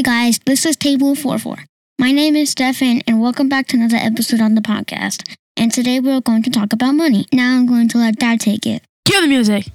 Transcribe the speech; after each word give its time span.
Hey 0.00 0.04
guys, 0.04 0.40
this 0.46 0.64
is 0.64 0.76
Table 0.76 1.14
For 1.14 1.38
Four. 1.38 1.56
My 1.98 2.10
name 2.10 2.34
is 2.34 2.52
Stefan, 2.52 3.02
and 3.06 3.20
welcome 3.20 3.50
back 3.50 3.66
to 3.66 3.76
another 3.76 3.98
episode 3.98 4.40
on 4.40 4.54
the 4.54 4.62
podcast. 4.62 5.36
And 5.58 5.70
today 5.70 6.00
we're 6.00 6.22
going 6.22 6.42
to 6.44 6.50
talk 6.50 6.72
about 6.72 6.92
money. 6.92 7.26
Now 7.34 7.58
I'm 7.58 7.66
going 7.66 7.86
to 7.88 7.98
let 7.98 8.16
Dad 8.16 8.40
take 8.40 8.64
it. 8.64 8.82
Cue 9.04 9.20
the 9.20 9.26
music. 9.26 9.66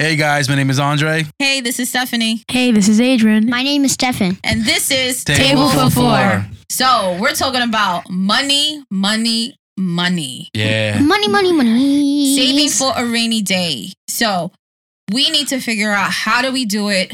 Hey 0.00 0.14
guys, 0.14 0.48
my 0.48 0.54
name 0.54 0.70
is 0.70 0.78
Andre. 0.78 1.24
Hey, 1.40 1.60
this 1.60 1.80
is 1.80 1.88
Stephanie, 1.88 2.44
Hey, 2.48 2.70
this 2.70 2.88
is 2.88 3.00
Adrian. 3.00 3.50
My 3.50 3.64
name 3.64 3.84
is 3.84 3.92
Stefan. 3.92 4.38
and 4.44 4.64
this 4.64 4.92
is 4.92 5.24
Table 5.24 5.68
for 5.70 5.90
four. 5.90 6.46
So, 6.70 7.18
we're 7.20 7.32
talking 7.34 7.62
about 7.62 8.08
money, 8.08 8.84
money, 8.92 9.56
money. 9.76 10.50
Yeah. 10.54 11.00
Money, 11.00 11.26
money, 11.28 11.52
money. 11.52 12.36
Saving 12.36 12.68
for 12.68 12.92
a 12.96 13.04
rainy 13.06 13.42
day. 13.42 13.88
So, 14.06 14.52
we 15.12 15.30
need 15.30 15.48
to 15.48 15.58
figure 15.60 15.90
out 15.90 16.12
how 16.12 16.42
do 16.42 16.52
we 16.52 16.64
do 16.64 16.90
it? 16.90 17.12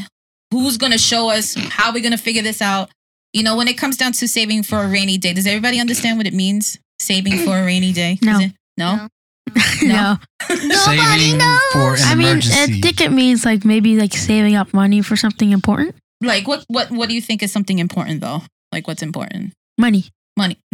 Who's 0.51 0.77
going 0.77 0.91
to 0.91 0.97
show 0.99 1.29
us? 1.31 1.55
How 1.55 1.89
are 1.89 1.93
we 1.93 2.01
going 2.01 2.11
to 2.11 2.17
figure 2.19 2.43
this 2.43 2.61
out? 2.61 2.91
You 3.33 3.41
know, 3.43 3.55
when 3.55 3.67
it 3.67 3.77
comes 3.79 3.97
down 3.97 4.11
to 4.11 4.27
saving 4.27 4.61
for 4.63 4.83
a 4.83 4.87
rainy 4.87 5.17
day, 5.17 5.33
does 5.33 5.47
everybody 5.47 5.79
understand 5.79 6.17
what 6.17 6.27
it 6.27 6.33
means? 6.33 6.77
Saving 6.99 7.37
for 7.39 7.57
a 7.57 7.65
rainy 7.65 7.93
day? 7.93 8.19
No. 8.21 8.37
Is 8.39 8.45
it- 8.45 8.53
No? 9.83 10.17
No. 10.49 10.55
no. 10.65 10.75
Saving 10.75 11.39
for 11.71 11.93
an 11.95 12.01
I 12.03 12.15
mean, 12.15 12.27
emergency. 12.27 12.59
I 12.59 12.81
think 12.81 13.01
it 13.01 13.11
means 13.11 13.45
like 13.45 13.63
maybe 13.65 13.97
like 13.97 14.13
saving 14.13 14.55
up 14.55 14.73
money 14.73 15.01
for 15.01 15.15
something 15.15 15.51
important. 15.51 15.95
Like 16.21 16.47
what 16.47 16.63
what 16.67 16.91
what 16.91 17.09
do 17.09 17.15
you 17.15 17.21
think 17.21 17.43
is 17.43 17.51
something 17.51 17.79
important 17.79 18.21
though? 18.21 18.41
Like 18.71 18.87
what's 18.87 19.01
important? 19.03 19.53
Money. 19.77 20.05
Money. 20.37 20.57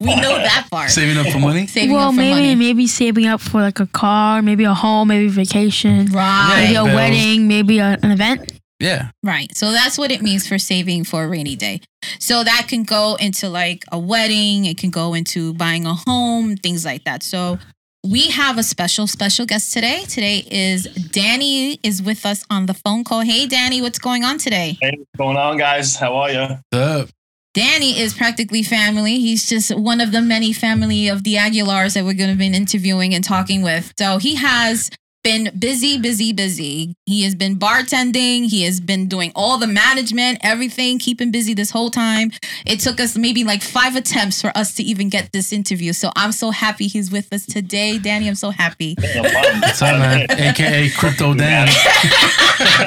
we 0.00 0.14
know 0.16 0.36
that 0.38 0.66
part. 0.70 0.90
Saving 0.90 1.18
up 1.18 1.26
for 1.32 1.38
money? 1.38 1.66
Saving 1.66 1.92
well, 1.94 2.08
up 2.08 2.14
for 2.14 2.20
maybe 2.20 2.34
money. 2.34 2.54
maybe 2.54 2.86
saving 2.86 3.26
up 3.26 3.40
for 3.40 3.60
like 3.60 3.80
a 3.80 3.86
car, 3.86 4.40
maybe 4.42 4.64
a 4.64 4.74
home, 4.74 5.08
maybe 5.08 5.28
vacation, 5.28 6.06
Right. 6.06 6.54
maybe 6.64 6.74
a 6.76 6.84
Bills. 6.84 6.94
wedding, 6.94 7.48
maybe 7.48 7.78
a, 7.80 7.98
an 8.02 8.10
event. 8.10 8.52
Yeah. 8.82 9.10
Right. 9.22 9.56
So 9.56 9.70
that's 9.70 9.96
what 9.96 10.10
it 10.10 10.22
means 10.22 10.46
for 10.46 10.58
saving 10.58 11.04
for 11.04 11.24
a 11.24 11.28
rainy 11.28 11.54
day. 11.54 11.80
So 12.18 12.42
that 12.42 12.66
can 12.68 12.82
go 12.82 13.14
into 13.14 13.48
like 13.48 13.84
a 13.92 13.98
wedding, 13.98 14.64
it 14.64 14.76
can 14.76 14.90
go 14.90 15.14
into 15.14 15.54
buying 15.54 15.86
a 15.86 15.94
home, 15.94 16.56
things 16.56 16.84
like 16.84 17.04
that. 17.04 17.22
So 17.22 17.58
we 18.04 18.28
have 18.30 18.58
a 18.58 18.64
special 18.64 19.06
special 19.06 19.46
guest 19.46 19.72
today. 19.72 20.02
Today 20.08 20.44
is 20.50 20.84
Danny 21.12 21.78
is 21.84 22.02
with 22.02 22.26
us 22.26 22.44
on 22.50 22.66
the 22.66 22.74
phone 22.74 23.04
call. 23.04 23.20
Hey 23.20 23.46
Danny, 23.46 23.80
what's 23.80 24.00
going 24.00 24.24
on 24.24 24.38
today? 24.38 24.76
Hey, 24.80 24.96
what's 24.98 25.16
going 25.16 25.36
on, 25.36 25.56
guys? 25.58 25.94
How 25.94 26.16
are 26.16 26.30
you? 26.30 26.40
What's 26.40 26.62
up? 26.72 27.08
Danny 27.54 28.00
is 28.00 28.14
practically 28.14 28.62
family. 28.62 29.18
He's 29.18 29.46
just 29.46 29.76
one 29.76 30.00
of 30.00 30.10
the 30.10 30.22
many 30.22 30.52
family 30.52 31.08
of 31.08 31.22
the 31.22 31.34
Aguilars 31.34 31.94
that 31.94 32.04
we're 32.04 32.14
going 32.14 32.30
to 32.30 32.36
be 32.36 32.46
interviewing 32.46 33.14
and 33.14 33.22
talking 33.22 33.62
with. 33.62 33.92
So 33.98 34.16
he 34.16 34.36
has 34.36 34.90
been 35.22 35.50
busy, 35.58 35.98
busy, 35.98 36.32
busy. 36.32 36.94
He 37.06 37.22
has 37.22 37.34
been 37.34 37.56
bartending. 37.56 38.48
He 38.48 38.64
has 38.64 38.80
been 38.80 39.08
doing 39.08 39.32
all 39.34 39.58
the 39.58 39.66
management, 39.66 40.38
everything, 40.42 40.98
keeping 40.98 41.30
busy 41.30 41.54
this 41.54 41.70
whole 41.70 41.90
time. 41.90 42.32
It 42.66 42.80
took 42.80 43.00
us 43.00 43.16
maybe 43.16 43.44
like 43.44 43.62
five 43.62 43.96
attempts 43.96 44.40
for 44.40 44.56
us 44.56 44.74
to 44.74 44.82
even 44.82 45.08
get 45.08 45.32
this 45.32 45.52
interview. 45.52 45.92
So 45.92 46.10
I'm 46.16 46.32
so 46.32 46.50
happy 46.50 46.86
he's 46.86 47.10
with 47.10 47.32
us 47.32 47.46
today. 47.46 47.98
Danny, 47.98 48.28
I'm 48.28 48.34
so 48.34 48.50
happy. 48.50 48.96
No. 49.14 49.22
What's 49.22 49.82
up, 49.82 49.98
man? 49.98 50.26
AKA 50.30 50.90
Crypto 50.90 51.34
Dan. 51.34 51.68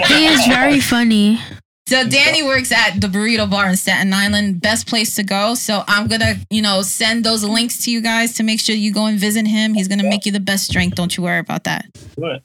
He 0.08 0.28
is 0.28 0.46
very 0.48 0.80
funny. 0.80 1.40
So 1.88 2.08
Danny 2.08 2.42
works 2.42 2.72
at 2.72 3.00
the 3.00 3.08
Burrito 3.08 3.48
Bar 3.48 3.70
in 3.70 3.78
Staten 3.78 4.12
Island. 4.12 4.60
Best 4.60 4.88
place 4.88 5.16
to 5.16 5.24
go. 5.24 5.54
So 5.54 5.84
I'm 5.88 6.08
gonna, 6.08 6.36
you 6.50 6.64
know, 6.64 6.82
send 6.82 7.24
those 7.24 7.44
links 7.44 7.84
to 7.86 7.92
you 7.92 8.02
guys 8.02 8.34
to 8.36 8.44
make 8.44 8.60
sure 8.60 8.76
you 8.76 8.92
go 8.92 9.06
and 9.06 9.20
visit 9.20 9.46
him. 9.46 9.76
He's 9.76 9.88
gonna 9.88 10.04
make 10.04 10.26
you 10.26 10.32
the 10.32 10.40
best 10.40 10.72
drink. 10.72 10.96
Don't 10.96 11.16
you 11.16 11.22
worry 11.24 11.38
about 11.40 11.66
that. 11.66 11.86
Good. 12.20 12.42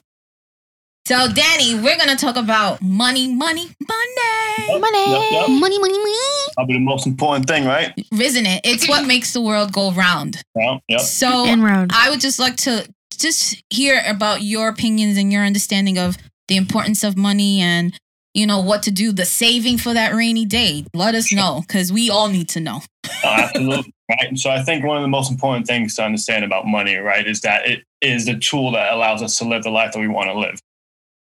So 1.07 1.27
Danny, 1.33 1.73
we're 1.73 1.97
gonna 1.97 2.15
talk 2.15 2.35
about 2.35 2.83
money, 2.83 3.33
money, 3.33 3.71
money. 3.87 4.79
Money. 4.79 5.11
Yep, 5.11 5.31
yep. 5.31 5.49
Money, 5.49 5.79
money, 5.79 5.97
money. 5.97 6.15
Probably 6.53 6.75
the 6.75 6.79
most 6.81 7.07
important 7.07 7.47
thing, 7.47 7.65
right? 7.65 7.93
Isn't 8.11 8.45
it? 8.45 8.61
It's 8.63 8.87
what 8.87 9.07
makes 9.07 9.33
the 9.33 9.41
world 9.41 9.73
go 9.73 9.91
round. 9.91 10.43
Yeah. 10.55 10.77
Yep. 10.87 10.99
So 11.01 11.45
And 11.47 11.63
round. 11.63 11.91
I 11.95 12.11
would 12.11 12.21
just 12.21 12.37
like 12.37 12.57
to 12.57 12.87
just 13.17 13.61
hear 13.71 14.03
about 14.07 14.43
your 14.43 14.69
opinions 14.69 15.17
and 15.17 15.33
your 15.33 15.43
understanding 15.43 15.97
of 15.97 16.17
the 16.47 16.57
importance 16.57 17.03
of 17.03 17.17
money 17.17 17.59
and 17.59 17.97
you 18.33 18.45
know 18.45 18.59
what 18.59 18.83
to 18.83 18.91
do, 18.91 19.11
the 19.11 19.25
saving 19.25 19.77
for 19.77 19.93
that 19.93 20.13
rainy 20.13 20.45
day. 20.45 20.85
Let 20.93 21.15
us 21.15 21.31
know 21.31 21.63
because 21.67 21.91
we 21.91 22.09
all 22.09 22.29
need 22.29 22.49
to 22.49 22.59
know. 22.59 22.81
Oh, 23.23 23.29
absolutely. 23.29 23.93
Right. 24.09 24.35
So 24.35 24.49
I 24.49 24.63
think 24.63 24.83
one 24.83 24.97
of 24.97 25.03
the 25.03 25.07
most 25.07 25.29
important 25.29 25.67
things 25.67 25.95
to 25.95 26.03
understand 26.03 26.43
about 26.43 26.65
money, 26.65 26.95
right, 26.95 27.27
is 27.27 27.41
that 27.41 27.67
it 27.67 27.83
is 28.01 28.25
the 28.25 28.35
tool 28.35 28.71
that 28.71 28.91
allows 28.93 29.21
us 29.21 29.37
to 29.37 29.45
live 29.45 29.61
the 29.61 29.69
life 29.69 29.91
that 29.91 29.99
we 29.99 30.07
want 30.07 30.29
to 30.31 30.39
live. 30.39 30.59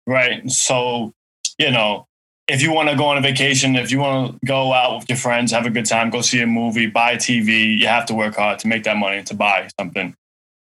Right. 0.08 0.50
So, 0.50 1.14
you 1.59 1.69
know, 1.69 2.08
if 2.47 2.64
you 2.64 2.72
want 2.72 2.90
to 2.90 2.96
go 2.96 3.06
on 3.06 3.18
a 3.18 3.22
vacation, 3.22 3.75
if 3.75 3.91
you 3.91 4.00
want 4.00 4.40
to 4.40 4.46
go 4.46 4.74
out 4.74 4.97
with 4.97 5.09
your 5.09 5.18
friends, 5.18 5.52
have 5.52 5.68
a 5.68 5.70
good 5.70 5.85
time, 5.85 6.09
go 6.09 6.22
see 6.22 6.41
a 6.41 6.47
movie, 6.47 6.88
buy 6.88 7.12
a 7.12 7.18
TV, 7.18 7.78
you 7.78 7.88
have 7.88 8.08
to 8.08 8.16
work 8.16 8.35
hard 8.35 8.58
to 8.59 8.68
make 8.68 8.84
that 8.84 8.97
money 8.97 9.22
to 9.24 9.35
buy 9.35 9.70
something. 9.80 10.16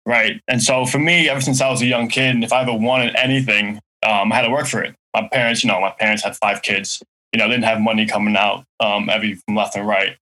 Right. 0.06 0.42
And 0.48 0.62
so 0.62 0.86
for 0.86 1.00
me, 1.00 1.28
ever 1.28 1.42
since 1.42 1.60
I 1.60 1.70
was 1.70 1.82
a 1.82 1.88
young 1.88 2.08
kid, 2.08 2.36
and 2.36 2.44
if 2.44 2.54
I 2.54 2.62
ever 2.62 2.74
wanted 2.74 3.16
anything, 3.16 3.80
um, 4.04 4.32
I 4.32 4.36
had 4.36 4.42
to 4.44 4.52
work 4.52 4.68
for 4.68 4.84
it. 4.84 4.96
My 5.16 5.28
parents, 5.30 5.64
you 5.64 5.70
know, 5.70 5.80
my 5.80 5.92
parents 5.92 6.24
had 6.24 6.36
five 6.36 6.62
kids. 6.62 7.02
You 7.32 7.40
know, 7.40 7.48
didn't 7.48 7.64
have 7.64 7.80
money 7.80 8.06
coming 8.06 8.36
out 8.36 8.66
um, 8.82 9.10
every 9.10 9.36
from 9.36 9.56
left 9.56 9.76
and 9.76 9.88
right. 9.88 10.18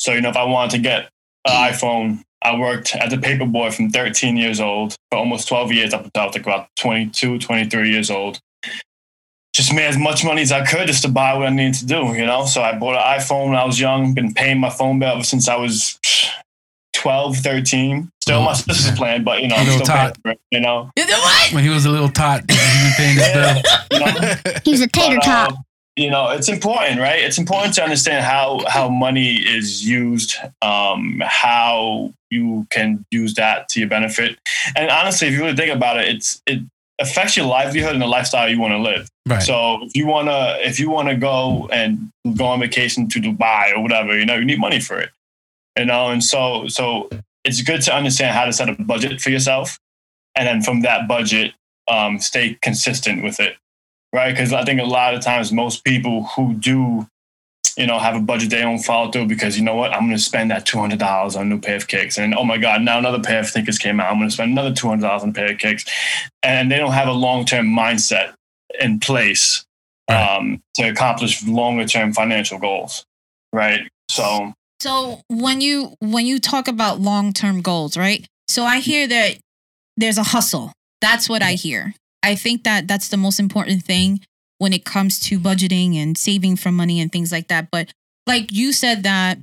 So, 0.00 0.12
you 0.12 0.22
know, 0.22 0.30
if 0.30 0.36
I 0.36 0.44
wanted 0.44 0.70
to 0.72 0.78
get 0.78 1.10
an 1.46 1.72
iPhone, 1.72 2.22
I 2.42 2.56
worked 2.56 2.94
as 2.96 3.12
a 3.12 3.18
paper 3.18 3.44
boy 3.44 3.70
from 3.70 3.90
13 3.90 4.36
years 4.36 4.60
old 4.60 4.96
for 5.10 5.18
almost 5.18 5.48
12 5.48 5.72
years 5.72 5.92
up 5.92 6.04
until 6.04 6.26
like 6.26 6.36
about 6.36 6.68
22, 6.76 7.38
23 7.38 7.90
years 7.90 8.10
old. 8.10 8.40
Just 9.52 9.74
made 9.74 9.86
as 9.86 9.98
much 9.98 10.24
money 10.24 10.42
as 10.42 10.52
I 10.52 10.64
could 10.64 10.86
just 10.86 11.02
to 11.02 11.08
buy 11.08 11.34
what 11.34 11.46
I 11.46 11.50
needed 11.50 11.74
to 11.80 11.86
do, 11.86 12.14
you 12.14 12.24
know? 12.24 12.46
So 12.46 12.62
I 12.62 12.78
bought 12.78 12.94
an 12.94 13.20
iPhone 13.20 13.48
when 13.48 13.56
I 13.56 13.64
was 13.64 13.78
young, 13.78 14.14
been 14.14 14.32
paying 14.32 14.60
my 14.60 14.70
phone 14.70 14.98
bill 14.98 15.10
ever 15.10 15.24
since 15.24 15.48
I 15.48 15.56
was 15.56 15.98
12, 17.08 17.36
13. 17.38 18.12
Still 18.20 18.42
my 18.42 18.52
sister's 18.52 18.96
plan, 18.98 19.24
but, 19.24 19.40
you 19.40 19.48
know, 19.48 19.56
I'm 19.56 19.66
Little 19.66 19.86
still 19.86 19.96
paying 19.96 20.08
tot. 20.08 20.18
for 20.22 20.30
it, 20.32 20.40
you 20.50 20.60
know? 20.60 20.90
You 20.94 21.06
know 21.06 21.18
what? 21.18 21.52
When 21.54 21.64
he 21.64 21.70
was 21.70 21.86
a 21.86 21.90
little 21.90 22.10
tot, 22.10 22.42
he 22.50 22.54
was 22.56 22.94
paying 22.98 23.16
his 23.16 23.32
bill. 23.32 23.62
You 23.92 23.98
know? 24.00 24.34
He's 24.64 24.82
a 24.82 24.86
tater 24.88 25.16
But, 25.16 25.24
tot. 25.24 25.52
uh, 25.52 25.56
you 25.96 26.10
know, 26.10 26.28
it's 26.28 26.50
important, 26.50 27.00
right? 27.00 27.20
It's 27.20 27.38
important 27.38 27.74
to 27.76 27.82
understand 27.82 28.24
how 28.26 28.62
how 28.68 28.88
money 28.90 29.36
is 29.36 29.88
used, 29.88 30.36
um, 30.62 31.22
how 31.24 32.12
you 32.30 32.66
can 32.70 33.04
use 33.10 33.32
that 33.34 33.68
to 33.70 33.80
your 33.80 33.88
benefit. 33.88 34.36
And 34.76 34.90
honestly, 34.90 35.26
if 35.28 35.32
you 35.34 35.40
really 35.42 35.56
think 35.56 35.72
about 35.74 35.96
it, 35.98 36.06
it's 36.08 36.40
it 36.46 36.60
affects 37.00 37.36
your 37.38 37.46
livelihood 37.46 37.94
and 37.94 38.02
the 38.02 38.06
lifestyle 38.06 38.48
you 38.48 38.60
want 38.60 38.72
to 38.74 38.78
live. 38.78 39.08
Right. 39.26 39.42
So 39.42 39.82
if 39.86 39.96
you 39.96 40.06
wanna 40.06 40.58
if 40.60 40.78
you 40.78 40.88
wanna 40.90 41.16
go 41.16 41.68
and 41.72 42.10
go 42.36 42.44
on 42.46 42.60
vacation 42.60 43.08
to 43.08 43.18
Dubai 43.20 43.72
or 43.74 43.80
whatever, 43.82 44.16
you 44.16 44.26
know, 44.26 44.36
you 44.36 44.44
need 44.44 44.60
money 44.60 44.78
for 44.80 45.00
it. 45.00 45.10
You 45.78 45.86
know, 45.86 46.10
and 46.10 46.22
so 46.22 46.68
so 46.68 47.08
it's 47.44 47.62
good 47.62 47.82
to 47.82 47.94
understand 47.94 48.34
how 48.34 48.44
to 48.44 48.52
set 48.52 48.68
a 48.68 48.74
budget 48.74 49.20
for 49.20 49.30
yourself, 49.30 49.78
and 50.34 50.46
then 50.46 50.62
from 50.62 50.82
that 50.82 51.08
budget, 51.08 51.54
um, 51.88 52.18
stay 52.18 52.58
consistent 52.60 53.22
with 53.22 53.40
it 53.40 53.56
right? 54.12 54.32
Because 54.32 54.52
I 54.52 54.64
think 54.64 54.80
a 54.80 54.84
lot 54.84 55.14
of 55.14 55.20
times 55.20 55.52
most 55.52 55.84
people 55.84 56.24
who 56.24 56.54
do, 56.54 57.06
you 57.76 57.86
know, 57.86 57.98
have 57.98 58.16
a 58.16 58.20
budget 58.20 58.50
they 58.50 58.60
don't 58.60 58.78
follow 58.78 59.10
through 59.10 59.26
because 59.26 59.58
you 59.58 59.64
know 59.64 59.74
what, 59.74 59.92
I'm 59.92 60.06
going 60.06 60.16
to 60.16 60.22
spend 60.22 60.50
that 60.50 60.66
two 60.66 60.78
hundred 60.78 60.98
dollars 60.98 61.36
on 61.36 61.42
a 61.42 61.48
new 61.48 61.60
pair 61.60 61.76
of 61.76 61.88
kicks, 61.88 62.18
and 62.18 62.34
oh 62.34 62.44
my 62.44 62.58
god, 62.58 62.82
now 62.82 62.98
another 62.98 63.20
pair 63.20 63.40
of 63.40 63.46
sneakers 63.46 63.78
came 63.78 64.00
out. 64.00 64.10
I'm 64.10 64.18
going 64.18 64.28
to 64.28 64.34
spend 64.34 64.52
another 64.52 64.74
two 64.74 64.88
hundred 64.88 65.02
dollars 65.02 65.22
on 65.22 65.30
a 65.30 65.32
pair 65.32 65.52
of 65.52 65.58
kicks, 65.58 65.84
and 66.42 66.70
they 66.70 66.76
don't 66.76 66.92
have 66.92 67.08
a 67.08 67.12
long 67.12 67.44
term 67.44 67.66
mindset 67.66 68.34
in 68.80 69.00
place 69.00 69.64
um, 70.08 70.60
to 70.74 70.88
accomplish 70.88 71.46
longer 71.46 71.86
term 71.86 72.12
financial 72.12 72.58
goals, 72.58 73.04
right? 73.52 73.88
So 74.10 74.52
So 74.80 75.20
when 75.28 75.60
you 75.60 75.94
when 76.00 76.26
you 76.26 76.38
talk 76.38 76.68
about 76.68 77.00
long 77.00 77.32
term 77.32 77.62
goals, 77.62 77.96
right? 77.96 78.26
So 78.46 78.64
I 78.64 78.78
hear 78.78 79.06
that 79.08 79.38
there's 79.96 80.18
a 80.18 80.22
hustle. 80.22 80.72
That's 81.00 81.28
what 81.28 81.42
I 81.42 81.52
hear. 81.52 81.94
I 82.22 82.34
think 82.34 82.64
that 82.64 82.88
that's 82.88 83.08
the 83.08 83.16
most 83.16 83.38
important 83.40 83.84
thing 83.84 84.20
when 84.58 84.72
it 84.72 84.84
comes 84.84 85.20
to 85.20 85.38
budgeting 85.38 85.94
and 85.96 86.16
saving 86.18 86.56
for 86.56 86.72
money 86.72 87.00
and 87.00 87.10
things 87.12 87.30
like 87.30 87.48
that. 87.48 87.68
But 87.70 87.92
like 88.26 88.52
you 88.52 88.72
said 88.72 89.02
that 89.04 89.38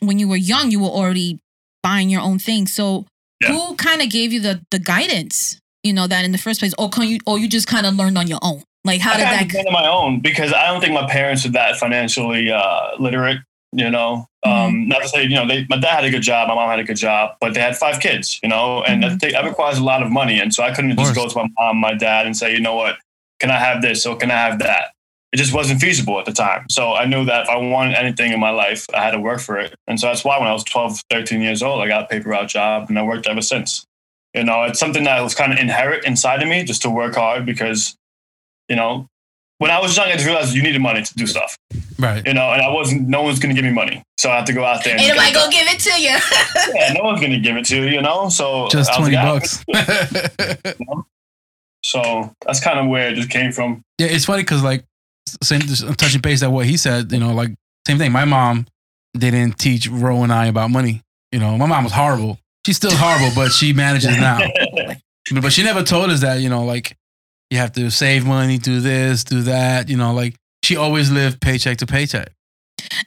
when 0.00 0.18
you 0.18 0.28
were 0.28 0.36
young, 0.36 0.70
you 0.70 0.80
were 0.80 0.88
already 0.88 1.38
buying 1.82 2.08
your 2.10 2.22
own 2.22 2.38
things. 2.38 2.72
So 2.72 3.06
Yeah. 3.40 3.52
who 3.52 3.74
kind 3.76 4.00
of 4.02 4.10
gave 4.10 4.32
you 4.32 4.40
the 4.40 4.60
the 4.70 4.78
guidance? 4.78 5.58
You 5.82 5.92
know 5.92 6.06
that 6.06 6.24
in 6.24 6.32
the 6.32 6.38
first 6.38 6.60
place, 6.60 6.72
or 6.78 6.88
can 6.88 7.02
you, 7.04 7.18
or 7.26 7.38
you 7.38 7.46
just 7.46 7.66
kind 7.66 7.84
of 7.84 7.94
learned 7.94 8.16
on 8.16 8.26
your 8.26 8.38
own? 8.42 8.62
Like 8.84 9.00
how 9.00 9.12
I 9.12 9.16
did 9.44 9.50
that? 9.50 9.66
on 9.66 9.72
my 9.72 9.86
own 9.86 10.20
because 10.20 10.52
I 10.52 10.66
don't 10.68 10.80
think 10.80 10.94
my 10.94 11.06
parents 11.06 11.44
are 11.44 11.50
that 11.52 11.76
financially 11.76 12.50
uh, 12.50 12.96
literate. 12.98 13.38
You 13.72 13.90
know, 13.90 14.26
Um, 14.44 14.88
not 14.88 15.00
to 15.02 15.08
say, 15.08 15.22
you 15.22 15.30
know, 15.30 15.48
they, 15.48 15.66
my 15.70 15.78
dad 15.78 15.96
had 15.96 16.04
a 16.04 16.10
good 16.10 16.22
job, 16.22 16.48
my 16.48 16.54
mom 16.54 16.68
had 16.68 16.78
a 16.78 16.84
good 16.84 16.98
job, 16.98 17.36
but 17.40 17.54
they 17.54 17.60
had 17.60 17.76
five 17.76 18.00
kids, 18.00 18.38
you 18.42 18.48
know, 18.48 18.82
and 18.82 19.02
that, 19.02 19.20
that 19.20 19.44
requires 19.44 19.78
a 19.78 19.84
lot 19.84 20.02
of 20.02 20.10
money. 20.10 20.38
And 20.38 20.52
so 20.52 20.62
I 20.62 20.74
couldn't 20.74 20.96
just 20.98 21.14
go 21.14 21.28
to 21.28 21.36
my 21.36 21.48
mom, 21.58 21.78
my 21.78 21.94
dad, 21.94 22.26
and 22.26 22.36
say, 22.36 22.52
you 22.52 22.60
know 22.60 22.74
what, 22.74 22.96
can 23.40 23.50
I 23.50 23.58
have 23.58 23.80
this 23.80 24.04
or 24.04 24.16
can 24.16 24.30
I 24.30 24.34
have 24.34 24.58
that? 24.58 24.92
It 25.32 25.38
just 25.38 25.52
wasn't 25.52 25.80
feasible 25.80 26.18
at 26.20 26.26
the 26.26 26.32
time. 26.32 26.66
So 26.70 26.92
I 26.92 27.06
knew 27.06 27.24
that 27.24 27.44
if 27.44 27.48
I 27.48 27.56
wanted 27.56 27.96
anything 27.96 28.32
in 28.32 28.38
my 28.38 28.50
life, 28.50 28.86
I 28.94 29.02
had 29.02 29.12
to 29.12 29.20
work 29.20 29.40
for 29.40 29.58
it. 29.58 29.74
And 29.88 29.98
so 29.98 30.06
that's 30.06 30.24
why 30.24 30.38
when 30.38 30.46
I 30.46 30.52
was 30.52 30.62
12, 30.64 31.00
13 31.10 31.40
years 31.40 31.62
old, 31.62 31.82
I 31.82 31.88
got 31.88 32.04
a 32.04 32.06
paper 32.06 32.28
route 32.28 32.48
job 32.48 32.88
and 32.88 32.98
I 32.98 33.02
worked 33.02 33.26
ever 33.26 33.42
since. 33.42 33.84
You 34.34 34.44
know, 34.44 34.64
it's 34.64 34.78
something 34.78 35.04
that 35.04 35.20
was 35.22 35.34
kind 35.34 35.52
of 35.52 35.58
inherent 35.58 36.04
inside 36.04 36.42
of 36.42 36.48
me 36.48 36.64
just 36.64 36.82
to 36.82 36.90
work 36.90 37.14
hard 37.14 37.46
because, 37.46 37.96
you 38.68 38.76
know, 38.76 39.08
when 39.58 39.70
I 39.70 39.80
was 39.80 39.96
young, 39.96 40.08
I 40.08 40.12
just 40.12 40.26
realized 40.26 40.54
you 40.54 40.62
needed 40.62 40.82
money 40.82 41.02
to 41.02 41.14
do 41.14 41.26
stuff, 41.26 41.56
Right. 41.98 42.26
you 42.26 42.34
know, 42.34 42.52
and 42.52 42.60
I 42.60 42.68
wasn't, 42.70 43.08
no 43.08 43.22
one's 43.22 43.38
going 43.38 43.54
to 43.54 43.60
give 43.60 43.68
me 43.68 43.74
money. 43.74 44.02
So 44.18 44.30
I 44.30 44.36
have 44.36 44.46
to 44.46 44.52
go 44.52 44.64
out 44.64 44.84
there. 44.84 44.94
And 44.94 45.02
Ain't 45.02 45.14
nobody 45.14 45.32
get 45.32 45.40
gonna 45.40 45.52
give 45.52 45.68
it 45.68 45.80
to 45.80 46.00
you. 46.00 46.74
yeah, 46.80 46.92
no 46.94 47.04
one's 47.04 47.20
gonna 47.20 47.40
give 47.40 47.56
it 47.56 47.66
to 47.66 47.76
you, 47.76 47.84
you 47.84 48.00
know. 48.00 48.28
So 48.30 48.68
Just 48.68 48.94
twenty 48.94 49.16
like, 49.16 49.24
ah, 49.24 49.34
bucks. 49.34 50.84
So 51.84 52.32
that's 52.46 52.60
kind 52.60 52.78
of 52.78 52.86
where 52.88 53.10
it 53.10 53.14
just 53.14 53.28
came 53.28 53.52
from. 53.52 53.82
Yeah, 53.98 54.06
it's 54.06 54.24
funny 54.24 54.42
because 54.42 54.62
like 54.62 54.84
same 55.42 55.60
just 55.60 55.86
touching 55.98 56.22
base 56.22 56.42
at 56.42 56.50
what 56.50 56.64
he 56.64 56.78
said. 56.78 57.12
You 57.12 57.20
know, 57.20 57.34
like 57.34 57.50
same 57.86 57.98
thing. 57.98 58.10
My 58.10 58.24
mom 58.24 58.66
didn't 59.16 59.58
teach 59.58 59.86
Ro 59.88 60.22
and 60.22 60.32
I 60.32 60.46
about 60.46 60.70
money. 60.70 61.02
You 61.30 61.40
know, 61.40 61.58
my 61.58 61.66
mom 61.66 61.84
was 61.84 61.92
horrible. 61.92 62.38
She's 62.64 62.78
still 62.78 62.94
horrible, 62.94 63.34
but 63.34 63.52
she 63.52 63.74
manages 63.74 64.16
now. 64.16 64.40
But 64.74 64.96
but 65.42 65.52
she 65.52 65.62
never 65.62 65.82
told 65.82 66.08
us 66.10 66.22
that. 66.22 66.40
You 66.40 66.48
know, 66.48 66.64
like 66.64 66.96
you 67.50 67.58
have 67.58 67.72
to 67.72 67.90
save 67.90 68.24
money, 68.24 68.56
do 68.56 68.80
this, 68.80 69.22
do 69.22 69.42
that. 69.42 69.90
You 69.90 69.98
know, 69.98 70.14
like 70.14 70.36
she 70.64 70.76
always 70.76 71.10
lived 71.10 71.40
paycheck 71.40 71.78
to 71.78 71.86
paycheck. 71.86 72.32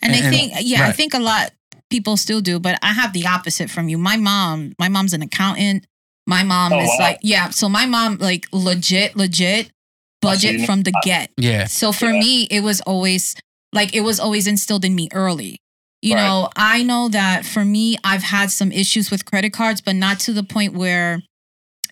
And 0.01 0.13
I 0.13 0.17
And- 0.19 0.35
think, 0.35 0.53
yeah, 0.61 0.87
I 0.87 0.91
think 0.91 1.13
a 1.13 1.19
lot 1.19 1.51
people 1.89 2.17
still 2.17 2.41
do, 2.41 2.59
but 2.59 2.77
I 2.81 2.93
have 2.93 3.13
the 3.13 3.25
opposite 3.27 3.69
from 3.69 3.87
you. 3.89 3.97
My 3.97 4.17
mom, 4.17 4.73
my 4.79 4.89
mom's 4.89 5.13
an 5.13 5.21
accountant. 5.21 5.85
My 6.25 6.43
mom 6.43 6.73
Oh, 6.73 6.79
is 6.79 6.89
wow. 6.89 6.97
like, 6.99 7.19
yeah. 7.21 7.49
So 7.51 7.69
my 7.69 7.85
mom, 7.85 8.17
like, 8.17 8.47
legit, 8.51 9.15
legit 9.15 9.71
budget 10.21 10.65
from 10.65 10.81
the 10.83 10.91
get. 11.03 11.31
Yeah, 11.37 11.65
So 11.67 11.91
for 11.93 12.11
Yeah. 12.11 12.19
me, 12.19 12.43
it 12.51 12.61
was 12.61 12.81
always 12.81 13.35
like 13.73 13.93
it 13.95 14.01
was 14.01 14.19
always 14.19 14.47
instilled 14.47 14.83
in 14.85 14.95
me 14.95 15.07
early. 15.13 15.59
You 16.01 16.15
Right. 16.15 16.23
know, 16.25 16.49
I 16.55 16.83
know 16.83 17.07
that 17.09 17.45
for 17.45 17.63
me, 17.65 17.97
I've 18.03 18.23
had 18.23 18.51
some 18.51 18.71
issues 18.71 19.09
with 19.11 19.25
credit 19.25 19.51
cards, 19.53 19.79
but 19.81 19.95
not 19.95 20.19
to 20.21 20.33
the 20.33 20.43
point 20.43 20.73
where 20.73 21.21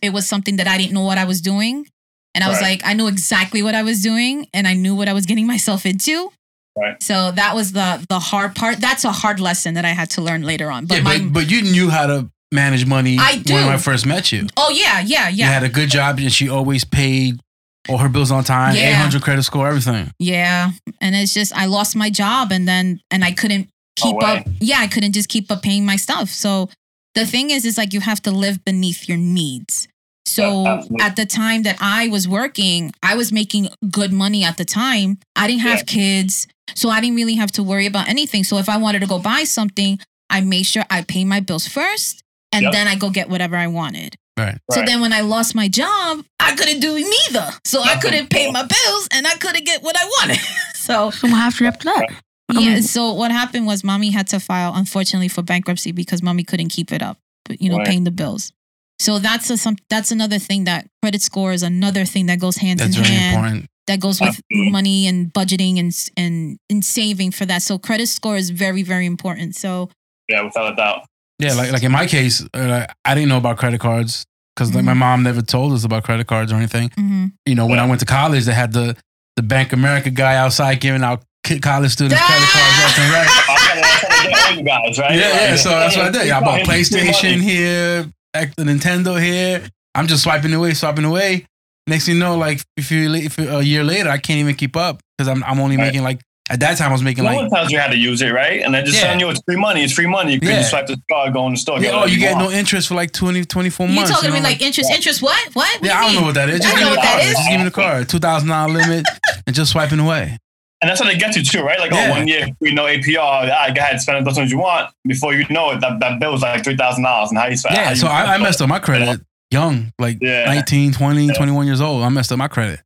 it 0.01 0.09
was 0.11 0.27
something 0.27 0.57
that 0.57 0.67
I 0.67 0.77
didn't 0.77 0.93
know 0.93 1.01
what 1.01 1.17
I 1.17 1.25
was 1.25 1.39
doing. 1.41 1.87
And 2.35 2.43
I 2.43 2.49
was 2.49 2.57
Right. 2.61 2.79
like, 2.81 2.81
I 2.85 2.93
knew 2.93 3.07
exactly 3.07 3.63
what 3.63 3.73
I 3.73 3.81
was 3.81 4.01
doing 4.01 4.47
and 4.53 4.67
I 4.67 4.73
knew 4.73 4.93
what 4.93 5.07
I 5.07 5.13
was 5.13 5.25
getting 5.25 5.47
myself 5.47 5.85
into. 5.85 6.31
Right. 6.77 7.01
So 7.01 7.31
that 7.31 7.55
was 7.55 7.71
the 7.71 8.05
the 8.09 8.19
hard 8.19 8.53
part. 8.55 8.79
That's 8.81 9.05
a 9.05 9.11
hard 9.11 9.39
lesson 9.39 9.73
that 9.75 9.85
I 9.85 9.93
had 9.93 10.09
to 10.11 10.21
learn 10.21 10.43
later 10.43 10.69
on. 10.69 10.85
But 10.85 10.97
yeah, 10.97 11.03
my 11.03 11.17
but 11.19 11.33
but 11.33 11.49
you 11.49 11.61
knew 11.63 11.89
how 11.89 12.05
to 12.05 12.29
manage 12.51 12.85
money 12.85 13.17
I 13.19 13.37
do. 13.37 13.53
when 13.53 13.69
I 13.69 13.77
first 13.77 14.05
met 14.05 14.31
you. 14.33 14.47
oh 14.57 14.69
yeah, 14.69 14.99
yeah, 14.99 15.29
You 15.29 15.37
yeah. 15.37 15.47
had 15.51 15.63
a 15.63 15.69
good 15.69 15.89
job, 15.89 16.19
and 16.19 16.31
she 16.31 16.49
always 16.49 16.83
paid 16.83 17.39
all 17.87 17.97
her 17.99 18.09
bills 18.09 18.29
on 18.31 18.43
time, 18.43 18.75
Yeah. 18.75 18.89
eight 18.89 18.95
hundred 18.95 19.21
credit 19.21 19.43
score, 19.43 19.67
everything. 19.69 20.11
Yeah. 20.19 20.71
And 20.99 21.15
it's 21.15 21.33
just 21.33 21.53
I 21.55 21.65
lost 21.67 21.95
my 21.95 22.09
job 22.09 22.51
and 22.51 22.67
then 22.67 22.99
and 23.09 23.23
I 23.23 23.31
couldn't 23.31 23.69
keep 23.95 24.21
up. 24.21 24.45
Yeah, 24.59 24.79
I 24.79 24.87
couldn't 24.87 25.13
just 25.13 25.29
keep 25.29 25.49
up 25.49 25.61
paying 25.61 25.85
my 25.85 25.95
stuff. 25.95 26.29
So 26.29 26.69
the 27.13 27.25
thing 27.25 27.51
is 27.51 27.63
is 27.63 27.77
like 27.77 27.93
you 27.93 28.01
have 28.01 28.21
to 28.23 28.31
live 28.31 28.65
beneath 28.65 29.07
your 29.07 29.17
needs. 29.17 29.87
So 30.25 30.63
Yeah, 30.63 30.81
at 31.05 31.15
the 31.15 31.25
time 31.25 31.63
that 31.63 31.77
I 31.79 32.07
was 32.07 32.27
working, 32.27 32.91
I 33.03 33.15
was 33.15 33.31
making 33.31 33.69
good 33.91 34.11
money 34.11 34.43
at 34.43 34.57
the 34.57 34.65
time. 34.65 35.19
I 35.35 35.47
didn't 35.47 35.61
have 35.61 35.85
kids, 35.85 36.47
so 36.75 36.89
I 36.89 36.99
didn't 37.01 37.15
really 37.15 37.35
have 37.35 37.51
to 37.53 37.63
worry 37.63 37.85
about 37.85 38.09
anything. 38.09 38.43
So 38.43 38.57
if 38.57 38.67
I 38.69 38.77
wanted 38.77 38.99
to 39.01 39.07
go 39.07 39.19
buy 39.19 39.43
something, 39.43 39.99
I 40.29 40.41
made 40.41 40.63
sure 40.65 40.83
I 40.89 41.03
pay 41.03 41.23
my 41.23 41.39
bills 41.39 41.67
first 41.67 42.21
and 42.51 42.63
Yep. 42.63 42.71
then 42.73 42.87
I 42.87 42.95
go 42.95 43.09
get 43.09 43.29
whatever 43.29 43.55
I 43.55 43.67
wanted. 43.67 44.15
Right. 44.37 44.57
So 44.71 44.79
Right. 44.81 44.85
then 44.87 44.99
when 45.01 45.13
I 45.13 45.21
lost 45.21 45.55
my 45.55 45.67
job, 45.67 46.25
I 46.39 46.55
couldn't 46.55 46.79
do 46.81 46.93
neither. 46.95 47.51
So 47.63 47.81
I 47.83 47.95
couldn't 47.97 48.29
pay 48.29 48.51
my 48.51 48.63
bills 48.63 49.07
and 49.11 49.27
I 49.27 49.35
couldn't 49.35 49.65
get 49.65 49.83
what 49.83 49.95
I 49.97 50.03
wanted. 50.05 50.39
so 50.75 51.11
So 51.11 51.27
what 51.27 51.37
happened 51.37 51.67
after 51.67 51.85
that? 51.85 52.09
yeah, 52.51 52.79
so 52.81 53.13
what 53.13 53.31
happened 53.31 53.65
was 53.67 53.83
mommy 53.83 54.09
had 54.11 54.27
to 54.29 54.39
file 54.39 54.73
unfortunately 54.75 55.27
for 55.29 55.41
bankruptcy 55.43 55.91
because 55.91 56.21
mommy 56.23 56.43
couldn't 56.43 56.69
keep 56.69 56.91
it 56.91 57.01
up, 57.01 57.17
but 57.45 57.61
you 57.61 57.69
know, 57.69 57.77
Right. 57.77 57.87
paying 57.87 58.03
the 58.03 58.11
bills. 58.11 58.51
So 58.99 59.19
that's 59.19 59.49
a 59.49 59.57
some 59.57 59.75
that's 59.89 60.11
another 60.11 60.39
thing 60.39 60.63
that 60.65 60.87
credit 61.01 61.21
score 61.21 61.51
is 61.53 61.63
another 61.63 62.05
thing 62.05 62.27
that 62.27 62.39
goes 62.39 62.57
hand 62.57 62.79
That's 62.79 62.95
in 62.97 63.03
very 63.03 63.15
hand 63.15 63.35
important. 63.35 63.65
that 63.87 63.99
goes 63.99 64.19
with 64.21 64.29
Absolutely. 64.29 64.71
money 64.71 65.07
and 65.07 65.33
budgeting 65.33 65.79
and 65.79 65.91
and 66.17 66.57
and 66.69 66.83
saving 66.85 67.31
for 67.31 67.45
that. 67.45 67.61
So 67.61 67.77
credit 67.77 68.07
score 68.07 68.37
is 68.37 68.49
very 68.51 68.83
very 68.83 69.05
important. 69.05 69.55
So 69.55 69.89
Yeah, 70.29 70.41
without 70.43 70.73
a 70.73 70.75
doubt. 70.75 71.05
Yeah, 71.39 71.53
like 71.53 71.71
like 71.73 71.83
in 71.83 71.91
my 71.91 72.07
case, 72.07 72.43
uh, 72.53 72.87
I 73.03 73.13
didn't 73.13 73.27
know 73.29 73.37
about 73.37 73.57
credit 73.57 73.79
cards 73.81 74.25
because 74.55 74.73
like 74.73 74.85
my 74.85 74.93
Mhm. 74.93 74.97
mom 74.97 75.23
never 75.23 75.41
told 75.41 75.73
us 75.73 75.83
about 75.83 76.03
credit 76.05 76.27
cards 76.27 76.51
or 76.53 76.55
anything. 76.55 76.89
mhm. 76.97 77.33
You 77.45 77.55
know, 77.55 77.65
when 77.65 77.79
I 77.79 77.85
went 77.85 77.99
to 77.99 78.05
college, 78.05 78.45
they 78.45 78.53
had 78.53 78.71
the 78.71 78.95
the 79.35 79.43
Bank 79.43 79.73
America 79.73 80.09
guy 80.09 80.37
outside 80.37 80.79
giving 80.79 81.03
out 81.03 81.21
college 81.61 81.91
students 81.91 82.19
credit 82.23 82.47
cards 82.47 82.77
left 82.79 82.97
and 82.99 83.11
right. 83.11 83.27
I'm 83.27 83.57
trying 83.57 83.81
to- 83.81 83.87
I'm 83.87 83.99
trying 83.99 84.23
to 84.23 84.29
get 84.29 84.49
all 84.49 84.55
you 84.55 84.63
guys, 84.63 84.97
right? 84.99 85.19
Yeah, 85.19 85.43
yeah. 85.43 85.49
Like, 85.51 85.59
So 85.59 85.69
that's 85.71 85.97
what 85.97 86.05
I 86.05 86.11
did. 86.11 86.31
I 86.31 86.39
bought 86.39 86.61
Free. 86.65 86.81
PlayStation 86.81 87.41
here, 87.41 88.09
X- 88.35 88.53
the 88.57 88.63
Nintendo 88.63 89.21
here. 89.21 89.67
I'm 89.93 90.07
just 90.07 90.23
swiping 90.23 90.53
away, 90.53 90.73
swiping 90.73 91.05
away. 91.05 91.45
Next 91.87 92.05
thing 92.05 92.15
you 92.15 92.19
know, 92.19 92.37
like 92.37 92.61
if 92.77 92.91
you 92.91 93.13
if 93.13 93.37
a 93.37 93.63
year 93.63 93.83
later, 93.83 94.09
I 94.09 94.17
can't 94.17 94.39
even 94.39 94.55
keep 94.55 94.75
up 94.75 94.99
because 95.17 95.27
I'm 95.29 95.43
I'm 95.43 95.59
only 95.59 95.77
Right. 95.77 95.85
making 95.85 96.03
like 96.03 96.19
at 96.49 96.59
that 96.59 96.77
time 96.77 96.89
I 96.89 96.91
was 96.91 97.01
making 97.01 97.23
No 97.23 97.31
like 97.31 97.37
one 97.39 97.49
tells 97.49 97.71
you 97.71 97.79
how 97.79 97.87
to 97.87 97.95
use 97.97 98.21
it, 98.21 98.29
right? 98.29 98.61
And 98.61 98.73
they're 98.73 98.83
just 98.83 98.97
Yeah. 98.97 99.05
telling 99.05 99.19
you 99.19 99.29
it's 99.29 99.41
free 99.47 99.55
money. 99.55 99.83
It's 99.83 99.93
free 99.93 100.05
money. 100.07 100.33
You 100.33 100.39
can 100.39 100.49
Yeah. 100.49 100.57
just 100.57 100.69
swipe 100.71 100.85
the 100.87 100.99
card, 101.11 101.33
go 101.33 101.45
in 101.47 101.53
the 101.53 101.57
store. 101.59 101.79
yeah, 101.79 101.89
oh 101.91 101.93
whatever 102.01 102.11
you 102.13 102.19
get 102.19 102.35
want. 102.35 102.51
no 102.51 102.57
interest 102.57 102.87
for 102.87 102.93
like 102.95 103.11
20, 103.13 103.45
24 103.45 103.87
You 103.87 103.93
months. 103.93 104.11
talking 104.11 104.29
to 104.29 104.35
me 104.35 104.41
like 104.41 104.61
interest, 104.61 104.91
interest? 104.91 105.21
What? 105.23 105.35
What? 105.53 105.67
what 105.67 105.81
do 105.81 105.87
Yeah, 105.87 105.93
you 105.93 105.97
I 105.99 106.01
don't 106.03 106.11
mean? 106.11 106.21
know 106.21 106.27
what 106.27 106.35
that 106.35 106.49
is. 106.49 106.59
Just 106.59 106.75
I 106.75 106.77
give 106.77 106.81
know 106.81 106.89
me 106.89 106.95
the 106.95 106.99
what 106.99 107.03
that 107.03 107.11
card. 107.13 107.23
is. 107.25 107.31
Just 107.35 107.49
give 107.49 107.59
me 107.59 107.65
the 107.65 107.71
card. 107.71 108.09
Two 108.09 108.19
thousand 108.19 108.49
dollar 108.49 108.73
limit 108.73 109.05
and 109.47 109.55
just 109.55 109.71
swiping 109.71 109.99
away. 109.99 110.37
And 110.81 110.89
that's 110.89 110.99
how 111.01 111.07
they 111.07 111.17
get 111.17 111.35
you 111.35 111.43
too, 111.43 111.61
right? 111.63 111.79
Like, 111.79 111.91
Yeah. 111.91 112.07
oh, 112.09 112.11
one 112.11 112.27
year 112.27 112.47
free, 112.59 112.73
know 112.73 112.83
APR. 112.85 113.49
Ah, 113.51 113.71
go 113.73 113.81
ahead, 113.81 113.99
spend 114.01 114.17
as 114.19 114.25
much 114.25 114.43
as 114.45 114.51
you 114.51 114.59
want. 114.59 114.89
Before 115.07 115.33
you 115.33 115.45
know 115.49 115.71
it, 115.71 115.79
that, 115.81 115.99
that 116.01 116.19
bill 116.19 116.33
was 116.33 116.41
like 116.41 116.63
three 116.63 116.75
thousand 116.75 117.03
dollars. 117.03 117.29
And 117.29 117.39
how 117.39 117.47
you 117.47 117.55
spend? 117.57 117.75
Yeah, 117.75 117.93
so 117.93 118.07
I, 118.07 118.35
I 118.35 118.37
messed 118.37 118.61
up 118.61 118.67
my 118.69 118.79
credit 118.79 119.21
young, 119.51 119.91
like 119.99 120.17
Yeah. 120.21 120.45
19, 120.45 120.91
20, 120.93 121.29
21 121.33 121.65
years 121.65 121.79
old. 121.81 122.03
I 122.03 122.09
messed 122.09 122.31
up 122.31 122.37
my 122.37 122.47
credit 122.49 122.81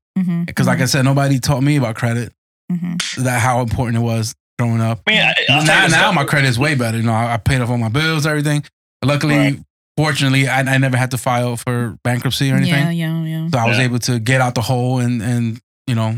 because, 0.46 0.68
like 0.68 0.82
I 0.82 0.86
said, 0.86 1.04
nobody 1.04 1.40
taught 1.40 1.64
me 1.64 1.78
about 1.78 1.96
credit. 1.96 2.32
mhm. 2.72 3.02
That 3.24 3.40
how 3.42 3.62
important 3.62 3.98
it 3.98 4.02
was 4.02 4.36
growing 4.60 4.82
up. 4.82 5.00
I 5.08 5.12
mean, 5.12 5.22
I, 5.50 5.64
now, 5.66 5.88
now 5.88 6.12
my 6.12 6.26
credit 6.26 6.48
is 6.50 6.60
way 6.60 6.76
better. 6.76 6.98
You 6.98 7.04
know, 7.04 7.14
I, 7.14 7.34
I 7.34 7.38
paid 7.38 7.62
off 7.62 7.70
all 7.70 7.78
my 7.78 7.88
bills, 7.90 8.26
everything. 8.28 8.64
Luckily, 9.04 9.36
Right. 9.38 9.60
fortunately, 9.98 10.48
I, 10.48 10.60
I 10.60 10.78
never 10.78 10.98
had 10.98 11.12
to 11.12 11.18
file 11.18 11.56
for 11.58 11.98
bankruptcy 12.04 12.52
or 12.52 12.56
anything. 12.56 12.74
Yeah, 12.76 12.92
yeah, 12.92 13.24
yeah. 13.24 13.48
So 13.52 13.58
I 13.60 13.66
was 13.68 13.78
Yeah. 13.78 13.86
able 13.86 14.00
to 14.00 14.20
get 14.20 14.42
out 14.42 14.56
the 14.56 14.62
hole 14.62 15.00
and 15.00 15.22
and 15.22 15.60
you 15.88 15.96
know, 15.96 16.18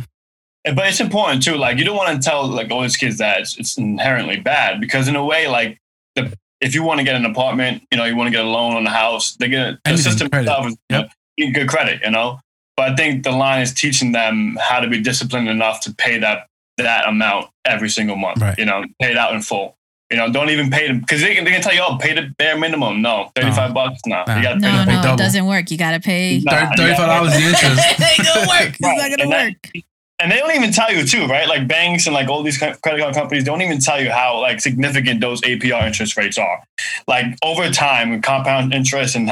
But 0.63 0.87
it's 0.87 0.99
important 0.99 1.43
too. 1.43 1.55
Like 1.55 1.77
you 1.77 1.83
don't 1.85 1.97
want 1.97 2.21
to 2.21 2.29
tell 2.29 2.45
like 2.47 2.69
all 2.71 2.81
these 2.81 2.97
kids 2.97 3.17
that 3.17 3.39
it's, 3.41 3.57
it's 3.57 3.77
inherently 3.77 4.39
bad 4.39 4.79
because 4.79 5.07
in 5.07 5.15
a 5.15 5.25
way, 5.25 5.47
like 5.47 5.79
the, 6.15 6.31
if 6.59 6.75
you 6.75 6.83
want 6.83 6.99
to 6.99 7.03
get 7.03 7.15
an 7.15 7.25
apartment, 7.25 7.81
you 7.91 7.97
know, 7.97 8.05
you 8.05 8.15
want 8.15 8.27
to 8.27 8.31
get 8.31 8.45
a 8.45 8.47
loan 8.47 8.75
on 8.75 8.83
the 8.83 8.91
house, 8.91 9.31
they 9.37 9.47
get 9.49 9.83
the 9.83 9.89
Anything, 9.89 10.03
system 10.03 10.29
credit. 10.29 10.47
itself 10.47 10.67
is 10.67 10.77
Yep. 10.89 11.11
you 11.37 11.45
know, 11.47 11.53
good 11.53 11.67
credit, 11.67 12.01
you 12.03 12.11
know. 12.11 12.39
But 12.77 12.91
I 12.91 12.95
think 12.95 13.23
the 13.23 13.31
line 13.31 13.61
is 13.61 13.73
teaching 13.73 14.11
them 14.11 14.57
how 14.61 14.79
to 14.79 14.87
be 14.87 15.01
disciplined 15.01 15.49
enough 15.49 15.81
to 15.81 15.93
pay 15.95 16.19
that 16.19 16.47
that 16.77 17.07
amount 17.07 17.49
every 17.65 17.89
single 17.89 18.15
month. 18.15 18.39
Right. 18.41 18.57
You 18.57 18.65
know, 18.65 18.83
pay 19.01 19.11
it 19.11 19.17
out 19.17 19.33
in 19.33 19.41
full. 19.41 19.75
You 20.11 20.17
know, 20.17 20.31
don't 20.31 20.49
even 20.49 20.69
pay 20.69 20.87
them 20.87 20.99
because 20.99 21.21
they 21.21 21.33
can, 21.35 21.43
they 21.45 21.51
can 21.51 21.61
tell 21.61 21.73
you, 21.73 21.81
oh, 21.83 21.97
pay 21.97 22.13
the 22.13 22.33
bare 22.37 22.57
minimum. 22.57 23.01
No, 23.01 23.31
thirty 23.35 23.51
five 23.51 23.73
bucks. 23.73 23.99
No, 24.05 24.23
Nah. 24.27 24.37
you 24.37 24.43
got 24.43 24.53
to 24.55 24.59
pay 24.59 24.71
No, 24.71 24.83
no, 25.01 25.13
it 25.13 25.17
doesn't 25.17 25.45
work. 25.45 25.71
You 25.71 25.77
gotta 25.77 25.99
pay. 25.99 26.39
Nah, 26.43 26.51
thirty-five 26.75 26.97
gotta- 26.97 27.07
dollars 27.07 27.33
the 27.33 27.39
interest. 27.39 27.81
it 27.99 28.19
ain't 28.19 28.27
gonna 28.27 28.47
work. 28.47 28.69
It's 28.79 28.81
Right, 28.81 28.97
not 28.97 29.09
gonna 29.17 29.23
and 29.23 29.31
that- 29.31 29.55
work. 29.73 29.83
And 30.21 30.31
they 30.31 30.37
don't 30.37 30.55
even 30.55 30.71
tell 30.71 30.93
you 30.93 31.05
too, 31.05 31.25
right? 31.25 31.47
Like 31.47 31.67
banks 31.67 32.05
and 32.05 32.13
like 32.13 32.29
all 32.29 32.43
these 32.43 32.57
credit 32.57 32.81
card 32.81 33.13
companies 33.13 33.43
don't 33.43 33.61
even 33.61 33.79
tell 33.79 34.01
you 34.01 34.11
how 34.11 34.39
like 34.39 34.61
significant 34.61 35.21
those 35.21 35.41
APR 35.41 35.85
interest 35.85 36.15
rates 36.17 36.37
are. 36.37 36.61
Like 37.07 37.25
over 37.43 37.69
time, 37.69 38.21
compound 38.21 38.73
interest, 38.73 39.15
and 39.15 39.31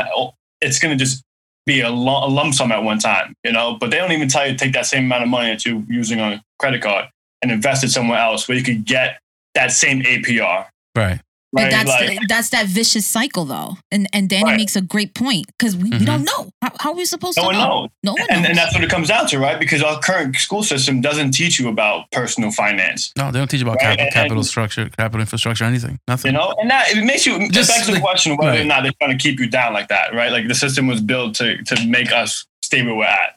it's 0.62 0.79
going 0.79 0.98
to 0.98 1.03
just 1.03 1.24
be 1.65 1.81
a, 1.81 1.89
a 1.89 1.91
lump 1.91 2.53
sum 2.53 2.72
at 2.72 2.84
one 2.84 3.00
time, 3.00 3.36
you 3.43 3.51
know. 3.51 3.77
But 3.79 3.91
they 3.91 3.98
don't 3.98 4.12
even 4.12 4.27
tell 4.27 4.46
you 4.46 4.53
to 4.53 4.58
take 4.58 4.74
that 4.74 4.86
same 4.86 5.05
amount 5.05 5.24
of 5.24 5.29
money 5.29 5.50
that 5.50 5.65
you're 5.65 5.84
using 5.88 6.19
on 6.19 6.34
a 6.34 6.43
credit 6.58 6.81
card 6.81 7.10
and 7.41 7.51
invest 7.51 7.84
it 7.84 7.89
somewhere 7.89 8.19
else 8.19 8.48
where 8.48 8.58
you 8.58 8.63
could 8.63 8.86
get 8.86 9.19
that 9.53 9.72
same 9.72 10.01
APR. 10.01 10.67
Right. 10.96 11.22
But 11.51 11.72
that's 11.72 11.89
Like, 11.89 12.20
that's 12.27 12.50
that 12.50 12.68
vicious 12.68 13.08
cycle 13.08 13.44
though, 13.44 13.77
and 13.91 14.08
and 14.13 14.29
Danny 14.29 14.44
Right. 14.51 14.58
makes 14.58 14.75
a 14.75 14.82
great 14.82 15.15
point 15.15 15.48
because 15.58 15.75
we, 15.75 15.89
we 15.89 15.98
Mhm. 15.98 16.06
don't 16.06 16.24
know 16.24 16.51
how, 16.62 16.72
how 16.79 16.89
are 16.91 16.96
we 16.96 17.06
supposed 17.06 17.38
no 17.38 17.44
to 17.44 17.48
one 17.48 17.56
know? 17.58 17.68
knows. 17.68 17.89
No 18.03 18.12
one 18.12 18.22
And, 18.29 18.41
knows. 18.41 18.50
and 18.50 18.58
that's 18.58 18.74
what 18.75 18.84
it 18.84 18.89
comes 18.91 19.08
down 19.08 19.25
to, 19.29 19.39
right? 19.39 19.60
Because 19.60 19.82
our 19.82 20.00
current 20.00 20.36
school 20.36 20.62
system 20.62 21.01
doesn't 21.01 21.32
teach 21.32 21.60
you 21.60 21.68
about 21.68 22.12
personal 22.12 22.51
finance. 22.51 23.12
No, 23.18 23.32
they 23.32 23.39
don't 23.39 23.48
teach 23.48 23.62
you 23.62 23.65
about 23.65 23.77
Right, 23.77 23.98
capital, 23.98 24.06
and- 24.06 24.13
capital 24.13 24.44
structure, 24.44 24.89
capital 24.89 25.22
infrastructure, 25.22 25.63
anything. 25.63 25.98
Nothing. 26.08 26.34
You 26.34 26.38
know, 26.38 26.53
and 26.62 26.70
that 26.70 26.91
it 26.91 27.03
makes 27.03 27.25
you 27.25 27.36
it 27.38 27.51
Just 27.51 27.70
begs 27.72 27.88
the 27.88 27.94
like- 27.94 28.01
question 28.03 28.38
whether 28.38 28.62
or 28.62 28.63
not 28.63 28.84
they're 28.84 28.94
trying 29.01 29.18
to 29.18 29.22
keep 29.22 29.39
you 29.39 29.48
down 29.50 29.74
like 29.74 29.88
that, 29.88 30.13
right? 30.13 30.32
Like 30.32 30.48
the 30.48 30.56
system 30.56 30.86
was 30.86 31.01
built 31.01 31.34
to 31.38 31.58
to 31.63 31.84
make 31.88 32.12
us 32.12 32.46
stay 32.62 32.84
where 32.84 32.94
we're 32.94 33.06
at. 33.06 33.36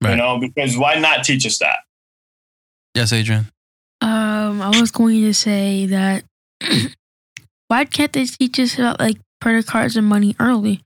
Right. 0.00 0.12
You 0.12 0.16
know, 0.16 0.38
because 0.38 0.78
why 0.78 0.94
not 0.94 1.24
teach 1.24 1.44
us 1.44 1.58
that? 1.58 1.80
Yes, 2.94 3.12
Adrian. 3.12 3.48
Um, 4.00 4.62
I 4.62 4.70
was 4.80 4.90
going 4.90 5.20
to 5.24 5.34
say 5.34 5.84
that 5.86 6.24
why 7.70 7.84
can't 7.84 8.12
they 8.12 8.24
teach 8.26 8.58
us 8.58 8.74
about 8.74 8.98
like 8.98 9.16
credit 9.40 9.66
cards 9.66 9.96
and 9.96 10.06
money 10.06 10.34
early? 10.40 10.80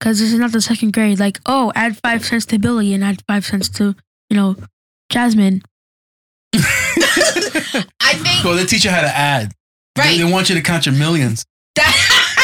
Because 0.00 0.18
this 0.18 0.32
is 0.32 0.38
not 0.38 0.52
the 0.52 0.60
second 0.62 0.92
grade. 0.94 1.20
Like, 1.20 1.38
oh, 1.46 1.72
add 1.74 1.98
five 1.98 2.24
cents 2.24 2.46
to 2.46 2.58
Billy 2.58 2.94
and 2.94 3.04
add 3.04 3.22
five 3.28 3.44
cents 3.44 3.68
to 3.70 3.94
you 4.30 4.36
know 4.36 4.56
Jasmine. 5.10 5.62
I 6.54 8.14
think 8.14 8.44
well, 8.44 8.56
they 8.56 8.64
teach 8.64 8.84
you 8.84 8.90
how 8.90 9.02
to 9.02 9.08
add. 9.14 9.52
They- 9.94 10.02
right. 10.02 10.18
They, 10.18 10.24
want 10.30 10.48
you 10.48 10.54
to 10.54 10.62
count 10.62 10.86
your 10.86 10.94
millions. 10.94 11.44
You 11.78 11.82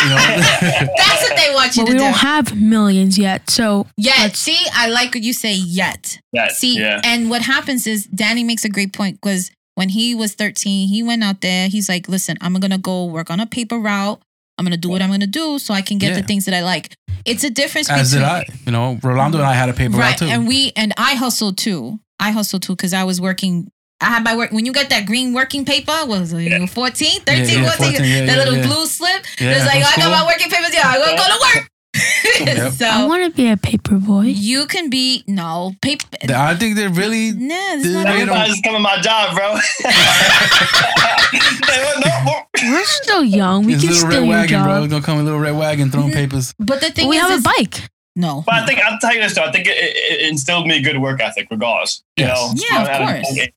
know? 0.09 0.17
That, 0.17 0.88
that's 0.97 1.23
what 1.29 1.37
they 1.37 1.55
want 1.55 1.76
you 1.76 1.83
But 1.83 1.87
to 1.87 1.93
we 1.93 1.99
do. 1.99 2.05
We 2.05 2.11
don't 2.11 2.19
have 2.19 2.61
millions 2.61 3.19
yet, 3.19 3.49
so 3.49 3.87
Yet, 3.97 4.37
see, 4.37 4.59
I 4.75 4.88
like 4.88 5.14
what 5.14 5.23
you 5.23 5.33
say. 5.33 5.55
Yet, 5.55 6.19
Yeah, 6.33 6.49
see, 6.49 6.79
yeah. 6.79 7.00
and 7.05 7.31
what 7.31 7.43
happens 7.43 7.87
is 7.87 8.07
Danny 8.07 8.43
makes 8.43 8.64
a 8.64 8.69
great 8.69 8.93
point 8.93 9.21
because 9.21 9.50
when 9.75 9.88
he 9.91 10.14
was 10.14 10.35
13, 10.35 10.88
he 10.88 11.02
went 11.02 11.23
out 11.25 11.41
there. 11.41 11.69
He's 11.69 11.88
like, 11.88 12.09
"Listen, 12.09 12.37
I'm 12.41 12.55
gonna 12.55 12.79
go 12.79 13.05
work 13.07 13.31
on 13.31 13.41
a 13.41 13.47
paper 13.47 13.79
route. 13.79 14.21
I'm 14.59 14.64
gonna 14.64 14.76
do 14.76 14.91
what 14.91 15.00
I'm 15.02 15.11
gonna 15.11 15.26
do 15.26 15.59
so 15.59 15.73
I 15.75 15.83
can 15.83 15.99
get 15.99 16.14
the 16.14 16.23
things 16.23 16.45
that 16.45 16.55
I 16.55 16.62
like." 16.62 16.95
It's 17.25 17.45
a 17.45 17.50
difference 17.50 17.88
As 17.88 18.11
did 18.12 18.23
I. 18.23 18.45
You 18.67 18.73
know, 18.73 18.99
Rolando 19.02 19.38
and 19.38 19.47
I 19.47 19.55
had 19.55 19.69
a 19.69 19.73
paper 19.73 19.97
right, 19.97 20.11
route 20.11 20.19
too. 20.19 20.26
and 20.26 20.47
we 20.47 20.73
and 20.76 20.93
I 20.97 21.14
hustled 21.14 21.57
too. 21.57 22.00
I 22.19 22.31
hustled 22.33 22.62
too 22.62 22.75
because 22.75 22.93
I 22.93 23.05
was 23.05 23.21
working. 23.21 23.71
I 24.00 24.07
had 24.07 24.25
my 24.25 24.37
work 24.37 24.50
when 24.50 24.67
you 24.67 24.73
get 24.73 24.91
that 24.91 25.07
green 25.07 25.33
working 25.33 25.64
paper 25.64 25.93
what 25.93 26.19
was 26.21 26.33
it, 26.33 26.43
Yeah. 26.43 26.67
14, 26.67 27.21
13, 27.23 27.47
Yeah, 27.47 27.55
yeah, 27.62 27.71
14, 27.71 27.93
14, 27.93 27.93
yeah, 28.05 28.26
that 28.26 28.26
yeah, 28.26 28.37
little 28.37 28.57
yeah. 28.57 28.67
blue 28.67 28.87
slip. 28.87 29.25
Yeah, 29.38 29.52
it's 29.52 29.64
like 29.64 29.85
from 29.85 30.02
oh, 30.02 30.07
I 30.07 30.11
got 30.11 30.25
my 30.25 30.26
working 30.26 30.50
papers. 30.50 30.75
Yeah, 30.75 30.83
I'm 30.87 30.99
going 30.99 31.17
to 31.17 31.23
go 31.23 31.29
to 31.29 31.38
work. 31.61 31.69
Yep. 31.94 32.72
so 32.72 32.87
I 32.87 33.06
want 33.06 33.25
to 33.25 33.30
be 33.37 33.49
a 33.50 33.56
paper 33.56 33.99
boy. 33.99 34.22
you 34.22 34.66
can 34.66 34.88
be 34.88 35.25
no 35.26 35.75
paper. 35.82 36.06
I 36.30 36.54
think 36.56 36.76
they're 36.76 36.88
really. 36.88 37.32
No, 37.32 37.54
it's 37.75 37.82
Dude, 37.84 37.92
not. 37.94 38.04
they 38.06 38.25
don't- 38.25 38.28
Everybody's 38.30 38.61
coming 38.62 38.82
my 38.82 38.99
job, 39.00 39.37
bro. 39.37 39.58
We're 42.62 42.84
still 42.84 43.25
young. 43.25 43.64
We 43.66 43.75
It's 43.75 43.82
can 43.82 43.92
little 43.92 44.11
steal 44.11 44.20
red 44.20 44.26
your 44.26 44.28
wagon, 44.28 44.62
bro. 44.62 44.80
job. 44.82 44.90
Gonna 44.90 45.02
come 45.02 45.14
in 45.16 45.20
a 45.22 45.25
little 45.25 45.40
red 45.40 45.56
wagon 45.56 45.90
throwing 45.90 46.08
mm-hmm. 46.11 46.16
papers. 46.16 46.54
But 46.58 46.80
the 46.80 46.90
thing 46.90 47.08
we 47.08 47.16
is, 47.16 47.22
have 47.22 47.40
a 47.40 47.42
bike. 47.42 47.88
no. 48.16 48.42
But 48.46 48.54
I 48.54 48.66
think 48.66 48.78
I'll 48.80 48.99
tell 48.99 49.14
you 49.14 49.20
this 49.20 49.34
though. 49.34 49.44
I 49.44 49.52
think 49.52 49.66
it, 49.66 49.76
it, 49.76 50.20
it 50.22 50.28
instilled 50.30 50.66
me 50.66 50.80
good 50.80 50.99
work 50.99 51.20
ethic, 51.20 51.49
regardless. 51.50 52.02
You 52.16 52.26
know, 52.26 52.52
Yeah, 52.54 52.82
of 52.82 52.88
At 52.88 53.02
a 53.02 53.06
course. 53.22 53.37
young 53.37 53.49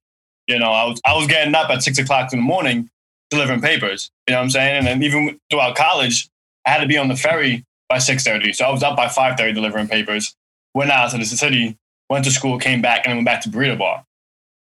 You 0.47 0.59
know, 0.59 0.71
I 0.71 0.85
was 0.85 0.99
I 1.05 1.15
was 1.15 1.27
getting 1.27 1.53
up 1.55 1.69
at 1.69 1.83
six 1.83 1.97
o'clock 1.99 2.33
in 2.33 2.39
the 2.39 2.43
morning 2.45 2.89
delivering 3.29 3.61
papers. 3.61 4.11
You 4.27 4.33
know 4.33 4.39
what 4.39 4.43
I'm 4.45 4.49
saying? 4.49 4.77
And 4.77 4.87
then 4.87 5.03
even 5.03 5.39
throughout 5.49 5.75
college, 5.75 6.27
I 6.65 6.71
had 6.71 6.79
to 6.81 6.87
be 6.87 6.97
on 6.97 7.07
the 7.07 7.15
ferry 7.15 7.63
by 7.89 7.97
six 7.99 8.23
thirty. 8.23 8.53
So 8.53 8.65
I 8.65 8.71
was 8.71 8.83
up 8.83 8.95
by 8.95 9.07
five 9.07 9.37
thirty 9.37 9.53
delivering 9.53 9.87
papers. 9.87 10.35
Went 10.73 10.91
out 10.91 11.11
to 11.11 11.17
the 11.17 11.25
city, 11.25 11.77
went 12.09 12.25
to 12.25 12.31
school, 12.31 12.57
came 12.59 12.81
back, 12.81 13.05
and 13.05 13.11
then 13.11 13.17
went 13.17 13.25
back 13.25 13.41
to 13.43 13.49
burrito 13.49 13.77
bar. 13.77 14.03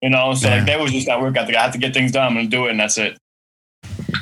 You 0.02 0.10
know, 0.10 0.34
so 0.34 0.48
Yeah. 0.50 0.58
like 0.58 0.66
that 0.68 0.80
was 0.80 0.92
just 0.92 1.08
that 1.08 1.22
work 1.22 1.36
ethic. 1.38 1.56
I 1.56 1.64
had 1.64 1.72
to 1.74 1.78
get 1.80 1.94
things 1.94 2.12
done. 2.12 2.28
I'm 2.28 2.34
gonna 2.36 2.48
do 2.48 2.66
it, 2.68 2.72
and 2.72 2.80
that's 2.80 2.98
it. 2.98 3.18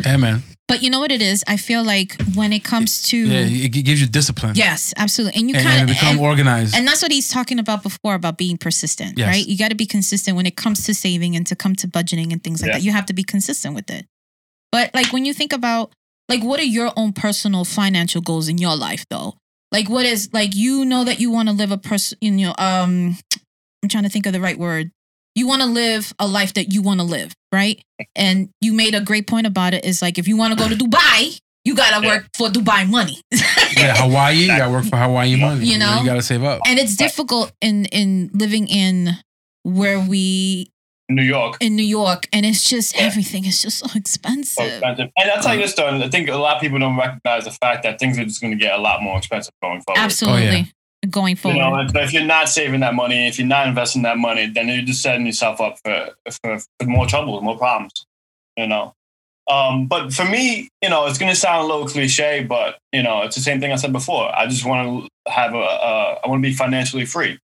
Yeah, 0.06 0.18
man. 0.18 0.44
But 0.68 0.82
you 0.82 0.90
know 0.90 1.02
what 1.02 1.12
it 1.12 1.22
is? 1.22 1.44
I 1.48 1.58
feel 1.58 1.84
like 1.84 2.16
when 2.34 2.54
it 2.54 2.64
comes 2.64 3.02
to 3.10 3.18
Yeah, 3.18 3.40
it 3.40 3.66
it 3.76 3.84
gives 3.84 4.00
you 4.00 4.08
discipline. 4.08 4.56
yes, 4.56 4.94
absolutely, 4.96 5.38
and 5.42 5.50
you 5.50 5.56
and, 5.58 5.66
kind 5.68 5.82
of 5.82 5.88
become 5.90 6.18
organized. 6.20 6.76
And 6.76 6.88
that's 6.88 7.02
what 7.02 7.12
he's 7.12 7.28
talking 7.28 7.60
about 7.60 7.84
before 7.84 8.14
about 8.16 8.38
being 8.38 8.58
persistent, 8.58 9.18
Yes. 9.18 9.28
right? 9.28 9.46
You 9.46 9.58
got 9.58 9.70
to 9.70 9.76
be 9.76 9.86
consistent 9.86 10.38
when 10.38 10.46
it 10.46 10.56
comes 10.56 10.86
to 10.86 10.94
saving 10.94 11.36
and 11.36 11.46
to 11.48 11.58
come 11.58 11.76
to 11.76 11.88
budgeting 11.90 12.32
and 12.32 12.42
things 12.42 12.62
like 12.62 12.70
Yeah. 12.70 12.78
that. 12.78 12.84
You 12.84 12.92
have 12.94 13.06
to 13.08 13.14
be 13.14 13.24
consistent 13.24 13.76
with 13.76 13.90
it. 13.92 14.06
But 14.72 14.94
like 14.94 15.12
when 15.12 15.26
you 15.26 15.34
think 15.34 15.52
about 15.52 15.92
like 16.32 16.44
what 16.44 16.60
are 16.60 16.72
your 16.80 16.92
own 16.96 17.12
personal 17.14 17.64
financial 17.66 18.22
goals 18.30 18.48
in 18.48 18.58
your 18.58 18.76
life 18.76 19.04
though? 19.10 19.36
Like 19.72 19.88
what 19.90 20.06
is 20.06 20.30
like 20.34 20.56
you 20.56 20.86
know 20.92 21.04
that 21.04 21.20
you 21.20 21.30
want 21.32 21.48
to 21.50 21.54
live 21.62 21.72
a 21.72 21.78
person 21.78 22.18
you 22.22 22.32
know 22.32 22.54
um 22.58 23.18
I'm 23.84 23.90
trying 23.90 24.04
to 24.04 24.10
think 24.10 24.26
of 24.26 24.34
the 24.34 24.42
right 24.48 24.58
word. 24.58 24.92
You 25.34 25.48
want 25.48 25.62
to 25.62 25.68
live 25.68 26.14
a 26.20 26.28
life 26.28 26.54
that 26.56 26.72
you 26.74 26.82
want 26.82 27.00
to 27.00 27.06
live, 27.06 27.34
right? 27.54 27.82
And 28.16 28.50
you 28.60 28.74
made 28.74 28.94
a 28.96 29.02
great 29.02 29.26
point 29.28 29.48
about 29.48 29.74
it 29.74 29.86
is 29.86 30.02
like 30.02 30.18
if 30.18 30.28
you 30.28 30.36
want 30.38 30.52
to 30.54 30.60
go 30.62 30.68
to 30.70 30.76
Dubai, 30.76 31.40
you 31.64 31.74
got 31.74 31.92
to 31.98 32.06
Yeah. 32.06 32.12
work 32.14 32.24
for 32.38 32.50
Dubai 32.50 32.88
money. 32.98 33.18
yeah, 33.78 33.96
Hawaii. 34.04 34.36
You 34.36 34.48
got 34.48 34.66
to 34.68 34.72
work 34.72 34.86
for 34.86 34.98
Hawaii 34.98 35.36
money. 35.38 35.66
You 35.66 35.78
know? 35.80 36.00
you 36.02 36.06
got 36.06 36.16
to 36.16 36.22
save 36.22 36.44
up. 36.44 36.60
and 36.68 36.78
it's 36.80 36.96
difficult 36.96 37.52
in 37.62 37.86
in 37.86 38.30
living 38.34 38.68
in 38.68 39.18
where 39.64 40.00
we 40.00 40.70
New 41.16 41.24
York. 41.24 41.58
in 41.62 41.76
New 41.76 41.84
York 41.84 42.28
and 42.34 42.46
it's 42.46 42.68
just 42.70 42.96
Yeah. 42.96 43.04
everything 43.04 43.46
is 43.46 43.62
just 43.62 43.80
so 43.80 43.88
so 43.88 43.98
expensive. 43.98 44.66
expensive. 44.66 45.10
And 45.18 45.30
that's 45.30 45.46
how 45.46 45.54
you 45.54 45.62
this 45.62 45.74
though, 45.76 45.88
I 45.88 46.10
think 46.10 46.30
a 46.30 46.36
lot 46.38 46.56
of 46.56 46.62
people 46.62 46.80
don't 46.80 46.98
recognize 46.98 47.46
the 47.46 47.52
fact 47.52 47.84
that 47.84 48.00
things 48.00 48.18
are 48.20 48.26
just 48.26 48.42
going 48.42 48.52
to 48.52 48.58
get 48.60 48.78
a 48.78 48.82
lot 48.82 49.02
more 49.02 49.18
expensive 49.18 49.54
going 49.62 49.82
forward. 49.82 50.00
Absolutely. 50.00 50.72
Going 51.10 51.36
You 51.44 51.54
know, 51.56 51.70
forward. 51.72 51.90
if, 51.90 51.96
if 51.96 52.14
you're 52.14 52.24
not 52.24 52.48
saving 52.48 52.82
that 52.82 52.94
money, 52.94 53.28
if 53.28 53.40
you're 53.40 53.48
not 53.48 53.68
investing 53.68 54.04
that 54.04 54.18
money, 54.20 54.46
then 54.48 54.68
you're 54.68 54.84
just 54.84 55.02
setting 55.02 55.26
yourself 55.26 55.60
up 55.60 55.78
for 55.84 56.10
for, 56.44 56.60
for 56.80 56.86
more 56.88 57.08
trouble, 57.08 57.42
more 57.42 57.58
problems. 57.58 58.06
You 58.56 58.68
know. 58.68 58.94
Um, 59.50 59.88
but 59.88 60.14
for 60.14 60.24
me, 60.26 60.70
you 60.82 60.90
know, 60.90 61.08
it's 61.08 61.18
going 61.18 61.32
to 61.32 61.36
sound 61.36 61.64
a 61.66 61.68
little 61.68 61.88
cliche, 61.88 62.44
but 62.44 62.78
you 62.94 63.02
know, 63.02 63.24
it's 63.24 63.36
the 63.36 63.42
same 63.42 63.60
thing 63.60 63.72
I 63.72 63.76
said 63.78 63.92
before. 63.92 64.34
I 64.38 64.46
just 64.46 64.64
want 64.64 65.10
to 65.26 65.32
have 65.32 65.54
a, 65.56 65.58
a 65.58 66.20
I 66.24 66.28
want 66.28 66.42
to 66.44 66.48
be 66.48 66.54
financially 66.54 67.06
free, 67.06 67.40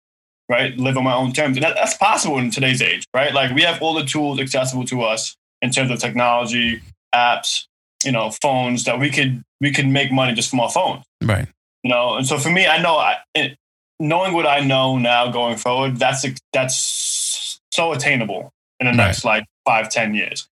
right? 0.50 0.78
Live 0.78 0.98
on 0.98 1.04
my 1.04 1.14
own 1.14 1.34
terms, 1.34 1.58
and 1.58 1.64
that, 1.64 1.76
that's 1.76 1.96
possible 1.96 2.38
in 2.38 2.52
today's 2.52 2.82
age, 2.82 3.06
right? 3.14 3.34
Like 3.34 3.54
we 3.56 3.62
have 3.64 3.82
all 3.82 3.94
the 3.94 4.06
tools 4.06 4.40
accessible 4.40 4.86
to 4.86 5.02
us 5.04 5.36
in 5.62 5.72
terms 5.72 5.92
of 5.92 6.00
technology, 6.00 6.82
apps, 7.14 7.66
you 8.04 8.12
know, 8.12 8.30
phones 8.42 8.84
that 8.84 9.00
we 9.00 9.10
could 9.10 9.42
we 9.62 9.72
could 9.72 9.88
make 9.88 10.12
money 10.12 10.34
just 10.34 10.50
from 10.50 10.60
our 10.60 10.70
phone 10.70 11.02
Right. 11.24 11.48
you 11.84 11.90
know 11.90 12.16
and 12.16 12.28
so 12.28 12.38
for 12.38 12.50
me 12.50 12.68
i 12.68 12.80
know 12.82 12.98
I, 12.98 13.16
it, 13.34 13.56
knowing 14.02 14.34
what 14.34 14.46
i 14.46 14.60
know 14.60 14.98
now 14.98 15.32
going 15.32 15.56
forward 15.56 15.96
that's 15.98 16.26
that's 16.52 17.60
so 17.72 17.94
attainable 17.94 18.52
in 18.80 18.86
the 18.88 18.92
Right. 18.92 18.98
next 18.98 19.24
like 19.26 19.46
five 19.66 19.90
ten 19.90 20.14
years 20.14 20.48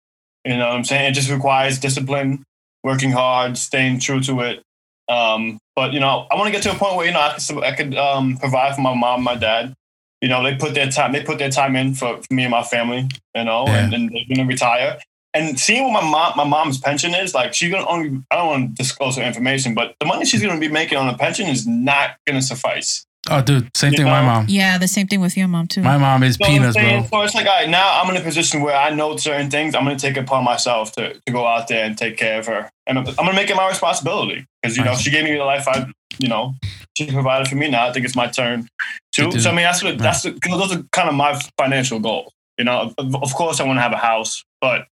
you 0.45 0.55
know 0.55 0.67
what 0.67 0.75
i'm 0.75 0.83
saying 0.83 1.10
it 1.10 1.13
just 1.13 1.31
requires 1.31 1.79
discipline 1.79 2.43
working 2.83 3.12
hard 3.12 3.57
staying 3.57 4.00
true 4.00 4.19
to 4.21 4.41
it 4.41 4.62
um, 5.10 5.57
but 5.75 5.91
you 5.93 6.00
know 6.00 6.27
i 6.31 6.36
want 6.36 6.45
to 6.45 6.51
get 6.51 6.62
to 6.63 6.71
a 6.71 6.75
point 6.75 6.95
where 6.95 7.07
you 7.07 7.12
know 7.12 7.19
i 7.19 7.36
could, 7.38 7.63
I 7.63 7.71
could 7.75 7.95
um, 7.98 8.38
provide 8.38 8.75
for 8.75 8.81
my 8.81 8.93
mom 8.93 9.24
my 9.24 9.36
dad 9.36 9.74
you 10.22 10.30
know 10.30 10.44
they 10.44 10.56
put 10.56 10.74
their 10.74 10.90
time 10.90 11.12
they 11.12 11.24
put 11.24 11.40
their 11.40 11.50
time 11.50 11.75
in 11.75 11.94
for, 11.94 12.22
for 12.22 12.34
me 12.34 12.44
and 12.44 12.51
my 12.51 12.63
family 12.63 13.10
you 13.36 13.44
know 13.44 13.66
and, 13.68 13.94
and 13.94 14.10
they're 14.10 14.36
gonna 14.36 14.48
retire. 14.48 15.00
And 15.34 15.58
seeing 15.58 15.84
what 15.84 16.04
my 16.04 16.10
mom 16.10 16.34
my 16.36 16.44
mom's 16.44 16.78
pension 16.78 17.13
is 17.13 17.34
like 17.34 17.54
she's 17.54 17.72
gonna 17.72 17.88
only 17.88 18.22
i 18.32 18.36
don't 18.36 18.48
want 18.48 18.75
to 18.75 18.84
disclose 18.84 19.18
her 19.18 19.24
information 19.24 19.74
but 19.74 19.96
the 20.00 20.06
money 20.06 20.25
she's 20.25 20.42
gonna 20.42 20.60
be 20.60 20.68
making 20.68 20.98
on 20.98 21.08
a 21.08 21.18
pension 21.18 21.48
is 21.48 21.66
not 21.66 22.18
gonna 22.28 22.42
suffice 22.42 23.06
Oh, 23.30 23.42
dude, 23.42 23.70
same 23.78 23.92
You 23.92 23.98
thing. 23.98 24.06
with 24.08 24.12
My 24.13 24.25
mom. 24.25 24.46
Yeah, 24.50 24.80
the 24.80 24.88
same 24.88 25.06
thing 25.08 25.22
with 25.22 25.38
your 25.38 25.48
mom 25.48 25.68
too. 25.68 25.82
My 25.84 25.98
mom 25.98 26.24
is 26.24 26.38
So 26.38 26.46
I'm 26.46 26.51
peanuts, 26.51 26.75
bro. 26.75 27.04
So 27.04 27.22
it's 27.22 27.36
like, 27.36 27.46
all 27.46 27.54
right, 27.54 27.70
now 27.70 28.01
I'm 28.01 28.10
in 28.16 28.20
a 28.20 28.24
position 28.25 28.62
where 28.62 28.75
I 28.75 28.90
know 28.90 29.16
certain 29.18 29.51
things. 29.51 29.75
I'm 29.75 29.84
going 29.86 29.96
to 29.96 30.01
take 30.01 30.18
it 30.18 30.22
upon 30.22 30.44
myself 30.44 30.92
to, 30.94 31.13
to 31.13 31.32
go 31.32 31.46
out 31.46 31.68
there 31.68 31.86
and 31.86 31.96
take 31.96 32.18
care 32.18 32.40
of 32.40 32.48
her. 32.48 32.72
And 32.88 32.98
I'm, 32.98 33.08
I'm 33.08 33.13
going 33.16 33.30
to 33.30 33.36
make 33.36 33.50
it 33.51 33.56
my 33.56 33.68
responsibility 33.70 34.46
because, 34.62 34.75
you 34.75 34.84
know, 34.84 34.96
she 34.96 35.12
gave 35.12 35.24
me 35.25 35.34
the 35.38 35.44
life 35.44 35.68
I, 35.68 35.92
you 36.18 36.30
know, 36.30 36.56
she 36.98 37.12
provided 37.12 37.48
for 37.48 37.56
me. 37.56 37.70
Now 37.70 37.88
I 37.88 37.94
think 37.94 38.06
it's 38.08 38.16
my 38.16 38.25
turn 38.28 38.68
To 39.13 39.30
to. 39.32 39.40
So, 39.40 39.51
I 39.51 39.54
mean, 39.54 39.63
that's 39.63 39.84
what, 39.84 40.00
that's 40.00 40.24
the, 40.24 40.32
'cause 40.32 40.60
those 40.70 40.75
are 40.75 40.84
kind 40.92 41.08
of 41.08 41.13
my 41.13 41.40
financial 41.60 42.00
goals. 42.00 42.34
You 42.58 42.66
know, 42.66 42.92
of, 42.98 43.16
of 43.16 43.34
course, 43.36 43.60
I 43.60 43.66
want 43.66 43.78
to 43.78 43.82
have 43.82 43.94
a 43.94 43.98
house, 43.98 44.44
but 44.60 44.88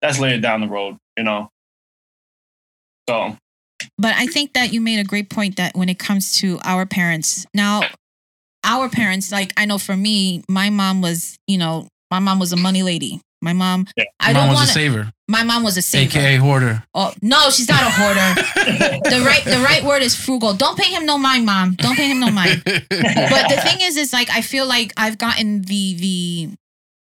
that's 0.00 0.20
later 0.20 0.40
down 0.40 0.60
the 0.60 0.68
road, 0.68 0.98
you 1.18 1.24
know. 1.24 1.50
So, 3.08 3.36
But 3.98 4.14
I 4.16 4.26
think 4.26 4.54
that 4.54 4.72
you 4.72 4.80
made 4.80 4.98
a 4.98 5.04
great 5.04 5.30
point 5.30 5.56
that 5.56 5.74
when 5.76 5.88
it 5.88 5.98
comes 5.98 6.36
to 6.38 6.58
our 6.64 6.86
parents, 6.86 7.46
now 7.54 7.82
our 8.64 8.88
parents, 8.88 9.30
like 9.32 9.52
I 9.56 9.64
know 9.66 9.78
for 9.78 9.96
me, 9.96 10.42
my 10.48 10.70
mom 10.70 11.00
was, 11.02 11.36
you 11.46 11.58
know, 11.58 11.88
my 12.10 12.18
mom 12.18 12.38
was 12.38 12.52
a 12.52 12.56
money 12.56 12.82
lady. 12.82 13.20
My 13.40 13.52
mom, 13.52 13.86
Yeah. 13.96 14.04
I 14.20 14.32
mom 14.32 14.42
don't 14.42 14.48
was 14.50 14.56
want 14.56 14.64
a 14.70 14.72
to. 14.72 14.78
saver, 14.78 15.12
My 15.26 15.42
mom 15.42 15.64
was 15.64 15.76
a 15.76 15.82
saver. 15.82 16.16
aka 16.16 16.36
hoarder. 16.36 16.84
Oh 16.94 17.12
no, 17.22 17.50
she's 17.50 17.68
not 17.68 17.82
a 17.82 17.90
hoarder. 17.90 18.34
the 19.10 19.22
right, 19.26 19.44
the 19.44 19.60
right 19.64 19.82
word 19.82 20.02
is 20.02 20.14
frugal. 20.14 20.54
Don't 20.54 20.78
pay 20.78 20.90
him 20.92 21.04
no 21.06 21.18
mind, 21.18 21.44
mom. 21.44 21.74
Don't 21.74 21.96
pay 21.96 22.06
him 22.08 22.20
no 22.20 22.30
mind. 22.30 22.62
but 22.64 22.78
the 22.88 23.60
thing 23.64 23.78
is 23.80 23.96
is 23.96 24.12
like 24.12 24.30
I 24.30 24.42
feel 24.42 24.64
like 24.66 24.92
I've 24.96 25.18
gotten 25.18 25.62
the 25.62 25.94
the 25.94 26.50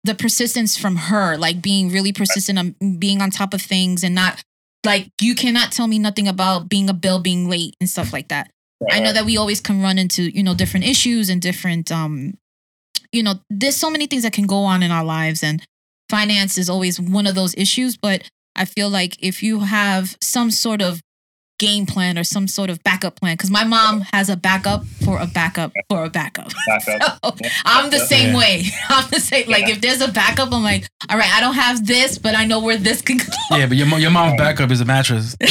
the 0.03 0.15
persistence 0.17 0.77
from 0.77 0.97
her, 0.97 1.37
like 1.37 1.63
being 1.63 1.91
really 1.93 2.13
persistent 2.13 2.59
on 2.59 2.75
being 2.99 3.23
on 3.23 3.31
top 3.31 3.55
of 3.55 3.63
things 3.63 4.03
and 4.03 4.15
not 4.15 4.43
like 4.87 5.11
you 5.21 5.35
cannot 5.35 5.73
tell 5.73 5.87
me 5.87 5.99
nothing 5.99 6.29
about 6.29 6.69
being 6.69 6.89
a 6.89 6.95
bill 6.95 7.19
being 7.19 7.51
late 7.51 7.75
and 7.81 7.91
stuff 7.91 8.13
like 8.13 8.29
that. 8.29 8.51
I 8.91 9.01
know 9.01 9.13
that 9.13 9.25
we 9.25 9.37
always 9.37 9.61
can 9.61 9.83
run 9.83 9.99
into, 9.99 10.23
you 10.23 10.43
know, 10.43 10.55
different 10.55 10.87
issues 10.87 11.29
and 11.29 11.43
different 11.43 11.93
um 11.93 12.35
you 13.13 13.23
know, 13.23 13.35
there's 13.49 13.77
so 13.77 13.91
many 13.91 14.07
things 14.07 14.23
that 14.25 14.33
can 14.33 14.47
go 14.47 14.59
on 14.65 14.83
in 14.83 14.91
our 14.91 15.05
lives 15.05 15.43
and 15.43 15.63
finance 16.11 16.59
is 16.59 16.69
always 16.69 17.01
one 17.01 17.27
of 17.27 17.35
those 17.35 17.55
issues, 17.57 17.97
but 17.97 18.29
I 18.55 18.65
feel 18.65 18.89
like 18.89 19.17
if 19.21 19.43
you 19.43 19.61
have 19.61 20.17
some 20.21 20.51
sort 20.51 20.83
of 20.83 21.01
game 21.59 21.87
plan 21.87 22.19
or 22.19 22.25
some 22.25 22.47
sort 22.49 22.69
of 22.71 22.83
backup 22.85 23.19
plan 23.21 23.37
cuz 23.37 23.51
my 23.51 23.65
mom 23.65 24.03
has 24.13 24.29
a 24.29 24.37
backup 24.37 24.85
for 25.05 25.19
a 25.19 25.27
backup 25.27 25.73
for 25.89 26.05
a 26.05 26.11
backup. 26.11 26.49
backup. 26.69 27.23
So, 27.23 27.49
I'm 27.65 27.91
the 27.91 27.99
same 28.01 28.31
Yeah. 28.33 28.37
way. 28.39 28.65
I'm 28.89 29.09
the 29.11 29.21
same. 29.21 29.49
Like 29.49 29.63
Yeah. 29.67 29.75
if 29.75 29.81
there's 29.81 30.01
a 30.01 30.09
backup, 30.13 30.53
I'm 30.53 30.63
like, 30.63 30.87
all 31.09 31.17
right, 31.19 31.33
I 31.35 31.41
don't 31.41 31.55
have 31.55 31.87
this, 31.87 32.19
but 32.19 32.35
I 32.35 32.45
know 32.45 32.61
where 32.61 32.77
this 32.77 33.01
can 33.03 33.17
go. 33.19 33.25
yeah, 33.53 33.67
but 33.67 33.77
your, 33.77 33.87
your 33.99 34.11
mom's 34.11 34.37
backup 34.39 34.71
is 34.71 34.81
a 34.81 34.85
mattress. 34.85 35.37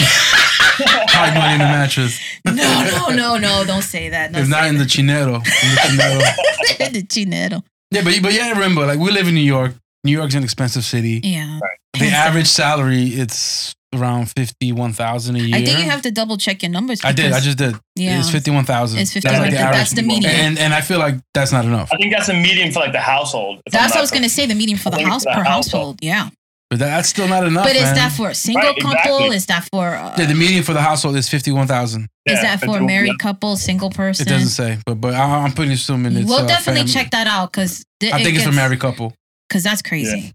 Hide 0.78 1.34
money 1.38 1.54
in 1.54 1.60
the 1.60 1.66
mattress. 1.66 2.20
No, 2.46 2.54
no, 2.54 3.16
no, 3.16 3.38
no. 3.38 3.64
Don't 3.66 3.82
say 3.82 4.10
that. 4.10 4.32
Don't 4.34 4.44
If 4.44 4.50
not 4.50 4.64
say 4.64 4.70
in 4.70 4.78
the 4.78 4.86
chinero. 4.86 5.36
In 5.36 5.42
the 5.42 5.82
chinero. 5.86 6.92
the 6.94 7.04
chinero. 7.04 7.64
Yeah, 7.92 8.02
but 8.04 8.22
but 8.22 8.34
yeah, 8.34 8.50
remember, 8.50 8.86
like 8.86 9.00
we 9.00 9.12
live 9.12 9.28
in 9.28 9.36
New 9.36 9.42
York. 9.42 9.74
New 10.04 10.12
York's 10.12 10.36
an 10.36 10.44
expensive 10.44 10.84
city. 10.84 11.22
Yeah. 11.24 11.60
The 11.98 12.08
average 12.10 12.48
salary, 12.48 13.08
it's 13.08 13.74
around 13.96 14.32
fifty 14.32 14.72
one 14.72 14.94
thousand 14.94 15.36
a 15.36 15.40
year. 15.40 15.56
I 15.56 15.64
think 15.66 15.80
you 15.80 15.86
have 15.90 16.02
to 16.04 16.12
double 16.12 16.38
check 16.38 16.62
your 16.64 16.72
numbers. 16.72 17.02
I 17.04 17.12
did. 17.12 17.32
I 17.32 17.40
just 17.40 17.58
did. 17.58 17.76
yeah. 17.96 18.20
It's 18.20 18.30
fifty 18.30 18.52
one 18.52 18.66
thousand. 18.66 19.00
It's 19.00 19.14
That's 19.14 19.26
like 19.26 19.52
the 19.52 19.58
51,000. 19.58 19.72
That's 19.80 19.94
the 19.94 20.02
median. 20.04 20.32
And 20.34 20.60
and 20.60 20.74
I 20.74 20.82
feel 20.82 21.00
like 21.00 21.16
that's 21.34 21.52
not 21.52 21.66
enough. 21.66 21.90
I 21.92 21.98
think 21.98 22.14
that's 22.14 22.30
a 22.30 22.34
median 22.34 22.72
for 22.72 22.80
like 22.80 22.92
the 22.92 23.00
household. 23.00 23.62
That's 23.72 23.92
what 23.94 23.98
I 24.00 24.02
was 24.02 24.12
gonna 24.12 24.30
say. 24.30 24.46
The 24.46 24.56
median 24.56 24.78
for 24.78 24.90
the 24.90 25.02
house 25.02 25.24
for 25.24 25.32
the 25.32 25.36
per 25.38 25.44
household. 25.44 25.46
household. 25.46 26.00
Yeah, 26.02 26.30
But 26.70 26.80
that's 26.80 27.10
still 27.10 27.28
not 27.28 27.46
enough. 27.46 27.66
but 27.66 27.76
is 27.76 27.84
man. 27.84 27.96
that 27.96 28.12
for 28.12 28.30
a 28.30 28.36
single 28.36 28.62
Right, 28.64 28.76
couple? 28.82 28.92
exactly. 28.92 29.36
Is 29.36 29.46
that 29.48 29.68
for? 29.72 29.96
Uh, 29.96 30.16
Yeah, 30.18 30.26
the 30.26 30.36
median 30.36 30.64
for 30.64 30.74
the 30.74 30.82
household 30.82 31.16
is 31.16 31.30
fifty 31.30 31.52
one 31.52 31.68
thousand. 31.68 32.08
is 32.26 32.42
that 32.42 32.60
for 32.60 32.66
a 32.68 32.70
it's- 32.76 32.88
married 32.88 33.18
couple, 33.20 33.56
single 33.58 33.90
person? 33.90 34.28
It 34.28 34.30
doesn't 34.30 34.50
say, 34.50 34.78
but 34.86 34.96
but 35.02 35.14
I, 35.14 35.44
I'm 35.44 35.52
pretty 35.52 35.74
assuming 35.74 36.16
it's. 36.16 36.28
we'll 36.30 36.40
uh, 36.40 36.48
definitely 36.48 36.82
family. 36.82 36.94
check 36.94 37.12
that 37.12 37.28
out 37.28 37.52
because 37.52 37.84
I 38.04 38.24
think 38.24 38.36
it's 38.36 38.46
for 38.46 38.52
married 38.52 38.80
couple. 38.80 39.14
Because 39.48 39.64
that's 39.64 39.82
crazy. 39.84 40.34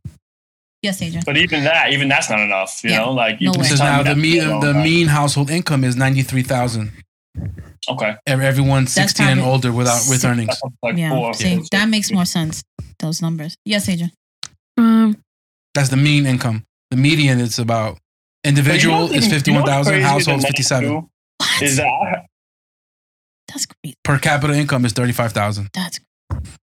Yes, 0.82 1.02
Adrian. 1.02 1.22
But 1.26 1.36
even 1.36 1.64
that, 1.64 1.92
even 1.92 2.08
that's 2.08 2.30
not 2.30 2.40
enough. 2.40 2.82
You 2.82 2.90
Yeah. 2.90 2.98
know, 2.98 3.12
like 3.12 3.40
No 3.40 3.52
you 3.52 3.58
way. 3.58 3.66
It 3.66 3.68
can 3.68 3.76
says 3.76 3.78
tell 3.80 3.98
me 3.98 4.04
now 4.04 4.10
the 4.14 4.16
mean 4.20 4.42
for 4.42 4.66
the 4.66 4.72
time. 4.72 4.82
mean 4.82 5.06
household 5.08 5.50
income 5.50 5.84
is 5.84 5.96
ninety 5.96 6.22
three 6.22 6.42
thousand. 6.42 6.92
Okay, 7.88 8.14
Everyone 8.26 8.86
sixteen 8.86 9.28
and 9.28 9.40
older 9.40 9.72
without 9.72 10.02
with 10.08 10.24
earnings. 10.24 10.58
Like 10.82 10.96
yeah, 10.96 11.10
four. 11.10 11.34
see, 11.34 11.60
that 11.72 11.88
makes 11.88 12.10
more 12.12 12.24
sense. 12.24 12.62
Those 12.98 13.20
numbers. 13.22 13.56
Yes, 13.64 13.88
Adrian. 13.88 14.12
Um, 14.76 15.16
That's 15.74 15.88
the 15.88 15.96
mean 15.96 16.26
income. 16.26 16.64
The 16.90 16.96
median 16.96 17.38
is 17.40 17.58
about 17.58 17.98
individual 18.44 19.06
you 19.06 19.10
know 19.12 19.16
is 19.18 19.28
fifty 19.28 19.50
one 19.52 19.64
thousand, 19.64 19.94
fifty 19.94 20.00
you 20.00 20.06
know 20.06 20.12
one 20.12 20.18
what's 20.20 20.26
Household 20.26 20.42
fifty 20.42 20.62
seven. 20.62 20.92
next 20.94 21.06
What? 21.38 21.58
two 21.58 21.64
Is 21.64 21.76
that 21.76 22.26
that's 23.48 23.66
crazy. 23.66 23.96
Per 24.04 24.18
capita 24.18 24.54
income 24.54 24.84
is 24.84 24.92
thirty 24.92 25.12
five 25.12 25.32
thousand. 25.32 25.70
That's 25.74 26.00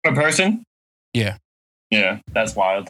per 0.04 0.14
person? 0.14 0.62
Yeah. 1.14 1.36
Yeah, 1.90 2.18
that's 2.32 2.54
wild. 2.56 2.88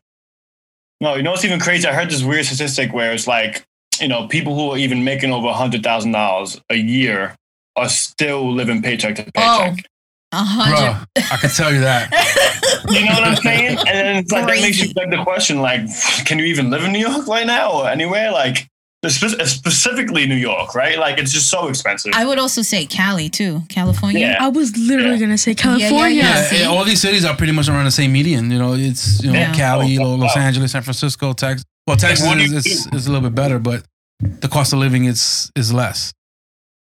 No, 1.01 1.15
you 1.15 1.23
know 1.23 1.31
what's 1.33 1.45
even 1.45 1.61
crazy? 1.61 1.87
I 1.87 1.93
heard 1.93 2.11
this 2.11 2.23
weird 2.23 2.47
statistic 2.47 2.93
where 2.93 3.13
it's 3.13 3.27
like, 3.27 3.65
you 4.01 4.09
know, 4.09 4.27
people 4.29 4.55
who 4.55 4.71
are 4.73 4.79
even 4.79 5.05
making 5.05 5.33
over 5.33 5.49
a 5.49 5.53
hundred 5.53 5.83
thousand 5.83 6.13
dollars 6.13 6.61
a 6.71 6.77
year 6.77 7.37
are 7.77 7.89
still 7.89 8.53
living 8.53 8.81
paycheck 8.83 9.17
to 9.17 9.27
Oh. 9.37 9.69
paycheck. 9.71 9.85
a 10.33 10.37
hundred. 10.39 10.75
Bro, 10.77 11.25
I 11.33 11.37
can 11.37 11.51
tell 11.51 11.73
you 11.73 11.81
that. 11.81 12.11
You 12.89 13.05
know 13.05 13.15
what 13.15 13.25
I'm 13.25 13.37
saying? 13.37 13.79
And 13.79 13.87
then 13.89 14.17
it's 14.17 14.31
like 14.31 14.47
that 14.47 14.61
makes 14.61 14.81
you 14.81 14.95
beg 14.95 15.11
the 15.11 15.21
question, 15.25 15.59
like, 15.61 15.81
can 16.25 16.39
you 16.39 16.45
even 16.45 16.71
live 16.71 16.85
in 16.85 16.93
New 16.93 17.01
York 17.01 17.27
right 17.27 17.45
now 17.47 17.73
or 17.73 17.89
anywhere? 17.89 18.31
Like 18.31 18.59
spe- 18.59 18.69
specifically 19.09 20.27
New 20.27 20.37
York, 20.37 20.75
right? 20.75 20.99
Like 20.99 21.19
it's 21.19 21.33
just 21.33 21.49
so 21.51 21.69
expensive. 21.69 22.13
I 22.15 22.25
would 22.25 22.39
also 22.39 22.63
say 22.63 22.87
Cali 22.87 23.29
too, 23.29 23.63
California. 23.69 24.21
Yeah. 24.21 24.37
I 24.45 24.49
was 24.49 24.77
literally 24.77 25.15
Yeah. 25.15 25.21
gonna 25.21 25.39
say 25.39 25.53
yeah, 25.53 25.77
yeah. 25.77 25.89
California. 25.89 26.23
Yeah, 26.53 26.67
all 26.67 26.85
these 26.85 27.01
cities 27.01 27.25
are 27.25 27.37
pretty 27.37 27.53
much 27.53 27.69
around 27.69 27.85
the 27.85 27.91
same 27.91 28.13
median. 28.13 28.51
You 28.51 28.59
know, 28.59 28.75
it's 28.75 29.23
you 29.23 29.33
know 29.33 29.39
Yeah. 29.39 29.53
Cali, 29.55 29.99
Oh, 29.99 30.15
Los 30.15 30.35
wow. 30.37 30.43
Angeles, 30.43 30.73
San 30.73 30.83
Francisco, 30.83 31.33
Texas. 31.33 31.65
Well, 31.87 31.97
Texas 31.97 32.27
is, 32.27 32.67
is, 32.67 32.87
is 32.93 33.07
a 33.07 33.13
little 33.13 33.29
bit 33.29 33.35
better, 33.35 33.59
but 33.59 33.85
the 34.21 34.49
cost 34.49 34.73
of 34.73 34.79
living 34.81 35.05
is 35.05 35.51
is 35.57 35.73
less. 35.73 36.13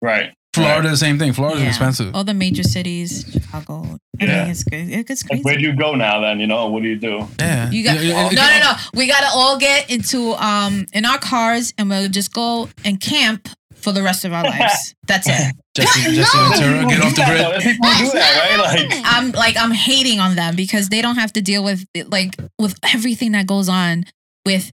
right. 0.01 0.34
Florida, 0.53 0.89
the 0.89 0.98
same 0.98 1.17
thing. 1.17 1.33
Florida's 1.33 1.62
Yeah. 1.63 1.69
expensive. 1.69 2.15
All 2.15 2.24
the 2.24 2.33
major 2.33 2.63
cities, 2.63 3.25
Chicago. 3.31 3.98
I 4.22 4.25
Yeah. 4.25 4.45
it's 4.45 4.63
good. 4.63 4.89
It 4.89 5.07
gets 5.07 5.24
Like, 5.24 5.29
crazy. 5.29 5.43
where 5.43 5.55
do 5.57 5.62
you 5.63 5.74
go 5.75 5.95
now 5.95 6.19
then? 6.22 6.39
You 6.39 6.48
know, 6.48 6.67
what 6.67 6.83
do 6.83 6.89
you 6.89 6.95
do? 6.98 7.27
Yeah, 7.39 7.69
You 7.72 7.83
got 7.83 8.03
Yeah, 8.03 8.13
no, 8.13 8.29
yeah, 8.31 8.60
no, 8.60 8.72
no. 8.72 8.77
We 8.93 9.07
gotta 9.07 9.27
all 9.33 9.57
get 9.57 9.89
into 9.89 10.33
um 10.36 10.86
in 10.93 11.05
our 11.05 11.17
cars 11.17 11.74
and 11.77 11.89
we'll 11.89 12.07
just 12.10 12.33
go 12.33 12.69
and 12.86 13.00
camp 13.01 13.50
for 13.75 13.91
the 13.91 14.01
rest 14.03 14.24
of 14.25 14.31
our 14.31 14.43
lives. 14.43 14.93
That's 15.07 15.27
it. 15.27 15.53
Jesse, 15.75 16.15
Jesse 16.15 16.38
No. 16.38 16.50
Ventura, 16.50 16.86
get 16.88 17.01
off 17.01 17.15
the 17.15 17.24
grid. 17.25 17.62
People 17.63 17.89
do 17.98 18.12
that, 18.12 18.33
right? 18.38 18.60
Like 18.60 19.01
I'm 19.05 19.31
like 19.31 19.57
I'm 19.57 19.72
hating 19.72 20.19
on 20.19 20.36
them 20.36 20.55
because 20.55 20.89
they 20.89 21.01
don't 21.01 21.17
have 21.17 21.33
to 21.33 21.41
deal 21.41 21.63
with 21.63 21.83
like 22.07 22.36
with 22.60 22.75
everything 22.93 23.31
that 23.31 23.48
goes 23.48 23.67
on 23.69 24.05
with 24.45 24.71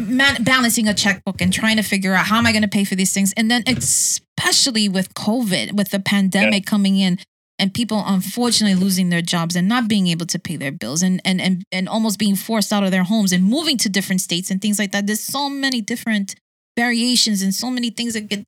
man- 0.00 0.42
balancing 0.42 0.88
a 0.88 0.94
checkbook 0.94 1.40
and 1.40 1.52
trying 1.52 1.76
to 1.76 1.82
figure 1.82 2.14
out 2.14 2.26
how 2.26 2.38
am 2.38 2.46
I 2.46 2.52
going 2.52 2.62
to 2.62 2.68
pay 2.68 2.84
for 2.84 2.94
these 2.94 3.12
things, 3.12 3.32
and 3.36 3.50
then 3.50 3.62
especially 3.66 4.88
with 4.88 5.14
COVID, 5.14 5.72
with 5.72 5.90
the 5.90 6.00
pandemic 6.00 6.66
coming 6.66 6.98
in. 6.98 7.18
And 7.58 7.74
people 7.74 8.02
unfortunately 8.06 8.74
losing 8.74 9.10
their 9.10 9.20
jobs 9.20 9.54
and 9.54 9.68
not 9.68 9.86
being 9.86 10.06
able 10.06 10.24
to 10.24 10.38
pay 10.38 10.56
their 10.56 10.72
bills 10.72 11.02
and, 11.02 11.20
and 11.26 11.42
and 11.42 11.62
and 11.70 11.90
almost 11.90 12.18
being 12.18 12.34
forced 12.34 12.72
out 12.72 12.84
of 12.84 12.90
their 12.90 13.02
homes 13.02 13.32
and 13.32 13.44
moving 13.44 13.76
to 13.78 13.90
different 13.90 14.22
states 14.22 14.50
and 14.50 14.62
things 14.62 14.78
like 14.78 14.92
that. 14.92 15.06
There's 15.06 15.20
so 15.20 15.50
many 15.50 15.82
different 15.82 16.36
variations 16.74 17.42
and 17.42 17.54
so 17.54 17.70
many 17.70 17.90
things 17.90 18.14
that 18.14 18.28
get 18.28 18.44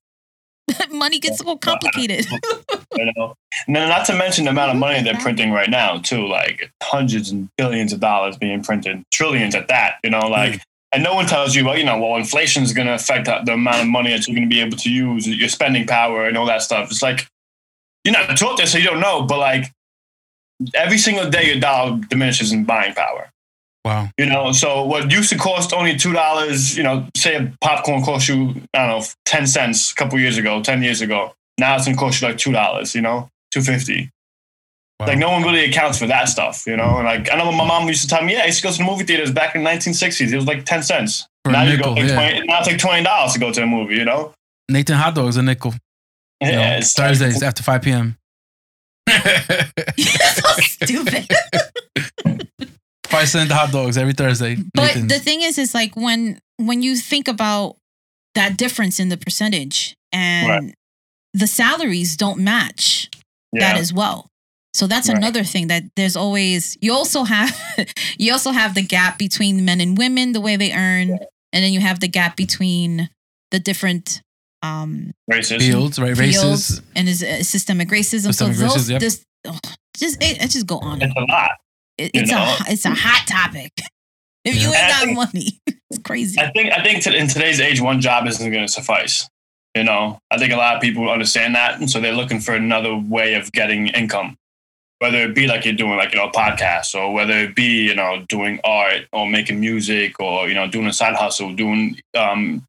money 0.91 1.19
gets 1.19 1.39
so 1.39 1.57
complicated. 1.57 2.27
you 2.97 3.13
know. 3.17 3.35
And 3.67 3.77
then 3.77 3.89
not 3.89 4.07
to 4.07 4.15
mention 4.15 4.45
the 4.45 4.51
amount 4.51 4.73
of 4.73 4.77
money 4.77 5.03
they're 5.03 5.15
printing 5.17 5.53
right 5.53 5.71
now, 5.71 5.99
too, 5.99 6.27
like 6.27 6.71
hundreds 6.83 7.31
and 7.31 7.49
billions 7.57 7.93
of 7.93 8.01
dollars 8.01 8.37
being 8.37 8.63
printed, 8.63 9.05
trillions 9.13 9.55
at 9.55 9.69
that, 9.69 9.97
you 10.03 10.11
know, 10.11 10.27
like 10.27 10.55
hmm. 10.55 10.61
and 10.93 11.03
no 11.03 11.15
one 11.15 11.27
tells 11.27 11.55
you, 11.55 11.65
well, 11.65 11.77
you 11.77 11.85
know, 11.85 11.99
well, 11.99 12.17
inflation 12.17 12.63
is 12.63 12.73
going 12.73 12.87
to 12.87 12.95
affect 12.95 13.27
the 13.27 13.53
amount 13.53 13.83
of 13.83 13.89
money 13.89 14.11
that 14.11 14.27
you're 14.27 14.35
going 14.35 14.49
to 14.49 14.55
be 14.55 14.61
able 14.61 14.77
to 14.79 14.91
use, 14.91 15.27
your 15.27 15.49
spending 15.49 15.87
power, 15.87 16.27
and 16.27 16.37
all 16.37 16.47
that 16.47 16.63
stuff. 16.63 16.91
It's 16.91 17.03
like 17.03 17.27
you're 18.05 18.13
not 18.13 18.37
taught 18.37 18.57
this, 18.57 18.73
so 18.73 18.79
you 18.79 18.85
don't 18.85 19.01
know. 19.01 19.23
But 19.23 19.39
like 19.39 19.73
every 20.75 20.99
single 20.99 21.29
day, 21.31 21.47
your 21.47 21.61
dollar 21.61 22.01
diminishes 22.09 22.53
in 22.53 22.65
buying 22.65 22.95
power. 22.95 23.32
Wow. 23.85 24.11
You 24.17 24.27
know, 24.27 24.53
so 24.53 24.85
what 24.85 25.11
used 25.11 25.31
to 25.31 25.39
cost 25.39 25.73
only 25.73 25.97
two 25.97 26.13
dollars, 26.13 26.77
you 26.77 26.83
know, 26.83 27.09
say 27.17 27.35
a 27.37 27.53
popcorn 27.61 28.03
cost 28.05 28.29
you, 28.29 28.55
I 28.75 28.87
don't 28.87 29.01
know, 29.01 29.05
ten 29.25 29.47
cents 29.47 29.91
a 29.91 29.95
couple 29.95 30.19
years 30.21 30.39
ago, 30.39 30.63
ten 30.63 30.83
years 30.83 31.01
ago. 31.01 31.35
Now 31.59 31.77
it's 31.77 31.87
gonna 31.87 31.97
cost 31.97 32.21
you 32.21 32.29
like 32.29 32.39
two 32.39 32.53
dollars, 32.53 32.95
you 32.95 33.01
know, 33.01 33.29
two 33.51 33.61
fifty. 33.61 34.11
Wow. 35.01 35.07
Like 35.09 35.19
no 35.19 35.31
one 35.31 35.43
really 35.43 35.65
accounts 35.65 35.99
for 35.99 36.07
that 36.07 36.29
stuff, 36.29 36.65
you 36.67 36.77
know. 36.77 36.99
And 36.99 37.07
like 37.07 37.33
I 37.33 37.37
know 37.37 37.51
my 37.51 37.67
mom 37.67 37.89
used 37.89 38.03
to 38.03 38.09
tell 38.09 38.23
me, 38.23 38.35
yeah, 38.35 38.43
I 38.43 38.47
used 38.47 38.59
to 38.59 38.69
go 38.69 38.71
to 38.71 38.79
the 38.79 38.85
movie 38.85 39.05
theaters 39.05 39.33
back 39.33 39.57
in 39.57 39.65
the 39.65 39.71
1960s. 39.71 40.33
It 40.33 40.37
was 40.37 40.47
like 40.47 40.65
ten 40.65 40.83
cents. 40.85 41.27
For 41.45 41.51
now 41.51 41.65
you 41.65 41.77
nickel, 41.77 41.95
go 41.97 42.01
like 42.01 42.11
yeah. 42.11 42.15
20, 42.15 42.47
now 42.47 42.59
it's 42.61 42.69
like 42.69 42.79
twenty 42.79 43.03
dollars 43.03 43.33
to 43.33 43.41
go 43.41 43.53
to 43.53 43.61
the 43.61 43.67
movie, 43.67 43.97
you 43.97 44.05
know. 44.05 44.33
Nathan 44.69 44.97
hot 44.97 45.17
dogs 45.17 45.37
a 45.37 45.43
nickel. 45.43 45.75
You 46.41 46.53
know, 46.53 46.59
Yeah, 46.59 46.79
it's 46.79 46.93
Thursdays 46.93 47.43
after 47.43 47.65
five 47.65 47.83
p.m. 47.83 48.17
You're 49.09 50.07
so 50.07 50.49
stupid. 50.61 51.29
Five 53.13 53.29
cent 53.29 53.51
hot 53.51 53.71
dogs 53.73 53.97
every 53.97 54.13
Thursday. 54.15 54.57
But 54.75 54.83
Nathan's. 54.83 55.09
the 55.13 55.19
thing 55.21 55.43
is, 55.43 55.59
is 55.59 55.75
like 55.75 55.95
when 55.97 56.41
when 56.57 56.83
you 56.83 56.97
think 56.97 57.29
about 57.29 57.77
that 58.35 58.57
difference 58.57 58.99
in 58.99 59.09
the 59.09 59.17
percentage 59.17 59.95
and 60.13 60.49
Right. 60.67 60.75
the 61.35 61.47
salaries 61.47 62.17
don't 62.17 62.41
match 62.41 63.11
that 63.53 63.77
as 63.77 63.93
well. 63.93 64.29
So 64.75 64.87
that's 64.87 65.09
Right. 65.09 65.19
another 65.19 65.45
thing 65.45 65.67
that 65.69 65.83
there's 65.97 66.17
always 66.17 66.77
you 66.81 66.93
also 66.95 67.25
have 67.25 67.55
you 68.19 68.33
also 68.33 68.51
have 68.53 68.75
the 68.75 68.83
gap 68.83 69.19
between 69.19 69.65
men 69.65 69.81
and 69.81 69.99
women, 69.99 70.33
the 70.33 70.41
way 70.41 70.57
they 70.57 70.73
earn, 70.73 71.11
and 71.53 71.65
then 71.65 71.73
you 71.73 71.81
have 71.81 72.01
the 72.01 72.09
gap 72.09 72.37
between 72.37 73.11
the 73.51 73.59
different 73.61 74.23
um 74.63 75.11
racist. 75.31 75.59
fields, 75.59 75.99
right? 75.99 76.17
fields 76.17 76.43
Races. 76.45 76.83
and 76.97 77.09
is 77.09 77.23
uh, 77.23 77.43
systemic 77.43 77.89
racism. 77.89 78.33
Systemic 78.33 78.57
so 78.57 78.63
those 78.63 78.77
racism, 78.89 78.91
yep. 78.93 79.01
this 79.01 79.25
oh, 79.47 79.59
just 79.97 80.23
it, 80.23 80.43
it 80.43 80.51
just 80.51 80.67
go 80.67 80.79
on. 80.79 81.03
It's 81.03 81.13
a 81.17 81.21
lot. 81.31 81.51
It, 81.99 82.15
you 82.15 82.23
it's 82.23 82.31
know. 82.31 82.39
a 82.43 82.73
it's 82.73 82.85
a 82.85 82.91
hot 82.95 83.27
topic. 83.27 83.73
If 84.45 84.61
you 84.61 84.69
ain't 84.69 84.77
I 84.85 84.89
got 84.89 85.05
think- 85.05 85.17
money, 85.17 85.61
it's 85.91 85.99
crazy. 86.05 86.41
I 86.41 86.51
think 86.53 86.73
I 86.73 86.83
think 86.83 87.07
in 87.07 87.29
today's 87.29 87.61
age, 87.61 87.81
one 87.81 88.01
job 88.01 88.27
isn't 88.27 88.51
going 88.51 88.67
to 88.67 88.73
suffice. 88.73 89.29
You 89.77 89.85
know, 89.85 90.19
I 90.31 90.37
think 90.39 90.53
a 90.53 90.57
lot 90.57 90.77
of 90.77 90.83
people 90.83 91.09
understand 91.11 91.55
that, 91.55 91.79
and 91.81 91.91
so 91.91 91.99
they're 92.01 92.13
looking 92.15 92.41
for 92.41 92.55
another 92.55 92.95
way 92.95 93.35
of 93.35 93.51
getting 93.53 93.87
income, 93.89 94.37
whether 94.99 95.17
it 95.23 95.35
be 95.35 95.47
like 95.47 95.65
you're 95.65 95.73
doing 95.75 95.97
like 95.97 96.13
you 96.13 96.19
know 96.19 96.29
podcasts, 96.29 96.95
or 96.95 97.13
whether 97.13 97.33
it 97.39 97.55
be 97.55 97.87
you 97.89 97.95
know 97.95 98.23
doing 98.29 98.61
art 98.65 99.07
or 99.13 99.27
making 99.29 99.61
music, 99.61 100.21
or 100.21 100.49
you 100.49 100.55
know 100.55 100.67
doing 100.69 100.87
a 100.89 100.93
side 100.93 101.15
hustle, 101.15 101.55
doing 101.55 101.99
um, 102.19 102.67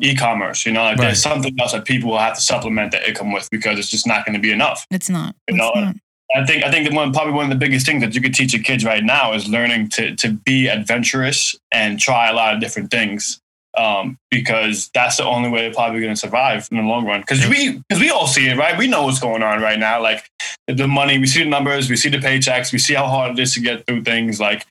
e-commerce. 0.00 0.64
You 0.64 0.72
know, 0.72 0.82
like 0.84 0.98
Right. 0.98 1.06
there's 1.06 1.22
something 1.22 1.54
else 1.60 1.72
that 1.72 1.84
people 1.84 2.10
will 2.10 2.18
have 2.18 2.34
to 2.36 2.40
supplement 2.40 2.92
their 2.92 3.06
income 3.06 3.32
with 3.32 3.48
because 3.50 3.78
it's 3.78 3.90
just 3.90 4.06
not 4.06 4.24
going 4.24 4.34
to 4.34 4.40
be 4.40 4.52
enough. 4.52 4.86
It's 4.90 5.10
not. 5.10 5.34
You 5.48 5.56
It's 5.56 5.58
know, 5.58 5.72
not. 5.80 5.96
I 6.34 6.46
think 6.46 6.64
I 6.64 6.70
think 6.70 6.88
that 6.88 6.94
one 6.94 7.12
probably 7.12 7.34
one 7.34 7.44
of 7.44 7.50
the 7.50 7.56
biggest 7.56 7.84
things 7.86 8.02
that 8.02 8.14
you 8.14 8.20
could 8.20 8.34
teach 8.34 8.52
your 8.52 8.62
kids 8.62 8.84
right 8.84 9.04
now 9.04 9.32
is 9.32 9.48
learning 9.48 9.90
to 9.90 10.16
to 10.16 10.32
be 10.32 10.68
adventurous 10.68 11.54
and 11.70 11.98
try 11.98 12.30
a 12.30 12.32
lot 12.32 12.54
of 12.54 12.60
different 12.60 12.90
things. 12.90 13.38
Um, 13.74 14.18
because 14.30 14.90
that's 14.92 15.16
the 15.16 15.24
only 15.24 15.48
way 15.48 15.62
they're 15.62 15.72
probably 15.72 16.00
going 16.00 16.12
to 16.12 16.20
survive 16.20 16.68
in 16.70 16.76
the 16.76 16.82
long 16.82 17.06
run. 17.06 17.22
Because 17.22 17.46
we 17.48 17.82
because 17.88 18.02
we 18.02 18.10
all 18.10 18.26
see 18.26 18.46
it, 18.48 18.58
right? 18.58 18.76
We 18.76 18.86
know 18.86 19.04
what's 19.04 19.18
going 19.18 19.42
on 19.42 19.62
right 19.62 19.78
now. 19.78 20.02
Like 20.02 20.28
the 20.66 20.86
money, 20.86 21.18
we 21.18 21.26
see 21.26 21.42
the 21.42 21.48
numbers, 21.48 21.88
we 21.88 21.96
see 21.96 22.10
the 22.10 22.18
paychecks, 22.18 22.70
we 22.70 22.78
see 22.78 22.92
how 22.92 23.06
hard 23.06 23.32
it 23.32 23.42
is 23.42 23.54
to 23.54 23.60
get 23.60 23.86
through 23.86 24.02
things. 24.02 24.38
Like 24.38 24.66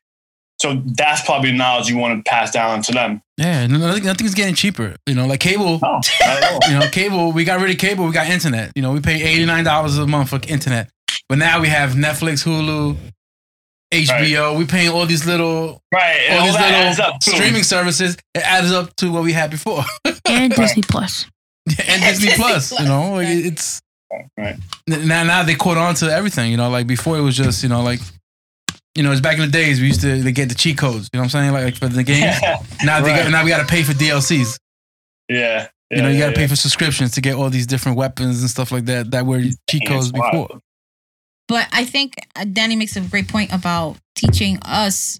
so, 0.62 0.80
that's 0.86 1.24
probably 1.26 1.50
the 1.50 1.58
knowledge 1.58 1.89
you 1.89 1.97
want 1.97 2.24
to 2.24 2.30
pass 2.30 2.52
down 2.52 2.84
to 2.84 2.91
them. 2.91 3.24
Yeah, 3.38 3.65
nothing, 3.65 4.04
nothing's 4.04 4.36
getting 4.36 4.54
cheaper. 4.54 4.95
You 5.08 5.15
know, 5.15 5.26
like 5.26 5.39
cable. 5.39 5.80
I 5.82 6.02
don't 6.39 6.41
know. 6.41 6.60
You 6.67 6.80
know, 6.80 6.88
cable. 6.91 7.32
We 7.32 7.43
got 7.43 7.60
rid 7.60 7.71
of 7.71 7.80
cable. 7.80 8.06
We 8.06 8.12
got 8.12 8.28
internet. 8.28 8.71
You 8.76 8.84
know, 8.84 8.91
we 8.91 9.00
pay 9.00 9.24
eighty 9.24 9.45
nine 9.45 9.63
dollars 9.63 9.97
a 9.97 10.06
month 10.06 10.30
for 10.30 10.39
internet, 10.47 10.91
but 11.30 11.38
now 11.38 11.60
we 11.62 11.67
have 11.67 11.91
Netflix, 11.91 12.43
Hulu, 12.43 12.97
HBO. 13.91 14.58
We 14.58 14.65
paying 14.65 14.89
all 14.89 15.06
these 15.06 15.26
little 15.26 15.82
right? 15.93 16.28
All 16.32 16.39
all 16.39 16.45
these 16.45 16.97
little 17.00 17.13
streaming 17.21 17.63
services. 17.63 18.15
It 18.34 18.39
adds 18.39 18.71
up 18.71 18.95
to 18.97 19.12
what 19.12 19.24
we 19.24 19.34
had 19.34 19.52
before, 19.52 19.84
and 20.26 20.54
Disney 20.56 20.82
Plus. 20.84 21.26
and 21.67 21.78
Disney 22.02 22.28
Disney 22.30 22.32
Plus. 22.36 22.69
Plus. 22.69 22.82
You 22.82 22.88
know, 22.88 23.13
like 23.15 23.28
it's 23.28 23.82
Right. 24.38 24.58
now 24.88 25.24
now 25.24 25.43
they 25.43 25.56
caught 25.56 25.78
on 25.78 25.95
to 25.95 26.12
everything. 26.12 26.52
You 26.52 26.58
know, 26.58 26.69
like 26.69 26.86
before 26.88 27.17
it 27.17 27.21
was 27.21 27.36
just 27.36 27.63
you 27.63 27.69
know 27.69 27.82
like. 27.82 28.00
You 28.93 29.04
know, 29.04 29.13
it's 29.13 29.21
back 29.21 29.36
in 29.36 29.41
the 29.45 29.47
days 29.47 29.80
we 29.80 29.88
used 29.88 30.02
to 30.02 30.21
they 30.21 30.34
get 30.34 30.50
the 30.50 30.56
cheat 30.56 30.78
codes. 30.78 31.10
You 31.13 31.17
know 31.17 31.21
what 31.21 31.34
I'm 31.34 31.41
saying? 31.41 31.54
Like, 31.54 31.63
like 31.63 31.76
for 31.76 31.88
the 31.88 32.04
games. 32.04 32.36
Now 32.84 33.00
they 33.00 33.12
Right. 33.12 33.24
got, 33.24 33.32
now 33.32 33.41
we 33.45 33.50
got 33.50 33.60
to 33.62 33.65
pay 33.65 33.84
for 33.84 33.93
DLCs. 33.93 34.58
Yeah. 35.30 35.69
You 35.89 36.02
know, 36.02 36.10
you 36.10 36.15
yeah, 36.15 36.19
got 36.19 36.26
to 36.26 36.32
yeah. 36.32 36.45
pay 36.45 36.47
for 36.47 36.58
subscriptions 36.58 37.12
to 37.12 37.21
get 37.21 37.36
all 37.36 37.50
these 37.50 37.65
different 37.65 37.97
weapons 37.97 38.41
and 38.41 38.50
stuff 38.50 38.69
like 38.69 38.84
that. 38.88 39.12
That 39.12 39.26
were 39.26 39.43
cheat 39.69 39.88
codes 39.88 40.12
before. 40.12 40.60
But 41.52 41.68
I 41.74 41.84
think 41.84 42.16
uh, 42.38 42.46
Danny 42.46 42.78
makes 42.78 42.96
a 42.96 43.02
great 43.02 43.28
point 43.28 43.52
about 43.52 43.98
teaching 44.16 44.58
us, 44.64 45.20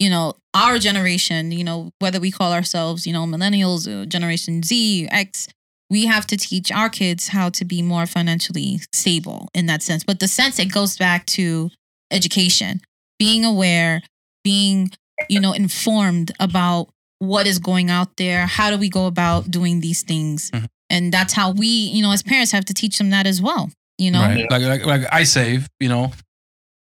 you 0.00 0.10
know, 0.10 0.34
our 0.52 0.76
generation, 0.80 1.52
you 1.52 1.62
know, 1.62 1.92
whether 2.00 2.18
we 2.18 2.32
call 2.32 2.52
ourselves, 2.52 3.06
you 3.06 3.12
know, 3.12 3.26
millennials 3.26 3.86
or 3.86 4.04
Generation 4.04 4.64
Z, 4.64 5.06
X, 5.08 5.46
we 5.88 6.06
have 6.06 6.26
to 6.26 6.36
teach 6.36 6.72
our 6.72 6.88
kids 6.88 7.28
how 7.28 7.48
to 7.50 7.64
be 7.64 7.80
more 7.80 8.06
financially 8.06 8.80
stable 8.92 9.48
in 9.54 9.66
that 9.66 9.84
sense. 9.84 10.02
But 10.02 10.18
the 10.18 10.26
sense 10.26 10.58
it 10.58 10.72
goes 10.72 10.96
back 10.96 11.26
to 11.26 11.70
education, 12.10 12.80
being 13.20 13.44
aware, 13.44 14.02
being, 14.42 14.90
you 15.28 15.38
know, 15.38 15.52
informed 15.52 16.32
about 16.40 16.88
what 17.20 17.46
is 17.46 17.60
going 17.60 17.88
out 17.88 18.16
there. 18.16 18.46
How 18.46 18.70
do 18.72 18.78
we 18.78 18.88
go 18.88 19.06
about 19.06 19.48
doing 19.48 19.78
these 19.78 20.02
things? 20.02 20.50
Mhm. 20.50 20.66
And 20.90 21.12
that's 21.12 21.34
how 21.34 21.52
we, 21.52 21.68
you 21.68 22.02
know, 22.02 22.10
as 22.10 22.24
parents 22.24 22.50
have 22.50 22.64
to 22.64 22.74
teach 22.74 22.98
them 22.98 23.10
that 23.10 23.28
as 23.28 23.40
well. 23.40 23.70
You 23.98 24.10
know, 24.12 24.20
Right. 24.20 24.50
Like, 24.50 24.62
like 24.62 24.86
like 24.86 25.02
I 25.12 25.24
save, 25.24 25.68
you 25.80 25.88
know. 25.88 26.12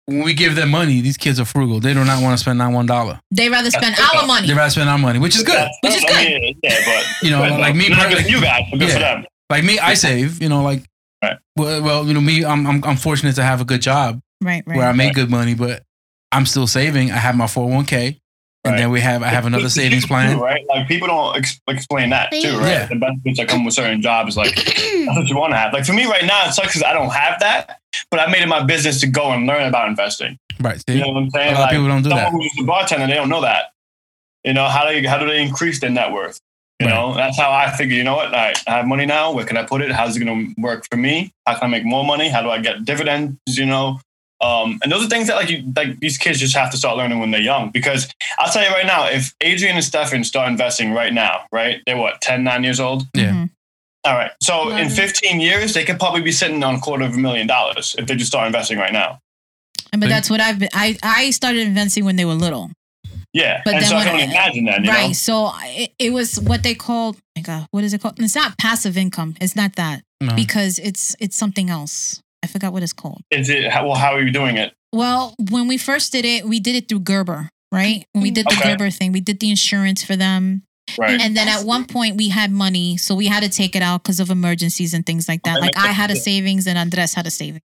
When 0.06 0.24
we 0.24 0.34
give 0.34 0.56
them 0.56 0.70
money, 0.70 1.00
these 1.00 1.16
kids 1.16 1.39
are 1.39 1.46
frugal. 1.46 1.80
They 1.80 1.94
do 1.94 2.04
not 2.04 2.22
want 2.22 2.34
to 2.38 2.38
spend 2.38 2.58
not 2.60 2.74
one 2.74 2.86
dollar. 2.86 3.20
they 3.32 3.48
rather 3.50 3.72
spend 3.72 3.96
That's- 3.96 4.16
our 4.22 4.28
money. 4.28 4.48
They 4.48 4.54
rather 4.54 4.70
spend 4.70 4.89
our 4.89 4.98
money, 4.98 5.18
which 5.20 5.36
is 5.36 5.44
good. 5.44 5.56
That's- 5.56 5.76
Which 5.82 5.94
is 5.96 6.04
I 6.08 6.24
mean, 6.26 6.60
yeah, 6.62 6.80
but 6.86 7.06
You 7.24 7.30
know, 7.32 7.39
but 7.39 7.58
like 7.60 7.74
me 7.76 7.88
not 7.88 8.10
good 8.10 8.18
per- 8.18 8.24
for 8.24 8.30
you 8.30 8.42
guys, 8.42 8.63
but 8.70 8.80
good 8.80 8.92
for 8.92 9.00
them. 9.00 9.26
Like 9.50 9.63
me, 9.63 9.80
I 9.80 9.94
save. 9.94 10.42
You 10.42 10.50
know, 10.50 10.62
like 10.63 10.84
Right. 11.24 11.38
well, 11.56 11.82
well, 11.82 12.06
you 12.08 12.13
know, 12.13 12.20
me, 12.22 12.44
I'm, 12.44 12.68
I'm 12.68 12.84
I'm 12.84 12.98
fortunate 12.98 13.36
to 13.36 13.44
have 13.44 13.62
a 13.62 13.66
good 13.66 13.82
job 13.82 14.20
Right, 14.42 14.62
right. 14.68 14.78
where 14.78 14.88
I 14.88 14.92
make 14.92 15.08
Right. 15.10 15.16
good 15.16 15.30
money, 15.30 15.54
but 15.56 15.84
I'm 16.34 16.46
still 16.46 16.68
saving. 16.68 17.12
I 17.12 17.18
have 17.18 17.36
my 17.38 17.46
401k, 17.46 18.20
and 18.65 18.73
Right. 18.73 18.78
then 18.80 18.91
we 18.91 19.02
have 19.02 19.23
I 19.23 19.28
have 19.28 19.45
another 19.45 19.69
savings 19.69 20.04
truth, 20.04 20.10
plan. 20.10 20.39
right? 20.39 20.63
Like 20.69 20.88
people 20.88 21.08
don't 21.08 21.36
ex- 21.38 21.60
explain 21.67 22.10
that 22.12 22.32
too, 22.32 22.58
right? 22.60 22.67
Yeah. 22.69 22.86
The 22.88 22.95
benefits 22.95 23.38
that 23.39 23.47
come 23.49 23.65
with 23.65 23.73
certain 23.73 24.02
jobs, 24.02 24.38
like 24.38 24.56
that's 24.56 25.17
what 25.17 25.28
you 25.28 25.38
want 25.38 25.52
to 25.54 25.58
have. 25.58 25.73
Like 25.73 25.86
for 25.86 25.93
me 25.93 26.06
right 26.06 26.23
now, 26.26 26.47
it 26.47 26.54
sucks 26.54 26.69
because 26.69 26.84
I 26.84 26.93
don't 26.93 27.12
have 27.12 27.39
that, 27.41 27.80
but 28.10 28.19
I 28.19 28.32
made 28.32 28.41
it 28.41 28.47
my 28.47 28.63
business 28.63 28.99
to 29.02 29.08
go 29.08 29.32
and 29.32 29.45
learn 29.45 29.67
about 29.67 29.89
investing. 29.89 30.38
Right. 30.62 30.78
See, 30.88 30.95
You 30.95 31.02
know 31.02 31.10
what 31.10 31.23
I'm 31.23 31.30
saying? 31.32 31.52
a 31.52 31.56
lot 31.56 31.62
like 31.62 31.71
of 31.71 31.76
people 31.76 31.88
don't 31.88 32.04
do 32.04 32.10
someone 32.10 32.26
that. 32.26 32.32
who's 32.32 32.52
a 32.60 32.63
bartender, 32.63 33.08
they 33.08 33.15
don't 33.15 33.30
know 33.30 33.41
that. 33.41 33.71
You 34.45 34.54
know 34.54 34.67
how 34.67 34.88
do 34.89 34.95
you, 34.97 35.08
how 35.10 35.17
do 35.17 35.26
they 35.28 35.41
increase 35.41 35.80
their 35.80 35.89
net 35.89 36.12
worth? 36.12 36.39
You 36.80 36.88
Right. 36.88 36.95
know, 36.95 37.13
that's 37.15 37.38
how 37.38 37.52
I 37.52 37.69
figure. 37.71 37.95
You 37.97 38.04
know 38.04 38.15
what? 38.15 38.34
I, 38.34 38.54
I 38.67 38.71
have 38.78 38.86
money 38.88 39.06
now. 39.06 39.32
Where 39.32 39.45
can 39.45 39.58
I 39.58 39.63
put 39.63 39.82
it? 39.82 39.91
How's 39.91 40.17
it 40.17 40.23
going 40.23 40.54
to 40.56 40.62
work 40.62 40.86
for 40.89 40.97
me? 40.97 41.32
How 41.45 41.54
can 41.56 41.65
I 41.65 41.67
make 41.67 41.86
more 41.86 42.04
money? 42.04 42.30
How 42.30 42.41
do 42.41 42.49
I 42.49 42.60
get 42.60 42.84
dividends? 42.84 43.38
You 43.47 43.65
know, 43.65 43.99
um, 44.43 44.79
and 44.84 44.91
those 44.91 45.06
are 45.06 45.10
things 45.10 45.27
that 45.27 45.36
like 45.36 45.49
you 45.49 45.63
like 45.75 45.99
these 45.99 46.17
kids 46.17 46.39
just 46.39 46.56
have 46.56 46.69
to 46.71 46.77
start 46.77 46.97
learning 46.97 47.19
when 47.19 47.32
they're 47.32 47.41
young. 47.41 47.69
Because 47.71 48.08
I'll 48.38 48.51
tell 48.51 48.63
you 48.63 48.69
right 48.69 48.86
now, 48.86 49.08
if 49.08 49.34
Adrian 49.41 49.75
and 49.75 49.84
Stefan 49.86 50.23
start 50.23 50.49
investing 50.51 50.91
right 50.93 51.13
now, 51.13 51.45
right? 51.51 51.82
They're 51.86 51.97
what 51.97 52.21
10, 52.21 52.43
9 52.43 52.63
years 52.63 52.79
old. 52.79 53.03
Yeah. 53.15 53.32
Mhm. 53.32 53.49
All 54.06 54.15
right. 54.15 54.32
So 54.41 54.69
in 54.75 54.89
15 54.89 55.39
years, 55.39 55.73
they 55.73 55.86
could 55.86 55.97
probably 55.97 56.21
be 56.21 56.32
sitting 56.34 56.62
on 56.63 56.75
a 56.75 56.79
quarter 56.79 57.06
of 57.06 57.13
a 57.13 57.17
million 57.17 57.47
dollars 57.47 57.95
if 57.97 58.06
they 58.08 58.15
just 58.15 58.29
start 58.29 58.47
investing 58.47 58.77
right 58.77 58.91
now. 58.91 59.19
But 59.97 60.10
that's 60.10 60.29
what 60.29 60.41
I've 60.41 60.60
been. 60.60 60.69
I 60.73 60.97
I 61.03 61.29
started 61.32 61.65
investing 61.67 62.03
when 62.03 62.15
they 62.17 62.25
were 62.25 62.34
little, 62.34 62.71
Yeah. 63.32 63.62
But 63.63 63.75
and 63.75 63.84
then 63.84 63.89
so 63.89 63.95
I 63.95 64.03
can 64.03 64.13
only 64.13 64.23
I- 64.23 64.32
imagine 64.32 64.65
that. 64.65 64.84
You 64.84 64.89
right? 64.91 65.08
Know? 65.08 65.13
So 65.13 65.51
it, 65.63 65.91
it 65.99 66.12
was 66.13 66.39
what 66.39 66.63
they 66.63 66.73
called. 66.75 67.15
Oh 67.17 67.21
my 67.38 67.41
God, 67.43 67.67
what 67.71 67.84
is 67.84 67.93
it 67.93 68.01
called? 68.01 68.19
It's 68.19 68.36
not 68.36 68.58
passive 68.58 68.97
income. 68.97 69.36
It's 69.39 69.56
not 69.56 69.75
that 69.77 70.01
No. 70.19 70.36
because 70.36 70.79
it's 70.79 71.15
it's 71.19 71.38
something 71.38 71.69
else. 71.69 72.19
I 72.43 72.47
forgot 72.47 72.73
what 72.73 72.84
it's 72.84 72.93
called. 72.93 73.21
Is 73.32 73.49
it? 73.49 73.71
Well, 73.71 73.95
how 73.95 74.13
are 74.13 74.21
you 74.21 74.32
doing 74.32 74.58
it? 74.58 74.73
Well, 74.91 75.34
when 75.49 75.67
we 75.67 75.77
first 75.77 76.12
did 76.12 76.25
it, 76.25 76.45
we 76.45 76.60
did 76.60 76.75
it 76.75 76.88
through 76.89 76.99
Gerber, 76.99 77.49
right? 77.71 78.06
When 78.12 78.21
we 78.21 78.32
did 78.32 78.45
the 78.45 78.58
Okay. 78.60 78.71
Gerber 78.71 78.89
thing, 78.91 79.12
we 79.12 79.21
did 79.21 79.39
the 79.39 79.49
insurance 79.49 80.03
for 80.03 80.15
them. 80.15 80.63
Right. 80.99 81.19
And 81.19 81.36
then 81.36 81.47
at 81.47 81.65
one 81.65 81.86
point 81.86 82.17
we 82.17 82.29
had 82.29 82.51
money, 82.51 82.97
so 82.97 83.15
we 83.15 83.27
had 83.27 83.41
to 83.41 83.49
take 83.49 83.75
it 83.75 83.82
out 83.82 84.03
because 84.03 84.19
of 84.19 84.29
emergencies 84.29 84.93
and 84.93 85.06
things 85.06 85.27
like 85.27 85.41
that. 85.43 85.62
Like 85.62 85.77
I 85.77 85.88
had 85.88 86.12
a 86.12 86.15
savings 86.15 86.67
and 86.67 86.77
Andres 86.77 87.13
had 87.13 87.25
a 87.25 87.32
savings. 87.32 87.62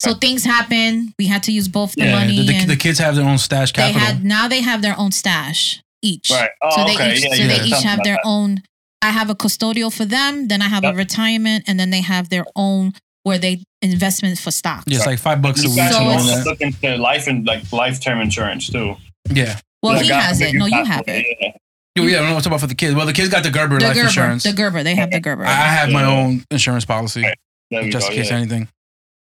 So 0.00 0.14
things 0.14 0.44
happen. 0.44 1.14
We 1.18 1.26
had 1.26 1.42
to 1.44 1.52
use 1.52 1.68
both 1.68 1.94
the 1.94 2.04
yeah, 2.04 2.18
money. 2.18 2.44
the, 2.44 2.58
the, 2.60 2.66
the 2.68 2.76
kids 2.76 2.98
have 2.98 3.16
their 3.16 3.26
own 3.26 3.38
stash 3.38 3.72
they 3.74 3.92
had 3.92 4.24
now 4.24 4.48
they 4.48 4.62
have 4.62 4.82
their 4.82 4.98
own 4.98 5.12
stash 5.12 5.82
each. 6.02 6.30
Right. 6.30 6.50
Oh, 6.62 6.70
so 6.70 6.84
they 6.84 6.94
okay. 6.94 7.14
each 7.14 7.24
yeah, 7.24 7.34
so 7.34 7.42
yeah, 7.42 7.48
they 7.48 7.64
each 7.64 7.82
have 7.82 8.02
their 8.02 8.14
that. 8.14 8.22
own. 8.24 8.62
I 9.02 9.10
have 9.10 9.30
a 9.30 9.34
custodial 9.34 9.94
for 9.94 10.04
them. 10.04 10.48
Then 10.48 10.60
I 10.60 10.68
have 10.68 10.84
a 10.84 10.92
retirement, 10.92 11.64
and 11.66 11.78
then 11.78 11.90
they 11.90 12.00
have 12.02 12.28
their 12.28 12.44
own 12.56 12.92
where 13.22 13.38
they 13.38 13.62
investment 13.82 14.38
for 14.38 14.50
stocks. 14.50 14.84
yeah, 14.86 14.96
it's 14.98 15.06
like 15.06 15.18
five 15.18 15.40
bucks 15.42 15.64
a 15.64 15.68
week. 15.68 15.76
guys 15.76 15.92
So 15.92 15.98
something 15.98 16.08
can 16.08 16.16
like 16.16 16.20
it's- 16.20 16.30
also 16.36 16.44
that. 16.44 16.50
look 16.50 16.60
into 16.60 16.96
life 17.02 17.26
and 17.26 17.46
like 17.46 17.72
life 17.72 18.00
term 18.00 18.20
insurance 18.20 18.68
too. 18.70 18.96
Yeah. 19.30 19.58
Well, 19.82 19.94
Like, 19.94 20.02
he 20.02 20.08
God 20.08 20.20
has 20.22 20.40
it. 20.40 20.54
No, 20.54 20.66
you 20.66 20.84
have 20.84 21.04
it. 21.08 21.26
Yeah. 21.40 21.52
Yeah, 21.96 22.04
yeah, 22.04 22.16
I 22.16 22.20
don't 22.20 22.28
know 22.28 22.34
what's 22.34 22.46
about 22.46 22.60
for 22.60 22.66
the 22.68 22.74
kids. 22.74 22.94
Well, 22.94 23.04
the 23.06 23.12
kids 23.12 23.28
got 23.30 23.42
the 23.42 23.50
Gerber 23.50 23.78
The 23.78 23.86
life 23.86 23.94
Gerber, 23.94 24.06
insurance. 24.06 24.42
the 24.44 24.52
Gerber, 24.52 24.82
they 24.84 24.94
have 24.94 25.10
the 25.10 25.18
Gerber. 25.20 25.44
I 25.44 25.50
I 25.50 25.52
have 25.52 25.90
my 25.90 26.04
own 26.04 26.44
insurance 26.50 26.84
policy 26.84 27.22
Right. 27.22 27.90
Just 27.90 28.06
go. 28.08 28.12
in 28.14 28.18
case 28.20 28.30
yeah. 28.30 28.36
anything. 28.36 28.68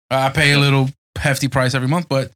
I 0.10 0.30
pay 0.30 0.54
a 0.54 0.60
little 0.60 0.90
hefty 1.18 1.48
price 1.50 1.74
every 1.76 1.88
month, 1.88 2.08
but 2.10 2.32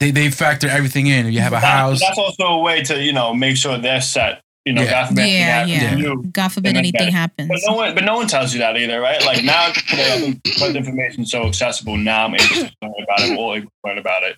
they, 0.00 0.10
they 0.12 0.30
factor 0.30 0.68
everything 0.68 1.06
in. 1.08 1.26
If 1.26 1.32
you 1.34 1.40
have 1.40 1.52
a 1.52 1.56
That- 1.56 1.64
house, 1.64 2.00
That's 2.00 2.18
also 2.18 2.44
a 2.44 2.60
way 2.60 2.82
to 2.84 3.02
you 3.02 3.12
know 3.12 3.34
make 3.34 3.56
sure 3.56 3.76
they're 3.78 4.00
set. 4.00 4.40
You 4.66 4.72
know, 4.72 4.82
Yeah. 4.82 4.90
God 4.90 5.08
forbid 5.08 5.22
anything 5.22 5.38
yeah, 5.38 5.66
happens 5.66 5.82
yeah. 5.82 5.96
you. 5.96 6.22
God 6.32 6.48
forbid 6.48 6.76
anything 6.76 7.12
happens. 7.12 7.48
But 7.48 7.60
no 7.68 7.74
one, 7.74 7.94
but 7.94 8.04
no 8.04 8.16
one 8.16 8.26
tells 8.26 8.52
you 8.52 8.58
that 8.58 8.76
either, 8.76 9.00
right? 9.00 9.24
Like 9.24 9.44
now, 9.44 9.70
today, 9.70 10.12
I 10.16 10.18
think 10.18 10.76
information's 10.76 11.30
so 11.30 11.46
accessible, 11.46 11.96
now 11.96 12.26
I'm 12.26 12.34
able 12.34 12.44
to 12.46 12.72
learn 12.82 12.94
about 13.02 13.20
it. 13.20 13.30
We're 13.30 13.36
all 13.36 13.54
able 13.54 13.68
to 13.68 13.88
learn 13.88 13.98
about 13.98 14.24
it. 14.24 14.36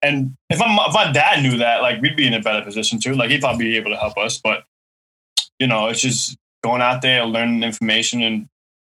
And 0.00 0.36
if, 0.48 0.62
I'm, 0.62 0.78
if 0.86 0.94
my 0.94 1.10
dad 1.10 1.42
knew 1.42 1.58
that, 1.58 1.82
like 1.82 2.00
we'd 2.00 2.14
be 2.14 2.26
in 2.26 2.34
a 2.34 2.40
better 2.40 2.64
position 2.64 3.00
too. 3.00 3.14
Like 3.14 3.30
he'd 3.30 3.40
probably 3.40 3.64
be 3.64 3.76
able 3.76 3.90
to 3.90 3.96
help 3.96 4.16
us. 4.16 4.38
But 4.38 4.62
you 5.58 5.66
know, 5.66 5.88
it's 5.88 6.00
just 6.00 6.36
going 6.62 6.80
out 6.80 7.02
there, 7.02 7.24
learning 7.24 7.64
information, 7.64 8.22
and 8.22 8.48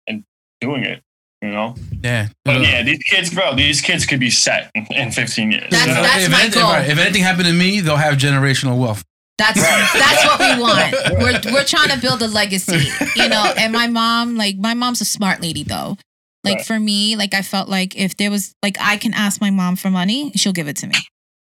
and 0.07 0.25
doing 0.59 0.83
it. 0.83 1.01
You 1.41 1.51
know. 1.51 1.75
yeah. 2.01 2.29
But 2.45 2.61
yeah, 2.61 2.83
these 2.83 3.03
kids, 3.03 3.33
bro, 3.33 3.53
these 3.55 3.79
kids 3.81 4.05
could 4.05 4.19
be 4.19 4.29
set 4.29 4.71
in, 4.75 4.85
in 4.91 5.11
15 5.11 5.51
years. 5.51 5.69
That's- 5.69 5.87
you 5.87 5.93
know? 5.93 6.01
that's 6.01 6.23
if, 6.25 6.31
my 6.31 6.41
anything, 6.41 6.61
goal. 6.61 6.71
if 6.73 6.97
anything 6.97 7.21
happened 7.21 7.47
to 7.47 7.53
me, 7.53 7.81
they'll 7.81 7.97
have 7.97 8.15
generational 8.15 8.79
wealth. 8.79 9.03
That's 9.43 9.93
that's 9.93 10.25
what 10.25 10.39
we 10.39 10.61
want. 10.61 10.93
We're 11.19 11.53
we're 11.53 11.63
trying 11.65 11.89
to 11.89 11.99
build 11.99 12.21
a 12.21 12.27
legacy, 12.27 12.87
you 13.15 13.27
know. 13.29 13.53
And 13.57 13.73
my 13.73 13.87
mom, 13.87 14.35
like 14.35 14.55
my 14.57 14.73
mom's 14.73 15.01
a 15.01 15.05
smart 15.05 15.41
lady 15.41 15.63
though. 15.63 15.97
Like 16.43 16.57
Right. 16.57 16.65
for 16.65 16.79
me, 16.79 17.15
like 17.15 17.33
I 17.33 17.41
felt 17.41 17.69
like 17.69 17.95
if 17.97 18.17
there 18.17 18.29
was 18.31 18.53
like 18.63 18.77
I 18.79 18.97
can 18.97 19.13
ask 19.13 19.39
my 19.41 19.49
mom 19.49 19.75
for 19.75 19.89
money, 19.89 20.31
she'll 20.35 20.53
give 20.53 20.67
it 20.67 20.77
to 20.77 20.87
me, 20.87 20.95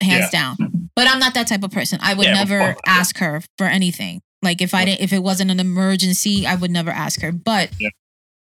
hands 0.02 0.30
down. 0.32 0.56
But 0.96 1.08
I'm 1.08 1.20
not 1.20 1.34
that 1.36 1.48
type 1.48 1.64
of 1.64 1.72
person. 1.72 2.00
I 2.02 2.14
would 2.14 2.26
Yeah, 2.26 2.34
never 2.34 2.76
ask 2.86 3.18
her 3.18 3.42
for 3.58 3.66
anything. 3.68 4.22
Like 4.42 4.62
if 4.62 4.74
I 4.74 4.86
didn't, 4.86 5.02
if 5.02 5.14
it 5.14 5.22
wasn't 5.24 5.52
an 5.52 5.60
emergency, 5.60 6.46
I 6.48 6.56
would 6.56 6.72
never 6.72 6.90
ask 6.92 7.22
her. 7.22 7.32
But 7.32 7.70
Yeah. 7.80 7.90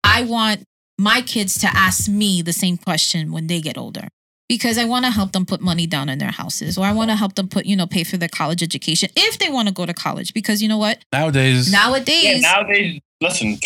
I 0.04 0.22
want 0.22 0.64
my 0.98 1.22
kids 1.22 1.58
to 1.58 1.66
ask 1.72 2.08
me 2.08 2.40
the 2.42 2.52
same 2.52 2.76
question 2.76 3.32
when 3.32 3.46
they 3.48 3.60
get 3.60 3.76
older 3.76 4.08
because 4.48 4.78
I 4.78 4.84
want 4.84 5.04
to 5.04 5.10
help 5.10 5.32
them 5.32 5.46
put 5.46 5.60
money 5.60 5.86
down 5.86 6.08
in 6.08 6.18
their 6.18 6.30
houses 6.30 6.76
or 6.78 6.84
I 6.84 6.92
want 6.92 7.10
to 7.10 7.16
help 7.16 7.34
them 7.34 7.48
put, 7.48 7.66
you 7.66 7.76
know, 7.76 7.86
pay 7.86 8.04
for 8.04 8.16
their 8.16 8.28
college 8.28 8.62
education 8.62 9.08
if 9.16 9.38
they 9.38 9.48
want 9.48 9.68
to 9.68 9.74
go 9.74 9.86
to 9.86 9.94
college. 9.94 10.34
Because 10.34 10.62
you 10.62 10.68
know 10.68 10.78
what? 10.78 10.98
Nowadays, 11.12 11.72
Yeah, 11.72 11.78
Nowadays, 11.86 12.42
nowadays, 12.42 13.00
listen, 13.20 13.58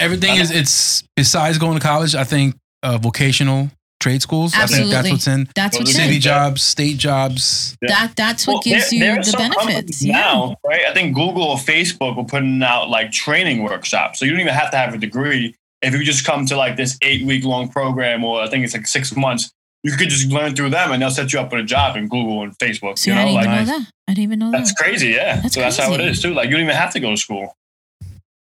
everything 0.00 0.36
is 0.36 0.50
it's 0.50 1.02
besides 1.14 1.58
going 1.58 1.78
to 1.78 1.80
college. 1.84 2.14
I 2.14 2.24
think 2.24 2.56
uh, 2.82 2.98
vocational 2.98 3.70
trade 4.00 4.20
schools. 4.20 4.52
I 4.54 4.66
think 4.66 4.90
that's 4.90 5.10
what's 5.10 5.26
in. 5.26 5.48
that's 5.54 5.76
what 5.78 5.84
Well, 5.86 5.94
City 5.94 6.14
it 6.16 6.18
is. 6.18 6.24
jobs, 6.24 6.62
state 6.62 6.98
jobs. 6.98 7.76
That 7.82 8.12
that's 8.16 8.46
what 8.46 8.54
Well, 8.54 8.62
gives 8.62 8.90
there- 8.90 8.98
you 8.98 9.04
there 9.04 9.22
the 9.22 9.32
benefits. 9.36 9.64
companies 9.64 10.04
Yeah. 10.04 10.12
Now, 10.20 10.56
right? 10.66 10.82
I 10.88 10.92
think 10.92 11.14
Google 11.14 11.44
or 11.44 11.56
Facebook 11.56 12.18
are 12.18 12.24
putting 12.24 12.62
out 12.62 12.90
like 12.90 13.10
training 13.10 13.62
workshops. 13.62 14.18
So 14.18 14.24
you 14.26 14.32
don't 14.32 14.40
even 14.40 14.52
have 14.54 14.70
to 14.72 14.76
have 14.76 14.92
a 14.92 14.98
degree. 14.98 15.54
If 15.82 15.94
you 15.94 16.04
just 16.04 16.24
come 16.26 16.46
to 16.46 16.56
like 16.56 16.76
this 16.76 16.98
eight 17.02 17.24
week 17.24 17.44
long 17.44 17.68
program, 17.68 18.22
or 18.24 18.40
I 18.42 18.48
think 18.48 18.64
it's 18.64 18.74
like 18.74 18.86
six 18.86 19.14
months, 19.16 19.50
you 19.82 19.92
could 19.96 20.08
just 20.08 20.28
learn 20.30 20.54
through 20.56 20.70
them, 20.70 20.92
and 20.92 21.00
they'll 21.02 21.10
set 21.10 21.32
you 21.32 21.38
up 21.40 21.52
with 21.52 21.60
a 21.60 21.64
job 21.64 21.96
in 21.96 22.08
Google 22.08 22.42
and 22.42 22.56
Facebook. 22.58 22.98
See, 22.98 23.10
you 23.10 23.16
I 23.16 23.20
know, 23.24 23.26
didn't 23.26 23.34
like 23.36 23.66
know 23.66 23.78
that. 23.78 23.86
I 24.08 24.12
didn't 24.12 24.22
even 24.24 24.38
know 24.40 24.50
that's 24.50 24.70
that. 24.74 24.82
crazy. 24.82 25.08
Yeah, 25.10 25.40
That's 25.40 25.54
so 25.54 25.60
that's 25.60 25.76
how 25.78 25.92
it 25.94 26.00
is 26.00 26.20
too. 26.22 26.34
Like 26.34 26.46
you 26.46 26.52
don't 26.52 26.62
even 26.62 26.74
have 26.76 26.92
to 26.92 27.00
go 27.00 27.10
to 27.10 27.16
school. 27.16 27.52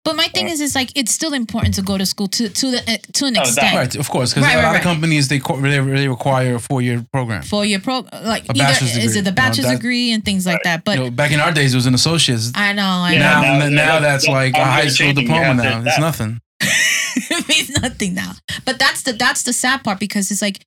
But 0.03 0.15
my 0.15 0.29
thing 0.29 0.47
is, 0.47 0.61
is 0.61 0.73
like 0.73 0.89
it's 0.95 1.11
still 1.11 1.33
important 1.33 1.75
to 1.75 1.81
go 1.81 1.97
to 1.97 2.05
school 2.05 2.27
to 2.29 2.47
to 2.47 2.71
the 2.71 2.89
eh, 2.89 2.97
to 3.15 3.25
an 3.25 3.37
Oh, 3.37 3.41
extent. 3.41 3.75
Right, 3.75 3.93
of 3.95 4.09
course, 4.09 4.33
because 4.33 4.43
Right, 4.47 4.53
a 4.53 4.57
right, 4.57 4.63
lot 4.63 4.69
right. 4.71 4.77
of 4.77 4.83
companies 4.83 5.27
they 5.27 5.39
co- 5.39 5.59
they, 5.59 5.79
they 5.81 6.07
require 6.07 6.55
a 6.55 6.59
four 6.59 6.81
year 6.81 7.05
program. 7.11 7.41
four 7.43 7.65
year 7.65 7.79
pro, 7.79 8.05
like 8.23 8.45
A 8.45 8.51
either 8.51 8.53
bachelor's 8.59 8.95
is 8.95 9.15
it 9.17 9.25
the 9.25 9.31
No, 9.31 9.35
bachelor's 9.35 9.65
that- 9.67 9.75
degree 9.75 10.13
and 10.13 10.23
things 10.23 10.45
like 10.45 10.61
that. 10.63 10.85
But 10.85 10.97
you 10.97 11.03
know, 11.05 11.11
back 11.11 11.33
in 11.33 11.41
our 11.41 11.51
days, 11.51 11.73
it 11.73 11.77
was 11.77 11.87
an 11.87 11.93
associate's. 11.93 12.53
I 12.55 12.71
know, 12.71 12.83
I 12.83 13.13
Yeah, 13.13 13.19
now, 13.19 13.41
now- 13.41 13.59
now, 13.59 13.69
now- 13.69 13.99
that's 13.99 14.27
now- 14.27 14.33
like 14.33 14.53
a 14.55 14.63
high 14.63 14.87
school 14.87 15.11
diploma 15.11 15.43
have 15.43 15.57
to- 15.57 15.63
now. 15.81 15.83
It's 15.85 15.99
nothing. 15.99 16.39
it 16.61 17.47
means 17.49 17.69
nothing 17.81 18.13
now. 18.13 18.31
But 18.63 18.79
that's 18.79 19.01
the 19.01 19.11
that's 19.11 19.43
the 19.43 19.51
sad 19.51 19.83
part 19.83 19.99
because 19.99 20.31
it's 20.31 20.41
like 20.41 20.63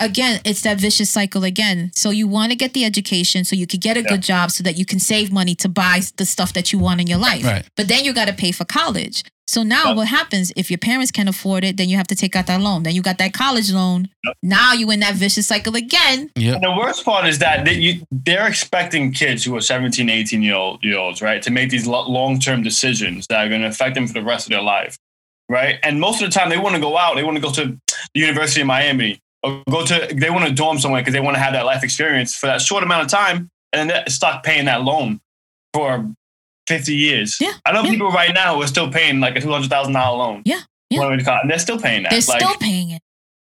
again, 0.00 0.40
it's 0.44 0.62
that 0.62 0.78
vicious 0.80 1.10
cycle 1.10 1.44
again. 1.44 1.90
So 1.94 2.10
you 2.10 2.26
want 2.28 2.52
to 2.52 2.56
get 2.56 2.72
the 2.74 2.84
education 2.84 3.44
so 3.44 3.56
you 3.56 3.66
could 3.66 3.80
get 3.80 3.96
a 3.96 4.00
Yeah. 4.02 4.08
good 4.08 4.22
job 4.22 4.50
so 4.50 4.62
that 4.64 4.76
you 4.76 4.84
can 4.84 4.98
save 4.98 5.30
money 5.32 5.54
to 5.56 5.68
buy 5.68 6.02
the 6.16 6.26
stuff 6.26 6.52
that 6.54 6.72
you 6.72 6.78
want 6.78 7.00
in 7.00 7.06
your 7.06 7.18
life. 7.18 7.44
Right. 7.44 7.64
But 7.76 7.88
then 7.88 8.04
you 8.04 8.12
got 8.12 8.26
to 8.28 8.32
pay 8.32 8.52
for 8.52 8.64
college. 8.64 9.24
So 9.48 9.62
now 9.62 9.88
Yep. 9.88 9.96
what 9.96 10.08
happens 10.08 10.52
if 10.56 10.70
your 10.70 10.78
parents 10.78 11.10
can't 11.10 11.28
afford 11.28 11.62
it, 11.64 11.76
then 11.76 11.88
you 11.88 11.96
have 11.96 12.06
to 12.06 12.14
take 12.14 12.34
out 12.36 12.46
that 12.46 12.60
loan. 12.60 12.84
Then 12.84 12.94
you 12.94 13.02
got 13.02 13.18
that 13.18 13.34
college 13.34 13.70
loan. 13.70 14.08
Yep. 14.24 14.36
Now 14.42 14.72
you 14.72 14.90
in 14.90 15.00
that 15.00 15.14
vicious 15.14 15.46
cycle 15.48 15.74
again. 15.76 16.30
Yep. 16.36 16.54
And 16.54 16.64
the 16.64 16.72
worst 16.76 17.04
part 17.04 17.26
is 17.26 17.38
that 17.40 17.64
they, 17.64 17.74
you, 17.74 18.06
they're 18.10 18.46
expecting 18.46 19.12
kids 19.12 19.44
who 19.44 19.54
are 19.56 19.60
17, 19.60 20.08
18 20.08 20.42
year, 20.42 20.54
old, 20.54 20.82
year 20.82 20.96
olds, 20.98 21.20
right, 21.20 21.42
to 21.42 21.50
make 21.50 21.68
these 21.70 21.86
long 21.86 22.38
term 22.38 22.62
decisions 22.62 23.26
that 23.28 23.44
are 23.44 23.48
going 23.48 23.60
to 23.62 23.66
affect 23.68 23.94
them 23.94 24.06
for 24.06 24.14
the 24.14 24.22
rest 24.22 24.46
of 24.46 24.50
their 24.50 24.62
life, 24.62 24.96
right? 25.50 25.78
And 25.82 26.00
most 26.00 26.22
of 26.22 26.30
the 26.32 26.38
time, 26.38 26.48
they 26.48 26.56
want 26.58 26.74
to 26.76 26.80
go 26.80 26.96
out, 26.96 27.16
they 27.16 27.24
want 27.24 27.36
to 27.36 27.42
go 27.42 27.52
to 27.52 27.78
the 28.14 28.20
University 28.20 28.60
of 28.62 28.68
Miami 28.68 29.20
or 29.42 29.62
go 29.70 29.84
to, 29.84 30.08
they 30.14 30.30
want 30.30 30.46
to 30.46 30.52
dorm 30.52 30.78
somewhere 30.78 31.00
because 31.00 31.14
they 31.14 31.20
want 31.20 31.36
to 31.36 31.42
have 31.42 31.52
that 31.52 31.64
life 31.64 31.82
experience 31.82 32.34
for 32.36 32.46
that 32.46 32.60
short 32.60 32.82
amount 32.82 33.02
of 33.02 33.08
time 33.08 33.50
and 33.72 33.80
then 33.80 33.86
they're 33.88 34.06
stuck 34.08 34.42
paying 34.44 34.66
that 34.66 34.82
loan 34.82 35.20
for 35.74 36.10
50 36.68 36.94
years. 36.94 37.38
Yeah, 37.40 37.52
I 37.66 37.72
know 37.72 37.82
yeah. 37.82 37.90
people 37.90 38.10
right 38.10 38.32
now 38.32 38.54
who 38.56 38.62
are 38.62 38.66
still 38.66 38.90
paying 38.90 39.20
like 39.20 39.36
a 39.36 39.40
$200,000 39.40 39.92
loan. 39.94 40.42
Yeah, 40.44 40.60
yeah. 40.90 41.00
What 41.00 41.10
do 41.10 41.16
we 41.16 41.24
call 41.24 41.36
it? 41.38 41.40
And 41.42 41.50
they're 41.50 41.58
still 41.58 41.78
paying 41.78 42.02
that. 42.04 42.10
They're 42.10 42.20
like, 42.28 42.40
still 42.40 42.56
paying 42.60 42.90
it. 42.90 43.02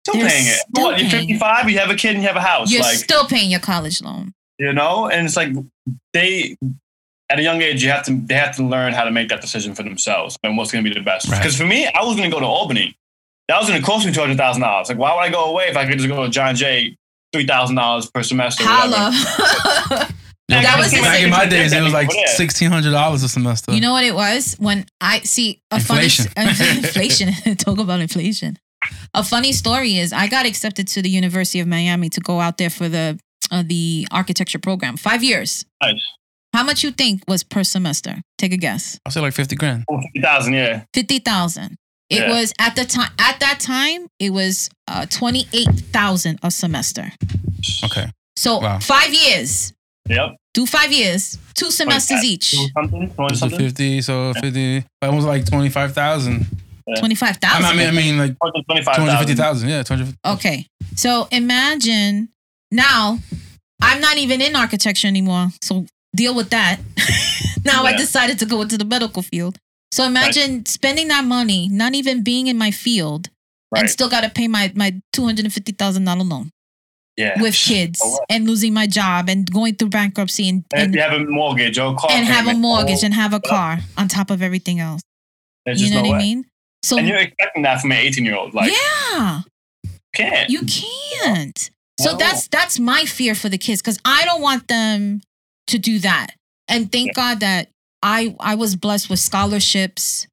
still 0.07 0.19
they're 0.21 0.29
paying 0.29 0.47
it. 0.47 0.55
still 0.73 0.83
What, 0.85 0.99
you're 1.01 1.09
paying 1.09 1.23
it. 1.29 1.33
55, 1.39 1.69
you 1.69 1.79
have 1.79 1.89
a 1.89 1.95
kid 1.95 2.13
and 2.13 2.21
you 2.21 2.27
have 2.27 2.37
a 2.37 2.41
house. 2.41 2.71
You're 2.71 2.81
like, 2.81 2.97
still 2.97 3.25
paying 3.27 3.51
your 3.51 3.59
college 3.59 4.01
loan. 4.01 4.33
you 4.59 4.71
know 4.73 5.07
and 5.09 5.25
it's 5.25 5.35
like 5.35 5.49
they 6.13 6.55
at 7.29 7.39
a 7.39 7.41
young 7.43 7.61
age 7.61 7.83
you 7.83 7.89
have 7.89 8.03
to 8.05 8.13
they 8.25 8.35
have 8.35 8.55
to 8.57 8.63
learn 8.63 8.93
how 8.93 9.03
to 9.05 9.11
make 9.11 9.29
that 9.29 9.41
decision 9.41 9.73
for 9.73 9.83
themselves 9.83 10.37
and 10.43 10.55
what's 10.57 10.71
going 10.71 10.83
to 10.83 10.89
be 10.89 10.93
the 10.93 11.03
best 11.03 11.27
Right. 11.29 11.39
because 11.39 11.57
for 11.57 11.65
me 11.65 11.87
i 11.87 12.03
was 12.03 12.15
going 12.17 12.29
to 12.29 12.33
go 12.35 12.39
to 12.41 12.45
albany 12.45 12.95
that 13.51 13.59
was 13.59 13.67
going 13.69 13.79
to 13.79 13.85
cost 13.85 14.05
me 14.05 14.11
$200000 14.13 14.87
like 14.89 14.97
why 14.97 15.13
would 15.13 15.21
i 15.21 15.29
go 15.29 15.45
away 15.51 15.65
if 15.67 15.75
i 15.77 15.85
could 15.85 15.97
just 15.97 16.07
go 16.09 16.23
to 16.23 16.29
john 16.29 16.55
jay 16.55 16.95
$3000 17.35 18.13
per 18.13 18.23
semester. 18.23 18.63
Holla. 18.65 19.11
Yeah, 20.49 20.63
That 20.63 20.79
was 20.79 20.91
the 20.91 20.97
back 20.99 21.21
in 21.21 21.29
my 21.29 21.45
days. 21.45 21.71
It 21.71 21.81
was 21.81 21.93
like 21.93 22.11
sixteen 22.35 22.69
hundred 22.71 22.91
dollars 22.91 23.23
a 23.23 23.29
semester. 23.29 23.71
You 23.71 23.79
know 23.79 23.93
what 23.93 24.03
it 24.03 24.13
was 24.13 24.55
when 24.59 24.85
I 24.99 25.19
see 25.21 25.61
a 25.71 25.75
Inflation. 25.75 26.25
funny 26.25 26.49
inflation. 26.77 27.29
Talk 27.55 27.77
about 27.79 28.01
inflation. 28.01 28.57
A 29.13 29.23
funny 29.23 29.53
story 29.53 29.95
is 29.97 30.11
I 30.11 30.27
got 30.27 30.45
accepted 30.45 30.89
to 30.89 31.01
the 31.01 31.09
University 31.09 31.61
of 31.61 31.67
Miami 31.69 32.09
to 32.09 32.19
go 32.19 32.41
out 32.41 32.57
there 32.57 32.69
for 32.69 32.89
the 32.89 33.17
uh, 33.49 33.63
the 33.65 34.05
architecture 34.11 34.59
program. 34.59 34.97
Five 34.97 35.23
years. 35.23 35.63
Nice. 35.81 36.03
How 36.53 36.63
much 36.63 36.83
you 36.83 36.91
think 36.91 37.23
was 37.29 37.43
per 37.45 37.63
semester? 37.63 38.15
Take 38.37 38.51
a 38.51 38.57
guess. 38.57 38.99
I 39.05 39.09
say 39.11 39.21
like 39.21 39.33
fifty 39.33 39.55
grand. 39.55 39.85
50000 39.89 40.53
yeah 40.53 40.83
Fifty 40.93 41.19
thousand. 41.19 41.77
It 42.11 42.19
Yeah. 42.27 42.29
was 42.39 42.53
at 42.59 42.75
the 42.75 42.83
time. 42.85 43.09
At 43.17 43.39
that 43.39 43.59
time, 43.61 44.07
it 44.19 44.31
was 44.31 44.69
uh, 44.87 45.05
twenty 45.07 45.47
eight 45.53 45.69
thousand 45.95 46.39
a 46.43 46.51
semester. 46.51 47.11
Okay. 47.85 48.11
So 48.35 48.59
Wow. 48.59 48.79
five 48.79 49.13
years. 49.13 49.71
yep 50.09 50.35
Do 50.53 50.65
five 50.65 50.91
years. 50.91 51.37
Two 51.53 51.71
semesters 51.71 52.19
that. 52.21 52.25
each. 52.27 52.55
something, 52.73 53.13
So 53.15 53.27
something? 53.35 53.57
fifty. 53.59 54.01
So 54.01 54.33
fifty. 54.33 54.83
Almost 55.01 55.25
like 55.27 55.45
twenty 55.45 55.69
five 55.69 55.93
thousand. 55.93 56.45
Twenty 56.97 57.15
five 57.15 57.37
I 57.41 57.47
thousand. 57.47 57.77
mean, 57.77 57.87
I 57.87 57.91
mean, 57.91 58.17
like 58.17 58.31
two 58.31 58.37
hundred 58.43 58.65
fifty 58.67 59.35
25000 59.35 59.37
thousand. 59.37 59.69
Yeah, 59.69 59.83
two 59.83 59.93
hundred. 59.95 60.15
Okay. 60.25 60.65
So 60.97 61.27
imagine 61.31 62.29
now 62.71 63.19
I'm 63.81 64.01
not 64.01 64.17
even 64.17 64.41
in 64.41 64.55
architecture 64.55 65.07
anymore. 65.07 65.47
So 65.61 65.85
deal 66.15 66.35
with 66.35 66.49
that. 66.49 66.79
now 67.63 67.83
I 67.85 67.95
decided 67.95 68.39
to 68.39 68.45
go 68.45 68.61
into 68.61 68.77
the 68.77 68.83
medical 68.85 69.21
field. 69.21 69.57
So 69.91 70.05
imagine 70.05 70.65
spending 70.65 71.09
that 71.09 71.25
money, 71.25 71.67
not 71.69 71.93
even 71.95 72.23
being 72.23 72.47
in 72.47 72.57
my 72.57 72.71
field, 72.71 73.29
and 73.75 73.89
still 73.89 74.09
got 74.09 74.21
to 74.21 74.29
pay 74.29 74.47
my, 74.47 74.71
my 74.75 75.01
$250,000 75.15 76.29
loan 76.29 76.49
yeah 77.17 77.41
with 77.41 77.53
kids 77.69 77.99
Oh, 78.01 78.11
wow. 78.11 78.19
and 78.29 78.47
losing 78.47 78.73
my 78.73 78.87
job 78.87 79.27
and 79.29 79.49
going 79.51 79.75
through 79.75 79.89
bankruptcy 79.89 80.47
and, 80.47 80.63
and 80.73 80.83
and, 80.83 80.95
you 80.95 81.01
have 81.01 81.13
a 81.13 81.25
mortgage 81.25 81.77
or 81.77 81.93
a 81.93 81.95
car 81.95 82.09
and 82.11 82.25
have 82.25 82.47
a 82.47 82.53
mortgage 82.57 83.03
oh, 83.03 83.05
and 83.05 83.13
have 83.13 83.33
a 83.33 83.41
oh. 83.43 83.49
car 83.49 83.79
on 83.97 84.07
top 84.07 84.29
of 84.31 84.41
everything 84.41 84.79
else. 84.79 85.01
there's 85.65 85.81
You 85.81 85.89
know 85.93 86.01
no 86.03 86.09
what 86.09 86.15
I 86.15 86.19
mean? 86.19 86.45
So 86.83 86.97
and 86.97 87.07
you're 87.07 87.17
expecting 87.17 87.63
that 87.63 87.81
from 87.81 87.91
an 87.91 87.97
18 87.97 88.23
year 88.25 88.35
old 88.35 88.53
like 88.53 88.71
yeah. 88.71 89.41
can't 90.15 90.49
You 90.49 90.61
can't. 90.65 91.69
So 91.99 92.11
No. 92.13 92.17
that's 92.17 92.47
that's 92.47 92.79
my 92.79 93.03
fear 93.05 93.35
for 93.35 93.49
the 93.49 93.57
kids 93.57 93.81
because 93.81 93.99
I 94.05 94.25
don't 94.25 94.41
want 94.41 94.67
them 94.67 95.21
to 95.67 95.77
do 95.77 95.99
that. 95.99 96.31
And 96.67 96.91
thank 96.91 97.07
Yeah. 97.07 97.13
God 97.13 97.39
that 97.41 97.69
I 98.03 98.35
I 98.39 98.55
was 98.55 98.75
blessed 98.75 99.09
with 99.09 99.19
scholarships 99.19 100.27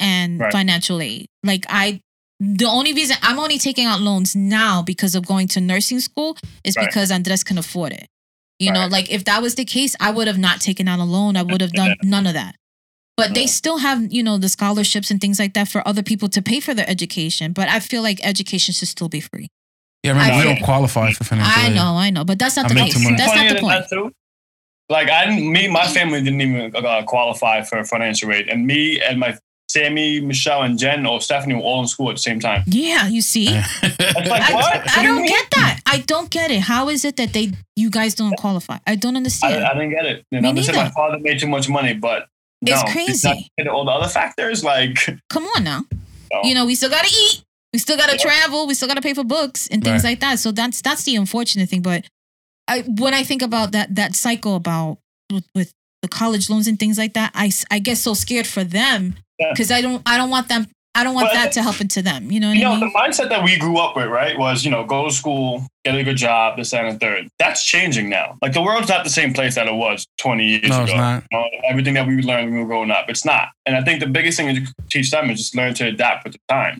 and 0.00 0.40
Right. 0.40 0.52
financial 0.52 1.00
aid. 1.00 1.26
Like 1.44 1.64
I 1.68 2.00
the 2.40 2.66
only 2.66 2.92
reason 2.92 3.16
I'm 3.22 3.38
only 3.38 3.58
taking 3.58 3.86
out 3.86 4.00
loans 4.00 4.34
now 4.34 4.82
because 4.82 5.14
of 5.14 5.26
going 5.26 5.46
to 5.48 5.60
nursing 5.60 6.00
school 6.00 6.36
is 6.64 6.76
Right. 6.76 6.86
because 6.88 7.10
Andres 7.12 7.44
can 7.44 7.58
afford 7.58 7.92
it. 7.92 8.08
You 8.58 8.70
know, 8.72 8.86
like 8.86 9.10
if 9.10 9.24
that 9.24 9.42
was 9.42 9.56
the 9.56 9.64
case, 9.64 9.96
I 9.98 10.10
would 10.12 10.28
have 10.28 10.38
not 10.38 10.60
taken 10.60 10.86
out 10.86 11.00
a 11.00 11.04
loan. 11.04 11.36
I 11.36 11.42
would 11.42 11.60
have 11.60 11.72
done 11.72 11.96
none 12.02 12.26
of 12.26 12.34
that. 12.34 12.54
But 13.16 13.34
they 13.34 13.46
still 13.46 13.78
have, 13.78 14.12
you 14.12 14.22
know, 14.22 14.38
the 14.38 14.48
scholarships 14.48 15.10
and 15.10 15.20
things 15.20 15.38
like 15.38 15.54
that 15.54 15.68
for 15.68 15.86
other 15.86 16.02
people 16.02 16.28
to 16.30 16.40
pay 16.40 16.60
for 16.60 16.72
their 16.74 16.88
education. 16.88 17.52
But 17.52 17.68
I 17.68 17.78
feel 17.80 18.02
like 18.02 18.20
education 18.24 18.72
should 18.72 18.88
still 18.88 19.08
be 19.08 19.20
free. 19.20 19.48
Yeah, 20.02 20.12
remember 20.12 20.32
I 20.34 20.38
we 20.38 20.44
don't 20.44 20.62
qualify 20.64 21.12
for 21.12 21.24
financial 21.24 21.62
aid. 21.62 21.72
I 21.72 21.74
know, 21.74 21.94
I 21.96 22.10
know, 22.10 22.24
but 22.24 22.38
that's 22.38 22.56
not 22.56 22.66
I 22.66 22.68
the 22.68 22.74
make 22.74 22.92
point. 22.94 23.18
That's 23.18 23.34
not 23.36 23.48
the 23.54 23.60
point. 23.60 23.80
that, 23.80 23.90
too. 23.90 24.12
Like 24.88 25.08
I 25.08 25.26
didn't, 25.26 25.50
me, 25.50 25.68
my 25.68 25.86
family 25.86 26.22
didn't 26.22 26.40
even 26.40 26.74
uh, 26.76 27.02
qualify 27.04 27.62
for 27.62 27.82
financial 27.84 28.32
aid, 28.32 28.48
and 28.48 28.66
me 28.66 29.00
and 29.00 29.18
my 29.20 29.38
Sammy, 29.68 30.20
Michelle, 30.20 30.62
and 30.64 30.78
Jen 30.78 31.06
or 31.06 31.18
Stephanie 31.22 31.54
were 31.54 31.62
all 31.62 31.80
in 31.80 31.86
school 31.88 32.10
at 32.10 32.16
the 32.16 32.20
same 32.22 32.40
time. 32.40 32.62
Yeah, 32.66 33.08
you 33.08 33.22
see, 33.22 33.46
like 33.82 34.00
I, 34.02 34.52
what? 34.52 34.74
I 34.74 34.76
What 34.78 34.94
do 34.94 35.00
you 35.00 35.06
don't 35.08 35.16
mean? 35.22 35.28
get 35.30 35.46
that. 35.52 35.80
I 35.86 35.98
don't 36.00 36.28
get 36.30 36.50
it. 36.50 36.60
How 36.60 36.90
is 36.90 37.06
it 37.06 37.16
that 37.16 37.32
they, 37.32 37.52
you 37.74 37.88
guys 37.88 38.14
don't 38.14 38.36
qualify? 38.36 38.78
I 38.86 38.96
don't 38.96 39.16
understand. 39.16 39.64
I 39.64 39.72
didn't 39.72 39.90
get 39.90 40.04
it. 40.04 40.26
You 40.30 40.42
know, 40.42 40.52
Me 40.52 40.60
they 40.60 40.66
said 40.66 40.74
my 40.74 40.90
father 40.90 41.18
made 41.20 41.38
too 41.38 41.46
much 41.48 41.70
money, 41.70 41.94
but 41.94 42.26
no, 42.60 42.72
It's 42.72 42.82
did 42.84 42.92
crazy. 42.92 43.50
not 43.58 43.68
all 43.68 43.86
the 43.86 43.92
other 43.92 44.08
factors. 44.08 44.62
Like, 44.62 44.98
Come 45.30 45.44
on 45.56 45.64
now. 45.64 45.84
no. 46.32 46.40
You 46.44 46.54
know, 46.54 46.66
we 46.66 46.74
still 46.74 46.90
gotta 46.90 47.08
eat. 47.08 47.42
We 47.72 47.78
still 47.78 47.96
gotta 47.96 48.16
Yeah. 48.18 48.22
travel. 48.24 48.66
We 48.66 48.74
still 48.74 48.88
gotta 48.88 49.00
pay 49.00 49.14
for 49.14 49.24
books 49.24 49.68
and 49.68 49.82
things 49.82 50.04
Right. 50.04 50.10
like 50.10 50.20
that. 50.20 50.38
So 50.38 50.52
that's 50.52 50.82
that's 50.82 51.04
the 51.04 51.16
unfortunate 51.16 51.70
thing. 51.70 51.80
But 51.80 52.04
I, 52.72 52.82
when 52.82 53.14
I 53.14 53.22
think 53.22 53.42
about 53.42 53.72
that 53.72 53.94
that 53.96 54.14
cycle 54.14 54.54
about 54.56 54.98
with, 55.32 55.46
with 55.54 55.72
the 56.02 56.08
college 56.08 56.50
loans 56.50 56.66
and 56.66 56.78
things 56.78 56.98
like 56.98 57.14
that, 57.14 57.30
I, 57.34 57.50
I 57.70 57.78
get 57.78 57.96
so 57.98 58.14
scared 58.14 58.46
for 58.46 58.64
them 58.64 59.14
Yeah. 59.38 59.50
because 59.52 59.70
I 59.70 59.80
don't 59.80 60.02
I 60.06 60.16
don't 60.18 60.30
want 60.30 60.48
them 60.48 60.66
I 60.94 61.04
don't 61.04 61.14
want 61.14 61.28
But- 61.28 61.34
that 61.34 61.52
to 61.52 61.62
happen 61.62 61.88
to 61.88 62.02
them. 62.02 62.30
You 62.30 62.38
know 62.40 62.48
what 62.48 62.56
you 62.58 62.66
I 62.66 62.74
know, 62.74 62.80
mean? 62.80 62.92
the 62.92 62.98
mindset 62.98 63.28
that 63.30 63.42
we 63.42 63.56
grew 63.56 63.78
up 63.78 63.96
with, 63.96 64.08
right, 64.08 64.36
was 64.38 64.62
you 64.64 64.70
know, 64.70 64.84
go 64.84 65.06
to 65.06 65.10
school, 65.10 65.66
get 65.86 65.94
a 65.94 66.04
good 66.04 66.18
job, 66.18 66.58
this 66.58 66.70
that, 66.72 66.84
and 66.84 67.00
third. 67.00 67.28
That's 67.38 67.64
changing 67.64 68.10
now. 68.10 68.36
Like 68.42 68.52
the 68.52 68.60
world's 68.60 68.90
not 68.90 69.02
the 69.02 69.10
same 69.10 69.32
place 69.32 69.54
that 69.54 69.66
it 69.68 69.74
was 69.74 70.04
20 70.18 70.44
years 70.46 70.68
No, 70.68 70.82
ago. 70.82 70.84
it's 70.84 70.92
not. 70.94 71.24
You 71.32 71.38
know, 71.38 71.44
everything 71.70 71.94
that 71.94 72.06
we 72.06 72.20
learned 72.20 72.46
when 72.50 72.54
we 72.56 72.60
were 72.60 72.66
growing 72.68 72.90
up, 72.90 73.06
it's 73.08 73.24
not. 73.24 73.48
And 73.64 73.74
I 73.74 73.82
think 73.82 74.00
the 74.00 74.06
biggest 74.06 74.36
thing 74.36 74.54
to 74.54 74.74
teach 74.90 75.10
them 75.10 75.30
is 75.30 75.38
just 75.38 75.56
learn 75.56 75.72
to 75.74 75.86
adapt 75.86 76.24
with 76.24 76.34
the 76.34 76.40
time. 76.50 76.78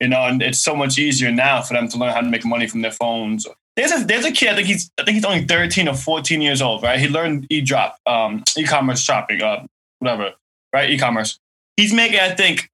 You 0.00 0.08
know, 0.08 0.22
and 0.26 0.40
it's 0.42 0.60
so 0.60 0.76
much 0.76 0.96
easier 0.96 1.32
now 1.32 1.60
for 1.60 1.74
them 1.74 1.88
to 1.88 1.98
learn 1.98 2.12
how 2.14 2.20
to 2.20 2.28
make 2.28 2.44
money 2.44 2.68
from 2.68 2.82
their 2.82 2.92
phones. 2.92 3.46
There's 3.88 4.02
a 4.02 4.04
there's 4.04 4.24
a 4.26 4.32
kid. 4.32 4.50
I 4.50 4.54
think 4.56 4.66
he's 4.68 4.90
I 4.98 5.04
think 5.04 5.14
he's 5.14 5.24
only 5.24 5.44
13 5.46 5.88
or 5.88 5.94
14 5.94 6.40
years 6.42 6.60
old, 6.60 6.82
right? 6.82 6.98
He 7.00 7.08
learned 7.08 7.46
e-drop, 7.50 7.96
um, 8.06 8.44
e-commerce 8.58 9.00
shopping, 9.00 9.40
uh, 9.42 9.64
whatever, 10.00 10.32
right? 10.74 10.90
E-commerce. 10.90 11.38
He's 11.76 11.92
making 11.94 12.20
I 12.20 12.34
think 12.34 12.68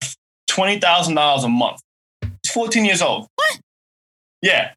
twenty 0.49 0.81
thousand 0.81 1.15
dollars 1.15 1.45
a 1.45 1.49
month. 1.49 1.81
He's 2.23 2.53
14 2.53 2.85
years 2.85 3.03
old. 3.03 3.29
What? 3.37 3.61
Yeah. 4.43 4.73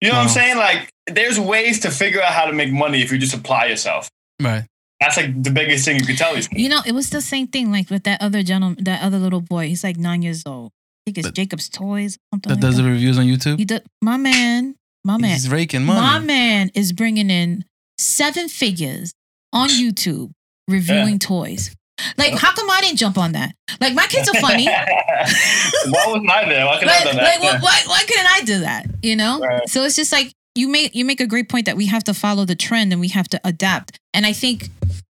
You 0.00 0.08
know 0.08 0.16
what 0.16 0.22
I'm 0.24 0.28
saying? 0.30 0.56
Like, 0.56 0.90
there's 1.06 1.38
ways 1.38 1.78
to 1.80 1.90
figure 1.90 2.20
out 2.20 2.32
how 2.32 2.46
to 2.46 2.52
make 2.52 2.72
money 2.72 3.02
if 3.02 3.12
you 3.12 3.18
just 3.18 3.34
apply 3.34 3.66
yourself. 3.66 4.08
right. 4.42 4.64
That's 5.00 5.16
like 5.16 5.42
the 5.42 5.50
biggest 5.50 5.84
thing 5.84 5.96
you 5.98 6.04
could 6.06 6.16
tell 6.16 6.32
these 6.34 6.46
people. 6.46 6.62
You 6.62 6.68
know, 6.68 6.80
it 6.86 6.92
was 6.92 7.10
the 7.10 7.20
same 7.20 7.48
thing 7.48 7.72
like 7.72 7.90
with 7.90 8.04
that 8.04 8.20
other 8.22 8.42
gentleman, 8.44 8.84
that 8.84 9.02
other 9.02 9.18
little 9.18 9.40
boy. 9.40 9.66
He's 9.66 9.82
like 9.82 9.96
nine 9.96 10.22
years 10.22 10.42
old. 10.46 10.70
I 10.70 11.00
think 11.06 11.18
it's 11.18 11.26
But- 11.28 11.34
Jacob's 11.34 11.68
Toys. 11.68 12.18
Something 12.32 12.48
That 12.50 12.54
like 12.56 12.60
does 12.62 12.76
that. 12.76 12.82
the 12.84 12.88
reviews 12.90 13.18
on 13.18 13.24
YouTube. 13.26 13.58
He 13.58 13.64
did, 13.64 13.82
my 14.00 14.16
man, 14.16 14.76
my 15.04 15.16
man, 15.18 15.30
He's 15.32 15.48
raking 15.48 15.84
money. 15.84 16.00
my 16.00 16.18
man 16.18 16.70
is 16.74 16.92
bringing 16.92 17.30
in 17.30 17.64
seven 17.98 18.48
figures 18.48 19.12
on 19.52 19.68
YouTube 19.82 20.32
reviewing 20.68 21.18
toys. 21.18 21.74
Like, 22.16 22.32
how 22.34 22.52
come 22.54 22.68
I 22.70 22.80
didn't 22.80 22.98
jump 22.98 23.16
on 23.18 23.32
that? 23.32 23.54
Like, 23.80 23.94
my 23.94 24.06
kids 24.06 24.28
are 24.28 24.40
funny. 24.40 24.66
Why 24.66 26.04
wasn't 26.06 26.30
I 26.30 26.48
there? 26.48 26.66
Why 26.66 26.78
could 26.78 26.88
I 26.88 26.92
like, 26.96 27.04
done 27.04 27.16
like, 27.16 27.40
that? 27.40 27.40
why, 27.40 27.58
why, 27.60 27.82
why 27.86 28.02
couldn't 28.06 28.26
I 28.26 28.40
do 28.44 28.60
that? 28.60 28.86
You 29.02 29.16
know? 29.16 29.40
Right. 29.40 29.68
So 29.68 29.84
it's 29.84 29.94
just 29.96 30.10
like 30.12 30.32
you 30.54 30.68
make 30.68 30.94
you 30.94 31.04
make 31.04 31.20
a 31.20 31.26
great 31.26 31.48
point 31.48 31.66
that 31.66 31.76
we 31.76 31.86
have 31.86 32.04
to 32.04 32.14
follow 32.14 32.44
the 32.44 32.54
trend 32.56 32.92
and 32.92 33.00
we 33.00 33.08
have 33.08 33.28
to 33.28 33.40
adapt. 33.44 33.98
And 34.14 34.26
I 34.26 34.32
think 34.32 34.68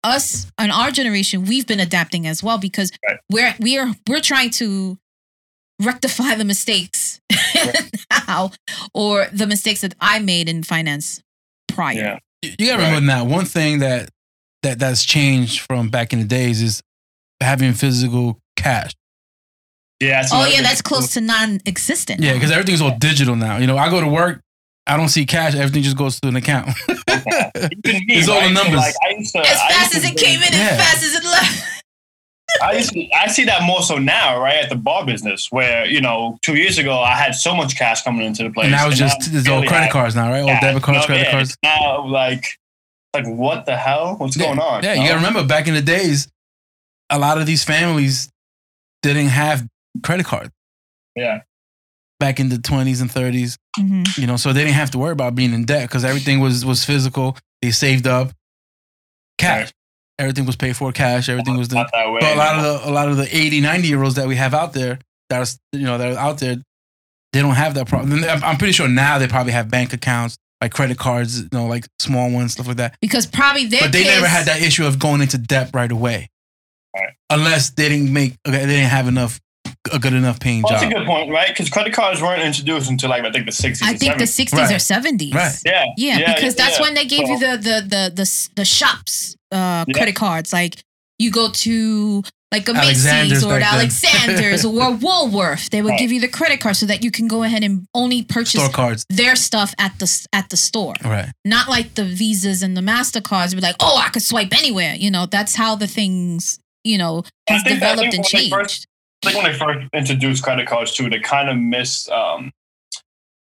us 0.04 0.47
and 0.58 0.71
our 0.71 0.91
generation, 0.91 1.45
we've 1.45 1.67
been 1.67 1.80
adapting 1.80 2.26
as 2.26 2.41
well 2.43 2.58
because 2.58 2.91
Right. 3.08 3.19
we're 3.32 3.56
we 3.60 3.78
are 3.78 3.93
we're 4.08 4.21
trying 4.21 4.52
to 4.52 4.97
rectify 5.82 6.36
the 6.36 6.45
mistakes 6.45 7.07
now 8.28 8.52
or 8.94 9.28
the 9.34 9.48
mistakes 9.48 9.82
that 9.82 9.96
I 10.00 10.20
made 10.20 10.50
in 10.50 10.63
finance 10.63 11.22
prior. 11.68 11.96
Yeah. 11.96 12.20
You 12.42 12.52
you 12.60 12.68
gotta 12.68 12.84
remember 12.84 13.02
now. 13.06 13.24
One 13.26 13.46
thing 13.46 13.80
that 13.80 14.10
that 14.63 14.80
that's 14.80 15.04
changed 15.06 15.62
from 15.62 15.90
back 15.90 16.13
in 16.13 16.20
the 16.20 16.26
days 16.26 16.62
is 16.62 16.82
having 17.42 17.74
physical 17.74 18.40
cash. 18.56 18.94
Yeah. 20.00 20.08
Oh, 20.08 20.12
that's 20.22 20.32
Oh 20.34 20.36
another 20.38 20.50
yeah, 20.50 20.56
thing. 20.58 20.63
that's 20.63 20.82
close 20.82 21.13
to 21.13 21.22
non-existent. 21.22 22.22
Yeah, 22.22 22.34
because 22.34 22.52
everything's 22.52 22.82
all 22.82 22.96
digital 22.98 23.36
now. 23.36 23.58
You 23.58 23.66
know, 23.68 23.78
I 23.78 23.90
go 23.90 24.00
to 24.02 24.08
work, 24.08 24.42
I 24.86 24.96
don't 24.98 25.10
see 25.10 25.26
cash. 25.26 25.56
Everything 25.56 25.82
just 25.84 25.98
goes 25.98 26.20
to 26.22 26.28
an 26.28 26.36
account. 26.36 26.68
Me, 26.88 27.04
It's 28.10 28.28
all 28.30 28.36
the 28.36 28.48
right? 28.48 28.56
So, 28.56 28.63
numbers. 28.63 28.78
like, 28.80 28.94
to, 28.94 29.40
As 29.40 29.60
fast 29.74 29.96
as 29.96 30.06
it 30.06 30.16
came 30.18 30.42
in, 30.44 30.54
Yeah. 30.54 30.70
as 30.72 30.78
fast 30.78 31.04
as 31.04 31.13
it 31.16 31.24
left. 31.24 31.57
I 32.62 32.74
used 32.74 32.91
to, 32.93 33.08
I 33.13 33.28
see 33.28 33.46
that 33.46 33.63
more 33.63 33.82
so 33.82 33.98
now, 33.98 34.41
right, 34.41 34.63
at 34.63 34.70
the 34.70 34.76
bar 34.76 35.06
business, 35.06 35.52
where 35.52 35.86
you 35.86 36.02
know, 36.02 36.38
two 36.41 36.56
years 36.56 36.78
ago 36.78 37.00
I 37.00 37.15
had 37.15 37.36
so 37.36 37.56
much 37.56 37.78
cash 37.78 38.02
coming 38.04 38.26
into 38.26 38.43
the 38.43 38.50
place, 38.50 38.65
and 38.65 38.72
now 38.72 38.88
it's 38.89 39.00
and 39.00 39.10
just 39.10 39.34
it's 39.34 39.48
all 39.48 39.62
barely 39.62 39.67
credit 39.67 39.91
cards 39.91 40.15
now, 40.15 40.30
right? 40.30 40.41
All 40.41 40.60
debit 40.62 40.84
cards, 40.84 41.02
No, 41.02 41.06
credit 41.06 41.24
yeah, 41.24 41.32
cards. 41.32 41.58
Now, 41.63 42.06
like, 42.06 42.46
like 43.13 43.28
what 43.28 43.65
the 43.65 43.76
hell? 43.76 44.15
What's 44.17 44.38
going 44.38 44.60
on? 44.60 44.84
Yeah, 44.84 44.93
you 44.93 45.02
know? 45.02 45.08
gotta 45.08 45.17
remember 45.17 45.43
back 45.46 45.67
in 45.67 45.74
the 45.74 45.82
days, 45.82 46.28
a 47.10 47.20
lot 47.20 47.38
of 47.38 47.46
these 47.46 47.63
families 47.63 48.30
didn't 49.02 49.28
have 49.28 49.67
credit 50.04 50.26
cards 50.26 50.52
Yeah, 51.15 51.41
back 52.20 52.39
in 52.39 52.50
the 52.50 52.58
twenties 52.58 53.02
and 53.02 53.12
thirties. 53.12 53.58
Mm-hmm. 53.80 54.22
You 54.22 54.28
know, 54.28 54.38
so 54.38 54.54
they 54.54 54.63
didn't 54.63 54.76
have 54.76 54.91
to 54.91 54.98
worry 54.98 55.12
about 55.12 55.36
being 55.36 55.54
in 55.54 55.65
debt 55.65 55.88
because 55.88 56.04
everything 56.04 56.39
was 56.39 56.65
was 56.65 56.84
physical. 56.84 57.38
They 57.62 57.72
saved 57.72 58.08
up 58.08 58.32
cash. 59.38 59.65
Right. 59.65 59.74
Everything 60.20 60.46
was 60.46 60.56
paid 60.56 60.76
for 60.76 60.92
cash. 60.92 61.30
Everything 61.30 61.58
was 61.58 61.68
done. 61.68 61.78
not 61.84 61.92
that 61.94 62.12
way. 62.12 62.20
But 62.22 62.34
a 62.34 62.38
lot 62.38 62.56
of 62.58 62.64
the 62.64 62.90
a 62.90 62.92
lot 62.92 63.08
of 63.10 63.18
the 63.18 63.28
80, 63.36 63.62
90 63.62 63.88
year 63.88 64.02
olds 64.02 64.16
that 64.16 64.28
we 64.28 64.36
have 64.36 64.54
out 64.54 64.74
there 64.74 65.00
that 65.30 65.40
are 65.42 65.78
you 65.78 65.86
know 65.86 65.98
that 65.98 66.14
are 66.14 66.18
out 66.20 66.40
there, 66.40 66.56
they 67.34 67.42
don't 67.42 67.56
have 67.56 67.76
that 67.76 67.88
problem. 67.88 68.24
I'm 68.24 68.44
I'm 68.44 68.58
pretty 68.58 68.74
sure 68.74 68.88
now 68.88 69.20
they 69.20 69.28
probably 69.28 69.52
have 69.54 69.70
bank 69.70 69.94
accounts, 69.94 70.38
like 70.62 70.74
credit 70.74 70.98
cards, 70.98 71.42
you 71.42 71.50
know, 71.52 71.68
like 71.68 71.86
small 72.00 72.32
ones, 72.32 72.54
stuff 72.54 72.68
like 72.68 72.78
that. 72.78 72.96
Because 73.02 73.26
probably 73.28 73.66
their 73.66 73.82
but 73.82 73.92
they 73.92 74.04
kids, 74.04 74.16
never 74.16 74.28
had 74.28 74.48
that 74.48 74.62
issue 74.62 74.86
of 74.86 74.98
going 74.98 75.22
into 75.22 75.38
debt 75.38 75.70
right 75.74 75.92
away, 75.92 76.30
Right. 76.96 77.14
unless 77.30 77.70
they 77.72 77.88
didn't 77.90 78.12
make 78.12 78.38
okay, 78.48 78.60
they 78.66 78.74
didn't 78.74 78.90
have 78.90 79.08
enough 79.08 79.40
a 79.94 80.00
good 80.00 80.14
enough 80.14 80.40
paying 80.40 80.64
Well, 80.64 80.74
that's 80.74 80.84
a 80.84 80.90
good 80.94 81.06
point, 81.06 81.30
right? 81.32 81.48
Because 81.50 81.70
credit 81.70 81.94
cards 81.94 82.22
weren't 82.22 82.42
introduced 82.42 82.90
until 82.90 83.10
like 83.12 83.24
I 83.24 83.32
think 83.32 83.46
the 83.46 83.52
sixties. 83.52 83.88
I 83.88 83.94
think 83.94 84.18
the 84.18 84.24
60s 84.26 84.54
or 84.72 84.80
70s. 84.80 85.34
Right. 85.34 85.56
yeah, 85.64 85.86
Yeah, 85.96 86.34
because 86.34 86.56
that's 86.56 86.80
yeah. 86.80 86.86
when 86.86 86.94
they 86.96 87.06
gave 87.06 87.28
you 87.28 87.38
the 87.40 87.58
the 87.58 87.82
the 87.88 88.12
the, 88.16 88.50
the 88.56 88.66
shops 88.66 89.36
uh 89.52 89.86
Yeah. 89.88 89.94
credit 89.94 90.16
cards. 90.16 90.52
Like 90.54 90.76
you 91.20 91.32
go 91.32 91.50
to 91.52 92.24
like 92.52 92.70
a 92.70 92.74
Macy's 92.74 93.44
or 93.44 93.58
an. 93.58 93.64
Alexander's 93.64 94.64
or 94.66 94.92
Woolworth, 94.94 95.70
they 95.70 95.82
would 95.82 95.90
Right. 95.92 96.00
give 96.00 96.12
you 96.14 96.22
the 96.22 96.30
credit 96.30 96.62
card 96.62 96.78
so 96.78 96.86
that 96.86 97.04
you 97.04 97.12
can 97.12 97.28
go 97.28 97.44
ahead 97.44 97.62
and 97.64 97.86
only 97.94 98.24
purchase 98.24 98.62
Store 98.62 98.70
cards, 98.70 99.06
their 99.10 99.36
stuff 99.36 99.74
at 99.78 100.00
the 100.00 100.28
at 100.32 100.50
the 100.50 100.56
store. 100.58 100.94
right? 101.04 101.32
Not 101.44 101.68
like 101.68 101.96
the 101.96 102.06
Visas 102.06 102.62
and 102.64 102.78
the 102.78 102.82
Mastercards. 102.82 103.54
Be 103.54 103.60
like, 103.62 103.76
oh, 103.82 103.98
I 103.98 104.10
could 104.10 104.22
swipe 104.22 104.54
anywhere. 104.58 104.96
You 104.96 105.12
know, 105.12 105.26
that's 105.26 105.56
how 105.56 105.76
the 105.76 105.88
things 105.88 106.60
you 106.86 106.98
know 106.98 107.24
has 107.50 107.64
that- 107.64 107.70
developed 107.74 108.14
and 108.14 108.24
changed. 108.24 108.54
first- 108.54 108.86
I 109.26 109.32
think 109.32 109.44
when 109.44 109.52
they 109.52 109.58
first 109.58 109.88
introduced 109.94 110.44
credit 110.44 110.68
cards 110.68 110.94
too, 110.94 111.10
they 111.10 111.20
kind 111.20 111.50
of 111.50 111.58
mis 111.58 112.08
um, 112.10 112.52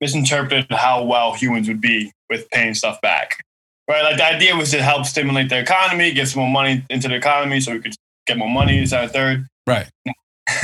misinterpreted 0.01 0.65
how 0.71 1.04
well 1.04 1.34
humans 1.34 1.67
would 1.67 1.80
be 1.82 2.12
with 2.30 2.49
paying 2.49 2.73
stuff 2.73 2.99
back. 3.01 3.43
Right, 3.89 4.03
like 4.03 4.17
the 4.17 4.25
idea 4.25 4.55
was 4.55 4.71
to 4.71 4.81
help 4.81 5.05
stimulate 5.05 5.49
the 5.49 5.59
economy, 5.59 6.13
get 6.13 6.27
some 6.27 6.41
more 6.41 6.49
money 6.49 6.85
into 6.89 7.07
the 7.07 7.15
economy, 7.15 7.59
so 7.59 7.73
we 7.73 7.79
could 7.79 7.95
get 8.25 8.37
more 8.37 8.49
money. 8.49 8.81
Is 8.81 8.91
that 8.91 9.05
a 9.05 9.09
third? 9.09 9.47
Right. 9.67 9.89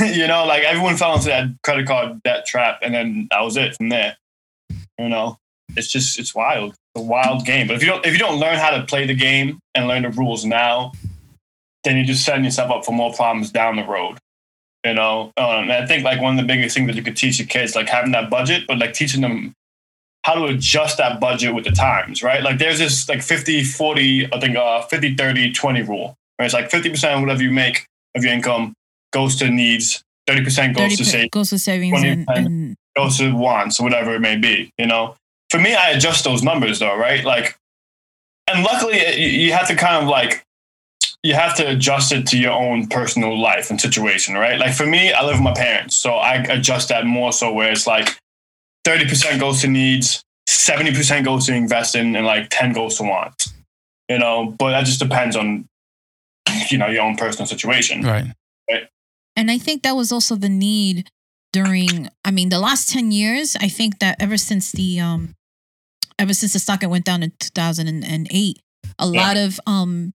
you 0.00 0.26
know, 0.26 0.46
like 0.46 0.62
everyone 0.62 0.96
fell 0.96 1.14
into 1.14 1.28
that 1.28 1.46
credit 1.62 1.86
card 1.86 2.22
debt 2.22 2.46
trap, 2.46 2.78
and 2.82 2.94
then 2.94 3.28
that 3.30 3.40
was 3.42 3.56
it 3.56 3.76
from 3.76 3.88
there. 3.88 4.16
You 4.98 5.08
know, 5.08 5.38
it's 5.76 5.88
just 5.88 6.18
it's 6.18 6.34
wild, 6.34 6.70
it's 6.70 6.80
a 6.96 7.00
wild 7.02 7.44
game. 7.44 7.66
But 7.66 7.76
if 7.76 7.82
you 7.82 7.88
don't 7.88 8.04
if 8.06 8.12
you 8.12 8.18
don't 8.18 8.38
learn 8.38 8.58
how 8.58 8.70
to 8.70 8.84
play 8.84 9.06
the 9.06 9.14
game 9.14 9.58
and 9.74 9.88
learn 9.88 10.02
the 10.02 10.10
rules 10.10 10.44
now, 10.44 10.92
then 11.84 11.96
you're 11.96 12.06
just 12.06 12.24
setting 12.24 12.44
yourself 12.44 12.70
up 12.70 12.84
for 12.84 12.92
more 12.92 13.12
problems 13.12 13.50
down 13.50 13.76
the 13.76 13.84
road. 13.84 14.18
You 14.84 14.94
know, 14.94 15.32
um, 15.36 15.64
and 15.64 15.72
I 15.72 15.86
think 15.86 16.04
like 16.04 16.20
one 16.20 16.38
of 16.38 16.40
the 16.40 16.46
biggest 16.46 16.76
things 16.76 16.86
that 16.86 16.96
you 16.96 17.02
could 17.02 17.16
teach 17.16 17.38
your 17.38 17.48
kids, 17.48 17.74
like 17.74 17.88
having 17.88 18.12
that 18.12 18.30
budget, 18.30 18.64
but 18.66 18.78
like 18.78 18.92
teaching 18.92 19.20
them 19.20 19.52
how 20.28 20.34
to 20.34 20.44
adjust 20.44 20.98
that 20.98 21.18
budget 21.20 21.54
with 21.54 21.64
the 21.64 21.70
times, 21.70 22.22
right? 22.22 22.42
Like 22.42 22.58
there's 22.58 22.78
this 22.78 23.08
like 23.08 23.22
50, 23.22 23.64
40, 23.64 24.34
I 24.34 24.40
think 24.40 24.56
uh 24.56 24.82
50, 24.82 25.14
30, 25.14 25.52
20 25.52 25.82
rule. 25.82 26.14
Right? 26.38 26.44
It's 26.44 26.54
like 26.54 26.68
50% 26.68 27.14
of 27.14 27.20
whatever 27.22 27.42
you 27.42 27.50
make 27.50 27.86
of 28.14 28.22
your 28.22 28.34
income 28.34 28.74
goes 29.10 29.36
to 29.36 29.48
needs, 29.48 30.02
30% 30.28 30.76
goes 30.76 30.98
to 30.98 31.02
30% 31.02 31.06
save, 31.06 31.30
goes 31.30 31.48
to 31.48 31.58
savings 31.58 32.02
and, 32.04 32.26
and 32.28 32.76
goes 32.94 33.16
to 33.16 33.34
wants, 33.34 33.80
or 33.80 33.84
whatever 33.84 34.14
it 34.14 34.20
may 34.20 34.36
be, 34.36 34.70
you 34.76 34.86
know? 34.86 35.16
For 35.48 35.58
me, 35.58 35.74
I 35.74 35.92
adjust 35.92 36.24
those 36.24 36.42
numbers 36.42 36.78
though, 36.78 36.94
right? 36.94 37.24
Like, 37.24 37.56
and 38.48 38.62
luckily 38.62 38.98
you 39.16 39.54
have 39.54 39.66
to 39.68 39.76
kind 39.76 40.02
of 40.02 40.10
like, 40.10 40.44
you 41.22 41.32
have 41.32 41.56
to 41.56 41.70
adjust 41.70 42.12
it 42.12 42.26
to 42.26 42.38
your 42.38 42.52
own 42.52 42.86
personal 42.86 43.40
life 43.40 43.70
and 43.70 43.80
situation, 43.80 44.34
right? 44.34 44.58
Like 44.58 44.74
for 44.74 44.84
me, 44.86 45.10
I 45.10 45.24
live 45.24 45.36
with 45.36 45.44
my 45.44 45.54
parents, 45.54 45.96
so 45.96 46.16
I 46.16 46.34
adjust 46.34 46.90
that 46.90 47.06
more 47.06 47.32
so 47.32 47.50
where 47.50 47.72
it's 47.72 47.86
like 47.86 48.18
30% 48.88 49.38
goes 49.38 49.60
to 49.62 49.68
needs, 49.68 50.22
70% 50.48 51.24
goes 51.24 51.46
to 51.46 51.54
investing, 51.54 52.16
and 52.16 52.24
like 52.24 52.48
10 52.50 52.72
goes 52.72 52.96
to 52.96 53.02
want. 53.02 53.48
you 54.08 54.18
know? 54.18 54.54
But 54.58 54.70
that 54.70 54.86
just 54.86 54.98
depends 55.00 55.36
on, 55.36 55.66
you 56.70 56.78
know, 56.78 56.86
your 56.88 57.02
own 57.02 57.16
personal 57.16 57.46
situation. 57.46 58.02
Right. 58.02 58.24
And 59.36 59.52
I 59.52 59.58
think 59.58 59.82
that 59.84 59.94
was 59.94 60.10
also 60.10 60.34
the 60.34 60.48
need 60.48 61.08
during, 61.52 62.08
I 62.24 62.32
mean, 62.32 62.48
the 62.48 62.58
last 62.58 62.90
10 62.90 63.12
years, 63.12 63.54
I 63.60 63.68
think 63.68 64.00
that 64.00 64.16
ever 64.18 64.36
since 64.36 64.72
the, 64.72 64.98
um, 64.98 65.34
ever 66.18 66.34
since 66.34 66.54
the 66.54 66.58
stock 66.58 66.82
went 66.82 67.04
down 67.04 67.22
in 67.22 67.32
2008, 67.38 68.58
a 68.98 69.06
Yeah. 69.06 69.20
lot 69.20 69.36
of, 69.36 69.60
um, 69.64 70.12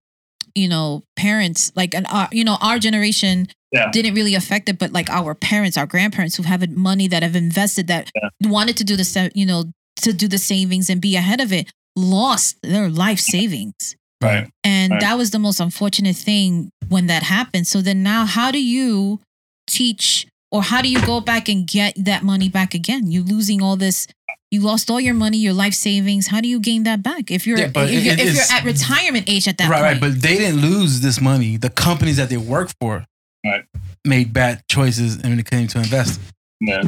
you 0.56 0.68
know, 0.68 1.04
parents, 1.16 1.72
like, 1.74 1.94
an, 1.94 2.06
uh, 2.08 2.28
you 2.34 2.44
know, 2.44 2.58
our 2.60 2.80
generation 2.80 3.48
Yeah. 3.74 3.90
didn't 3.92 4.14
really 4.14 4.36
affect 4.36 4.70
it, 4.70 4.78
but 4.78 4.92
like 4.94 5.10
our 5.10 5.34
parents, 5.34 5.78
our 5.78 5.88
grandparents 5.88 6.36
who 6.38 6.44
have 6.44 6.62
money 6.70 7.08
that 7.08 7.24
have 7.24 7.36
invested 7.36 7.88
that 7.88 8.12
Yeah. 8.16 8.30
wanted 8.50 8.78
to 8.78 8.84
do 8.84 8.96
the, 8.96 9.32
you 9.34 9.46
know, 9.46 9.66
to 10.04 10.14
do 10.14 10.28
the 10.28 10.38
savings 10.38 10.90
and 10.90 11.02
be 11.02 11.16
ahead 11.16 11.42
of 11.42 11.52
it, 11.52 11.72
lost 11.96 12.58
their 12.62 12.88
life 12.90 13.20
savings. 13.20 13.96
Right. 14.22 14.48
And 14.64 14.92
Right. 14.92 15.02
that 15.02 15.18
was 15.18 15.32
the 15.32 15.40
most 15.40 15.60
unfortunate 15.60 16.16
thing 16.16 16.70
when 16.88 17.08
that 17.08 17.24
happened. 17.24 17.68
So 17.68 17.82
then 17.82 18.04
now 18.04 18.26
how 18.26 18.52
do 18.52 18.64
you 18.64 19.20
teach 19.68 20.28
or 20.52 20.62
how 20.64 20.82
do 20.82 20.90
you 20.90 21.02
go 21.06 21.20
back 21.20 21.50
and 21.50 21.68
get 21.68 21.94
that 21.98 22.24
money 22.24 22.50
back 22.50 22.74
again? 22.74 23.12
You're 23.12 23.24
losing 23.24 23.62
all 23.62 23.76
this 23.76 24.08
you 24.52 24.60
lost 24.62 24.92
all 24.92 25.00
your 25.02 25.16
money, 25.16 25.38
your 25.40 25.52
life 25.54 25.74
savings. 25.74 26.28
How 26.28 26.40
do 26.40 26.48
you 26.48 26.60
gain 26.60 26.84
that 26.84 27.02
back 27.02 27.32
if 27.32 27.48
you're 27.48 27.58
Yeah, 27.58 27.70
but 27.74 27.90
if, 27.90 27.96
it- 27.98 28.04
you're, 28.04 28.14
if 28.28 28.36
you're 28.36 28.56
at 28.56 28.64
retirement 28.64 29.28
age 29.28 29.48
at 29.48 29.58
that 29.58 29.68
right, 29.68 29.82
right. 29.82 30.00
But 30.00 30.22
they 30.22 30.38
didn't 30.38 30.62
lose 30.62 31.00
this 31.02 31.20
money. 31.20 31.58
The 31.58 31.72
companies 31.72 32.18
that 32.18 32.30
they 32.30 32.38
work 32.38 32.70
for 32.80 33.04
Right. 33.46 33.66
made 34.06 34.32
bad 34.34 34.62
choices 34.70 35.18
when 35.18 35.40
it 35.40 35.50
came 35.50 35.68
to 35.68 35.78
invest. 35.80 36.20
Yeah. 36.62 36.84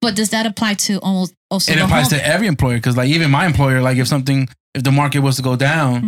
But 0.00 0.14
does 0.14 0.30
that 0.30 0.46
apply 0.46 0.74
to 0.74 0.98
almost 1.00 1.34
also 1.50 1.72
it 1.72 1.76
the 1.76 1.84
applies 1.84 2.10
home? 2.10 2.20
to 2.20 2.26
every 2.26 2.46
employer 2.46 2.76
because, 2.76 2.96
like, 2.96 3.08
even 3.08 3.30
my 3.30 3.46
employer, 3.46 3.80
like, 3.80 3.96
if 3.98 4.06
something, 4.06 4.48
if 4.74 4.84
the 4.84 4.92
market 4.92 5.20
was 5.20 5.36
to 5.36 5.42
go 5.42 5.56
down, 5.56 6.02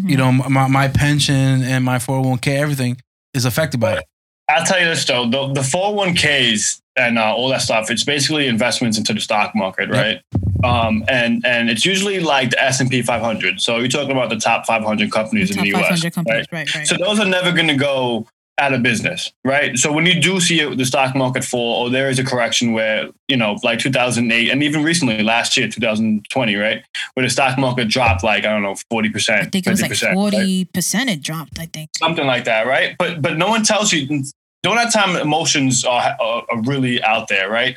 Mhm. 0.00 0.10
you 0.10 0.16
know, 0.16 0.32
my, 0.32 0.66
my 0.66 0.88
pension 0.88 1.62
and 1.62 1.84
my 1.84 1.98
401k, 1.98 2.56
everything 2.58 2.96
is 3.34 3.44
affected 3.44 3.78
by 3.80 3.98
it. 3.98 4.04
I'll 4.48 4.64
tell 4.66 4.80
you 4.80 4.86
this 4.86 5.04
though, 5.04 5.26
the, 5.30 5.52
the 5.52 5.60
401ks 5.62 6.80
and 6.96 7.18
uh, 7.18 7.32
all 7.34 7.48
that 7.50 7.62
stuff, 7.62 7.88
it's 7.90 8.02
basically 8.02 8.48
investments 8.48 8.98
into 8.98 9.12
the 9.14 9.20
stock 9.20 9.54
market, 9.54 9.88
Yep. 9.92 9.96
right? 9.96 10.20
Um, 10.64 11.04
and 11.08 11.46
and 11.46 11.70
it's 11.70 11.86
usually 11.86 12.18
like 12.20 12.50
the 12.50 12.62
S 12.62 12.80
and 12.80 12.90
P 12.90 13.00
500. 13.00 13.60
So 13.60 13.78
you're 13.78 13.88
talking 13.88 14.10
about 14.10 14.28
the 14.28 14.36
top 14.36 14.66
500 14.66 15.10
companies 15.12 15.50
top 15.50 15.64
in 15.64 15.70
the 15.72 15.78
US. 15.78 15.82
500 15.88 16.12
companies, 16.14 16.46
right? 16.52 16.58
right, 16.66 16.74
right. 16.74 16.86
So 16.86 16.96
those 16.96 17.18
are 17.20 17.24
never 17.26 17.52
going 17.52 17.68
to 17.68 17.76
go 17.76 18.26
out 18.60 18.72
of 18.72 18.82
business, 18.82 19.32
right? 19.44 19.76
So 19.76 19.92
when 19.92 20.06
you 20.06 20.20
do 20.20 20.38
see 20.38 20.62
the 20.74 20.84
stock 20.84 21.16
market 21.16 21.44
fall, 21.44 21.82
or 21.82 21.90
there 21.90 22.08
is 22.08 22.18
a 22.18 22.24
correction 22.24 22.72
where 22.72 23.10
you 23.28 23.36
know, 23.36 23.56
like 23.62 23.78
2008, 23.78 24.50
and 24.50 24.62
even 24.62 24.82
recently 24.84 25.22
last 25.22 25.56
year, 25.56 25.68
2020, 25.68 26.54
right, 26.56 26.84
where 27.14 27.24
the 27.24 27.30
stock 27.30 27.58
market 27.58 27.88
dropped 27.88 28.22
like 28.22 28.44
I 28.44 28.50
don't 28.50 28.62
know, 28.62 28.74
40%. 28.92 29.30
I 29.30 29.44
think 29.44 29.66
it 29.66 29.70
was 29.70 29.82
like 29.82 29.92
50%, 29.92 30.14
right? 30.14 30.72
40% 30.72 31.08
it 31.08 31.22
dropped, 31.22 31.58
I 31.58 31.66
think. 31.66 31.90
something 31.96 32.26
like 32.26 32.44
that, 32.44 32.66
right? 32.66 32.96
But 32.98 33.22
but 33.22 33.38
no 33.38 33.48
one 33.48 33.64
tells 33.64 33.92
you 33.92 34.24
during 34.62 34.78
that 34.78 34.92
time 34.92 35.16
emotions 35.16 35.84
are, 35.84 36.16
are, 36.20 36.44
are 36.50 36.62
really 36.62 37.02
out 37.02 37.28
there, 37.28 37.50
right? 37.50 37.76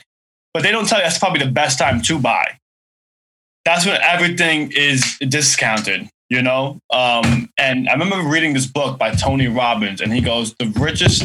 But 0.53 0.63
they 0.63 0.71
don't 0.71 0.87
tell 0.87 0.99
you 0.99 1.05
that's 1.05 1.17
probably 1.17 1.43
the 1.43 1.51
best 1.51 1.79
time 1.79 2.01
to 2.03 2.19
buy. 2.19 2.59
That's 3.65 3.85
when 3.85 3.99
everything 4.01 4.71
is 4.75 5.17
discounted, 5.19 6.09
you 6.33 6.41
know. 6.41 6.79
Um, 6.91 7.49
and 7.57 7.87
I 7.87 7.93
remember 7.93 8.27
reading 8.27 8.53
this 8.53 8.65
book 8.65 8.97
by 8.97 9.11
Tony 9.11 9.47
Robbins, 9.47 10.01
and 10.01 10.11
he 10.11 10.21
goes, 10.21 10.53
"The 10.55 10.67
richest 10.79 11.23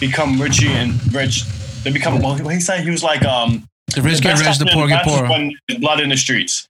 become 0.00 0.36
richy 0.38 0.68
and 0.68 0.92
rich. 1.14 1.44
They 1.82 1.90
become 1.92 2.20
well." 2.20 2.36
What 2.38 2.54
he 2.54 2.60
said, 2.60 2.84
he 2.84 2.90
was 2.90 3.02
like, 3.02 3.24
um, 3.24 3.66
The 3.94 4.02
rich 4.02 4.20
get 4.20 4.38
rich, 4.38 4.58
the 4.58 4.66
poor 4.66 4.86
get 4.88 5.04
poor. 5.04 5.28
When 5.28 5.52
blood 5.80 6.00
in 6.00 6.10
the 6.10 6.16
streets. 6.16 6.68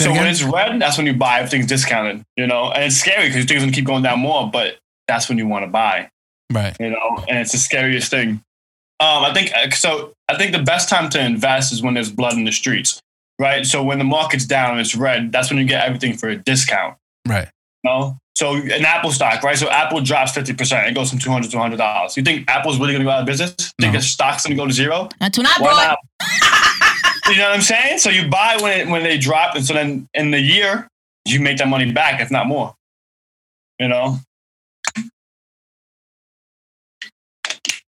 So 0.00 0.12
when 0.12 0.26
it's 0.26 0.42
red, 0.42 0.80
that's 0.80 0.98
when 0.98 1.06
you 1.06 1.14
buy. 1.14 1.38
Everything's 1.38 1.66
discounted, 1.66 2.22
you 2.36 2.46
know, 2.46 2.70
and 2.70 2.84
it's 2.84 2.96
scary 2.96 3.28
because 3.28 3.46
things 3.46 3.62
gonna 3.62 3.72
keep 3.72 3.86
going 3.86 4.02
down 4.02 4.20
more. 4.20 4.50
But 4.50 4.76
that's 5.08 5.28
when 5.28 5.38
you 5.38 5.46
want 5.46 5.64
to 5.64 5.70
buy, 5.70 6.08
Right. 6.52 6.76
you 6.78 6.90
know, 6.90 7.24
and 7.28 7.38
it's 7.38 7.52
the 7.52 7.58
scariest 7.58 8.10
thing. 8.10 8.42
Um, 9.00 9.24
I 9.24 9.32
think 9.34 9.74
so. 9.74 10.12
I 10.28 10.36
think 10.36 10.52
the 10.52 10.62
best 10.62 10.88
time 10.88 11.08
to 11.10 11.20
invest 11.20 11.72
is 11.72 11.82
when 11.82 11.94
there's 11.94 12.10
blood 12.10 12.34
in 12.34 12.44
the 12.44 12.52
streets, 12.52 13.00
right? 13.38 13.64
So 13.66 13.82
when 13.82 13.98
the 13.98 14.04
market's 14.04 14.44
down 14.44 14.72
and 14.72 14.80
it's 14.80 14.94
red, 14.94 15.32
that's 15.32 15.50
when 15.50 15.58
you 15.58 15.64
get 15.66 15.84
everything 15.84 16.16
for 16.16 16.28
a 16.28 16.36
discount. 16.36 16.96
Right. 17.26 17.48
You 17.84 17.90
know? 17.90 18.18
So 18.36 18.54
an 18.54 18.84
Apple 18.84 19.12
stock, 19.12 19.42
right? 19.42 19.56
So 19.56 19.68
Apple 19.70 20.02
drops 20.02 20.32
fifty 20.32 20.52
percent. 20.52 20.86
It 20.88 20.94
goes 20.94 21.08
from 21.08 21.18
two 21.18 21.30
hundred 21.30 21.50
to 21.52 21.58
hundred 21.58 21.78
dollars. 21.78 22.16
You 22.18 22.22
think 22.22 22.50
Apple's 22.50 22.78
really 22.78 22.92
gonna 22.92 23.04
go 23.04 23.10
out 23.10 23.20
of 23.20 23.26
business? 23.26 23.54
Think 23.80 23.94
No. 23.94 23.98
its 23.98 24.08
stock's 24.08 24.44
gonna 24.44 24.56
go 24.56 24.66
to 24.66 24.72
zero? 24.74 25.08
That's 25.20 25.38
when 25.38 25.46
I 25.46 25.58
bought. 25.58 25.98
you 27.30 27.36
know 27.38 27.44
what 27.48 27.54
I'm 27.54 27.62
saying? 27.62 27.98
So 27.98 28.10
you 28.10 28.28
buy 28.28 28.58
when 28.60 28.78
it, 28.80 28.88
when 28.88 29.02
they 29.02 29.16
drop, 29.16 29.56
and 29.56 29.64
so 29.64 29.72
then 29.72 30.06
in 30.12 30.32
the 30.32 30.40
year 30.40 30.86
you 31.26 31.40
make 31.40 31.56
that 31.58 31.68
money 31.68 31.90
back, 31.92 32.20
if 32.20 32.30
not 32.30 32.46
more. 32.46 32.74
You 33.78 33.88
know, 33.88 34.18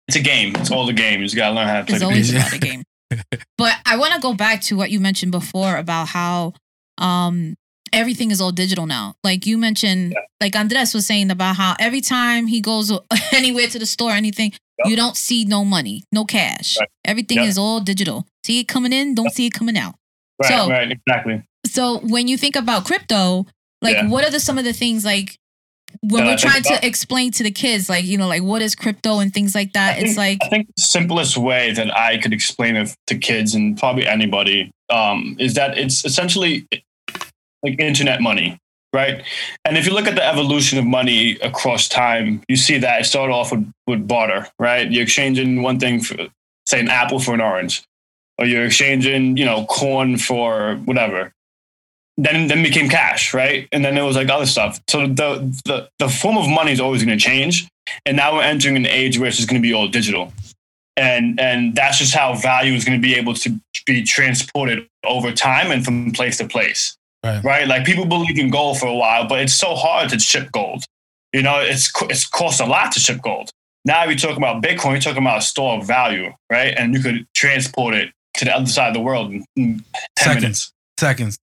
it's 0.07 0.15
a 0.15 0.21
game. 0.21 0.55
It's 0.55 0.71
all 0.71 0.85
the 0.85 0.93
game. 0.93 1.19
You 1.19 1.25
just 1.25 1.35
gotta 1.35 1.53
learn 1.55 1.67
how 1.67 1.79
to 1.81 1.85
play 1.85 1.95
It's 1.95 1.99
the 2.31 2.39
always 2.39 2.59
game. 2.59 2.83
about 3.11 3.25
a 3.31 3.35
game. 3.37 3.43
But 3.57 3.73
I 3.85 3.97
want 3.97 4.13
to 4.13 4.19
go 4.19 4.33
back 4.33 4.61
to 4.63 4.77
what 4.77 4.91
you 4.91 4.99
mentioned 4.99 5.31
before 5.31 5.77
about 5.77 6.09
how 6.09 6.53
um 6.97 7.55
everything 7.93 8.31
is 8.31 8.41
all 8.41 8.51
digital 8.51 8.85
now. 8.85 9.15
Like 9.23 9.45
you 9.45 9.57
mentioned, 9.57 10.15
like 10.41 10.55
Andres 10.55 10.93
was 10.93 11.05
saying 11.05 11.31
about 11.31 11.55
how 11.55 11.75
every 11.79 12.01
time 12.01 12.47
he 12.47 12.59
goes 12.61 12.91
anywhere 13.33 13.67
to 13.67 13.79
the 13.79 13.85
store, 13.85 14.11
anything, 14.11 14.51
Yep. 14.79 14.89
you 14.91 14.95
don't 14.95 15.17
see 15.17 15.43
no 15.43 15.65
money, 15.65 16.03
no 16.11 16.23
cash. 16.23 16.77
Right. 16.79 16.89
Everything 17.03 17.37
Yep. 17.39 17.47
is 17.47 17.57
all 17.57 17.79
digital. 17.79 18.27
See 18.45 18.59
it 18.59 18.67
coming 18.67 18.93
in, 18.93 19.15
don't 19.15 19.31
see 19.31 19.47
it 19.47 19.53
coming 19.53 19.75
out. 19.77 19.95
Right, 20.41 20.49
So- 20.49 20.69
right, 20.69 20.91
exactly. 20.91 21.41
So 21.65 21.97
when 21.99 22.27
you 22.27 22.37
think 22.37 22.55
about 22.55 22.85
crypto, 22.85 23.47
like 23.81 23.95
Yeah. 23.95 24.07
what 24.07 24.23
are 24.23 24.29
the 24.29 24.39
some 24.39 24.57
of 24.59 24.65
the 24.65 24.73
things 24.73 25.03
like 25.03 25.37
when 26.01 26.25
we're 26.25 26.37
trying 26.37 26.63
to 26.63 26.85
explain 26.85 27.31
to 27.31 27.43
the 27.43 27.51
kids, 27.51 27.89
like 27.89 28.05
you 28.05 28.17
know, 28.17 28.27
like 28.27 28.43
what 28.43 28.61
is 28.61 28.75
crypto 28.75 29.19
and 29.19 29.33
things 29.33 29.53
like 29.55 29.73
that? 29.73 29.95
I 29.97 29.99
It's 29.99 30.15
think- 30.15 30.17
like 30.17 30.37
I 30.43 30.49
think 30.49 30.67
the 30.75 30.81
simplest 30.81 31.37
way 31.37 31.71
that 31.73 31.95
I 31.95 32.17
could 32.17 32.33
explain 32.33 32.75
it 32.75 32.95
to 33.07 33.17
kids 33.17 33.55
and 33.55 33.77
probably 33.77 34.07
anybody 34.07 34.71
um, 34.89 35.35
is 35.39 35.53
that 35.55 35.77
it's 35.77 36.05
essentially 36.05 36.67
like 37.63 37.79
internet 37.79 38.21
money, 38.21 38.57
right? 38.93 39.23
And 39.65 39.77
if 39.77 39.85
you 39.85 39.93
look 39.93 40.07
at 40.07 40.15
the 40.15 40.25
evolution 40.25 40.77
of 40.79 40.85
money 40.85 41.37
across 41.41 41.87
time, 41.87 42.41
you 42.47 42.55
see 42.55 42.77
that 42.77 43.01
it 43.01 43.05
started 43.05 43.33
off 43.33 43.51
with, 43.51 43.69
with 43.87 44.07
barter, 44.07 44.47
right? 44.59 44.89
You're 44.91 45.03
exchanging 45.03 45.61
one 45.61 45.79
thing 45.79 45.99
for, 46.01 46.15
say, 46.67 46.79
an 46.79 46.87
apple 46.89 47.19
for 47.19 47.33
an 47.33 47.41
orange, 47.41 47.83
or 48.37 48.45
you're 48.45 48.65
exchanging, 48.65 49.37
you 49.37 49.45
know, 49.45 49.65
corn 49.65 50.17
for 50.17 50.75
whatever. 50.85 51.33
Then, 52.19 52.47
then 52.47 52.63
became 52.63 52.89
cash, 52.89 53.33
right? 53.33 53.67
And 53.71 53.85
then 53.85 53.93
there 53.93 54.03
was 54.05 54.15
like 54.15 54.27
other 54.29 54.47
stuff. 54.47 54.79
So 54.89 55.05
the 55.07 55.53
the, 55.65 55.89
the 55.99 56.09
form 56.09 56.37
of 56.37 56.49
money 56.49 56.71
is 56.71 56.79
always 56.79 57.03
going 57.03 57.15
to 57.17 57.23
change, 57.23 57.67
and 58.05 58.17
now 58.17 58.33
we're 58.33 58.41
entering 58.43 58.75
an 58.75 58.87
age 58.87 59.19
where 59.19 59.27
it's 59.27 59.37
just 59.37 59.47
going 59.49 59.61
to 59.61 59.65
be 59.67 59.73
all 59.73 59.87
digital 59.87 60.33
and 60.97 61.39
and 61.39 61.75
that's 61.75 61.99
just 61.99 62.13
how 62.15 62.33
value 62.35 62.73
is 62.73 62.83
going 62.83 62.99
to 62.99 63.01
be 63.01 63.13
able 63.15 63.33
to 63.35 63.55
be 63.85 64.03
transported 64.03 64.87
over 65.05 65.31
time 65.31 65.71
and 65.71 65.85
from 65.85 66.11
place 66.11 66.37
to 66.39 66.47
place 66.47 66.97
Right. 67.23 67.67
like 67.67 67.85
people 67.85 68.05
believe 68.05 68.39
in 68.39 68.49
gold 68.49 68.79
for 68.79 68.87
a 68.87 68.95
while 68.95 69.27
but 69.27 69.39
it's 69.41 69.53
so 69.53 69.75
hard 69.75 70.09
to 70.09 70.17
ship 70.19 70.49
gold 70.51 70.85
you 71.33 71.41
know 71.43 71.59
it's 71.59 71.91
it's 72.03 72.25
cost 72.25 72.61
a 72.61 72.65
lot 72.65 72.93
to 72.93 72.99
ship 72.99 73.21
gold 73.21 73.51
now 73.85 74.07
we're 74.07 74.15
talking 74.15 74.37
about 74.37 74.63
bitcoin 74.63 74.91
you're 74.91 75.01
talking 75.01 75.21
about 75.21 75.39
a 75.39 75.41
store 75.41 75.77
of 75.77 75.85
value 75.85 76.31
right 76.49 76.73
and 76.77 76.93
you 76.95 77.01
could 77.01 77.27
transport 77.35 77.93
it 77.93 78.11
to 78.35 78.45
the 78.45 78.55
other 78.55 78.65
side 78.65 78.87
of 78.87 78.93
the 78.93 79.01
world 79.01 79.31
in 79.31 79.45
in 79.55 79.83
10 80.15 80.25
Seconds. 80.25 80.41
minutes 80.41 80.71
Seconds. 80.99 81.37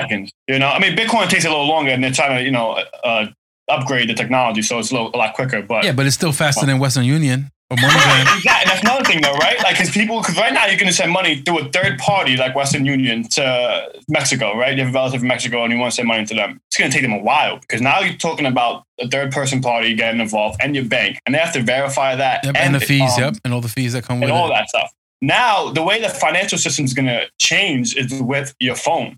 Seconds 0.00 0.30
you 0.46 0.58
know 0.58 0.68
i 0.68 0.78
mean 0.78 0.96
bitcoin 0.96 1.28
takes 1.28 1.44
a 1.44 1.48
little 1.48 1.66
longer 1.66 1.90
and 1.90 2.02
they're 2.02 2.12
trying 2.12 2.36
to 2.36 2.42
you 2.44 2.50
know 2.50 2.82
uh, 3.04 3.26
upgrade 3.68 4.08
the 4.08 4.14
technology 4.14 4.62
so 4.62 4.78
it's 4.78 4.90
a, 4.90 4.94
little, 4.94 5.10
a 5.14 5.18
lot 5.18 5.34
quicker 5.34 5.62
but 5.62 5.84
Yeah, 5.84 5.92
but 5.92 6.06
it's 6.06 6.16
still 6.16 6.32
faster 6.32 6.66
than 6.66 6.78
Western 6.78 7.04
Union 7.04 7.50
or 7.70 7.76
MoneyGram. 7.76 8.36
Exactly. 8.36 8.70
That's 8.70 8.82
another 8.82 9.04
thing, 9.04 9.20
though, 9.20 9.34
right? 9.34 9.58
Like, 9.62 9.76
because 9.76 9.90
people, 9.90 10.20
because 10.20 10.36
right 10.38 10.52
now 10.52 10.66
you're 10.66 10.78
going 10.78 10.88
to 10.88 10.94
send 10.94 11.12
money 11.12 11.42
through 11.42 11.60
a 11.60 11.68
third 11.70 11.98
party 11.98 12.36
like 12.36 12.54
Western 12.54 12.84
Union 12.86 13.24
to 13.30 13.92
Mexico, 14.08 14.56
right? 14.56 14.76
You 14.76 14.84
have 14.84 14.94
a 14.94 14.96
relative 14.96 15.22
in 15.22 15.28
Mexico 15.28 15.64
and 15.64 15.72
you 15.72 15.78
want 15.78 15.92
to 15.92 15.96
send 15.96 16.08
money 16.08 16.24
to 16.26 16.34
them. 16.34 16.60
It's 16.68 16.78
going 16.78 16.90
to 16.90 16.94
take 16.94 17.04
them 17.04 17.12
a 17.12 17.22
while 17.22 17.58
because 17.58 17.80
now 17.80 18.00
you're 18.00 18.16
talking 18.16 18.46
about 18.46 18.84
a 19.00 19.08
third 19.08 19.32
person 19.32 19.60
party 19.60 19.94
getting 19.94 20.20
involved 20.20 20.58
and 20.62 20.74
your 20.74 20.84
bank, 20.84 21.20
and 21.26 21.34
they 21.34 21.38
have 21.38 21.52
to 21.54 21.62
verify 21.62 22.16
that 22.16 22.44
Yep, 22.44 22.56
and 22.56 22.74
the 22.74 22.80
fees, 22.80 23.12
um, 23.16 23.20
yep, 23.20 23.34
and 23.44 23.52
all 23.52 23.60
the 23.60 23.68
fees 23.68 23.92
that 23.92 24.04
come 24.04 24.20
with 24.20 24.30
and 24.30 24.38
all 24.38 24.50
it. 24.50 24.54
that 24.54 24.68
stuff. 24.68 24.92
Now, 25.20 25.70
the 25.70 25.82
way 25.82 26.00
the 26.00 26.08
financial 26.08 26.58
system 26.58 26.84
is 26.84 26.94
going 26.94 27.06
to 27.06 27.26
change 27.38 27.96
is 27.96 28.22
with 28.22 28.54
your 28.60 28.76
phone, 28.76 29.16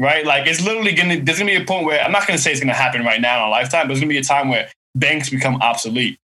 right? 0.00 0.24
Like, 0.24 0.46
it's 0.46 0.62
literally 0.62 0.94
going 0.94 1.10
to, 1.10 1.22
there's 1.22 1.38
going 1.38 1.52
to 1.52 1.58
be 1.58 1.62
a 1.62 1.66
point 1.66 1.84
where 1.84 2.00
I'm 2.00 2.10
not 2.10 2.26
going 2.26 2.36
to 2.36 2.42
say 2.42 2.50
it's 2.50 2.60
going 2.60 2.68
to 2.68 2.74
happen 2.74 3.04
right 3.04 3.20
now 3.20 3.42
in 3.42 3.48
a 3.48 3.50
lifetime, 3.50 3.82
but 3.82 3.88
there's 3.88 4.00
going 4.00 4.08
to 4.08 4.14
be 4.14 4.18
a 4.18 4.22
time 4.22 4.48
where 4.48 4.70
banks 4.94 5.28
become 5.28 5.56
obsolete 5.60 6.18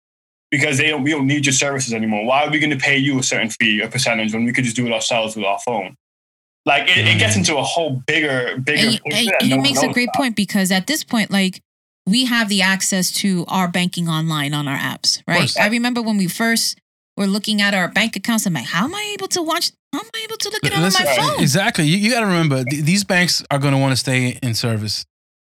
because 0.50 0.76
they 0.76 0.88
don't, 0.88 1.02
we 1.02 1.10
don't 1.10 1.26
need 1.26 1.46
your 1.46 1.54
services 1.54 1.94
anymore. 1.94 2.26
Why 2.26 2.44
are 2.44 2.50
we 2.50 2.58
going 2.58 2.70
to 2.70 2.78
pay 2.78 2.98
you 2.98 3.18
a 3.18 3.22
certain 3.22 3.48
fee, 3.48 3.80
a 3.80 3.88
percentage, 3.88 4.34
when 4.34 4.44
we 4.44 4.52
could 4.52 4.64
just 4.64 4.76
do 4.76 4.86
it 4.86 4.92
ourselves 4.92 5.34
with 5.34 5.46
our 5.46 5.58
phone? 5.58 5.96
Like, 6.66 6.82
it, 6.82 6.98
it 6.98 7.18
gets 7.18 7.32
mm-hmm. 7.32 7.40
into 7.40 7.56
a 7.56 7.62
whole 7.62 8.02
bigger, 8.06 8.58
bigger 8.58 8.88
and, 8.88 9.00
picture 9.04 9.36
and 9.40 9.50
no 9.50 9.56
one 9.56 9.62
makes 9.62 9.82
a 9.82 9.88
great 9.88 10.10
about. 10.10 10.16
point 10.16 10.36
because 10.36 10.70
at 10.70 10.86
this 10.86 11.02
point, 11.02 11.30
like 11.30 11.60
we 12.06 12.26
have 12.26 12.48
the 12.48 12.62
access 12.62 13.10
to 13.12 13.44
our 13.48 13.68
banking 13.68 14.08
online 14.08 14.52
on 14.54 14.68
our 14.68 14.78
apps, 14.78 15.22
right? 15.26 15.50
I 15.58 15.68
remember 15.68 16.02
when 16.02 16.18
we 16.18 16.28
first 16.28 16.78
were 17.16 17.26
looking 17.26 17.60
at 17.60 17.74
our 17.74 17.88
bank 17.88 18.16
accounts. 18.16 18.46
I'm 18.46 18.54
like, 18.54 18.64
how 18.66 18.84
am 18.84 18.94
I 18.94 19.10
able 19.18 19.28
to 19.28 19.42
watch? 19.42 19.70
How 19.92 20.00
am 20.00 20.06
I 20.14 20.20
able 20.24 20.36
to 20.38 20.48
look 20.50 20.64
at 20.64 20.72
it 20.72 20.76
on 20.78 20.82
my 20.84 21.16
phone? 21.16 21.40
Exactly. 21.42 21.84
You, 21.86 21.96
you 21.98 22.10
got 22.10 22.20
to 22.20 22.26
remember, 22.26 22.64
th- 22.64 22.84
these 22.84 23.04
banks 23.04 23.44
are 23.50 23.58
going 23.58 23.74
to 23.74 23.78
want 23.78 23.92
to 23.92 23.96
stay 23.96 24.38
in 24.42 24.54
service. 24.54 25.04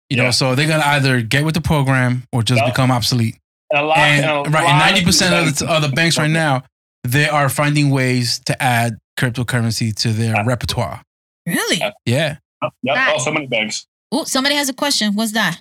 You 0.09 0.17
know, 0.17 0.31
so 0.31 0.53
they're 0.53 0.67
going 0.67 0.81
to 0.81 0.87
either 0.87 1.21
get 1.21 1.45
with 1.45 1.55
the 1.55 1.61
program 1.61 2.23
or 2.33 2.43
just 2.43 2.61
Yeah. 2.61 2.69
become 2.69 2.91
obsolete. 2.91 3.37
And 3.71 3.81
a 3.81 3.85
lot, 3.85 3.97
And, 3.97 4.25
and 4.25 4.47
a 4.47 4.49
right, 4.49 4.63
lot 4.63 4.69
and 4.71 4.79
ninety 4.79 5.05
percent 5.05 5.33
of 5.33 5.45
banks- 5.45 5.59
the, 5.59 5.71
of 5.71 5.81
the 5.81 5.89
banks 5.89 6.17
right 6.17 6.29
now, 6.29 6.63
they 7.03 7.27
are 7.27 7.49
finding 7.49 7.89
ways 7.89 8.39
to 8.45 8.61
add 8.61 8.97
cryptocurrency 9.17 9.95
to 9.95 10.09
their 10.13 10.35
Yeah. 10.35 10.43
repertoire. 10.45 11.01
Really? 11.47 11.81
Yeah. 12.05 12.37
Yep, 12.61 12.95
Right. 12.95 13.13
oh, 13.15 13.19
so 13.23 13.31
many 13.31 13.47
banks. 13.47 13.85
Oh, 14.11 14.23
somebody 14.25 14.55
has 14.55 14.69
a 14.69 14.73
question. 14.73 15.13
What's 15.15 15.31
that? 15.31 15.59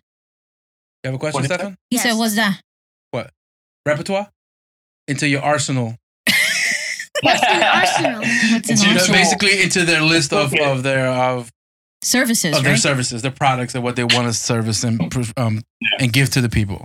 You 1.05 1.09
have 1.09 1.15
a 1.15 1.19
question, 1.19 1.39
What 1.41 1.45
is? 1.51 1.55
Stefan? 1.55 1.77
He 1.91 1.97
Yes. 1.97 2.03
said, 2.05 2.13
"What's 2.15 2.37
that?" 2.37 2.61
What? 3.11 3.31
Repertoire 3.87 4.29
into 5.09 5.29
your 5.29 5.43
arsenal. 5.43 5.97
What's 7.23 7.43
an 7.45 7.63
arsenal? 7.63 8.21
What's 8.21 8.69
an 8.69 8.73
It's 8.75 8.83
You 8.83 8.89
know, 8.89 8.95
Arsenal. 8.95 9.17
basically 9.21 9.63
into 9.63 9.85
their 9.85 10.03
list 10.03 10.33
of, 10.33 10.53
of 10.55 10.83
their 10.83 11.07
of, 11.09 11.51
Services, 12.05 12.57
of 12.57 12.65
their 12.65 12.73
right? 12.73 12.81
services, 12.81 13.23
their 13.23 13.31
products, 13.31 13.77
and 13.77 13.85
what 13.85 13.95
they 13.95 14.03
want 14.03 14.27
to 14.27 14.33
service 14.33 14.83
and 14.83 15.01
um 15.37 15.63
and 16.01 16.13
give 16.13 16.31
to 16.31 16.41
the 16.41 16.49
people. 16.49 16.85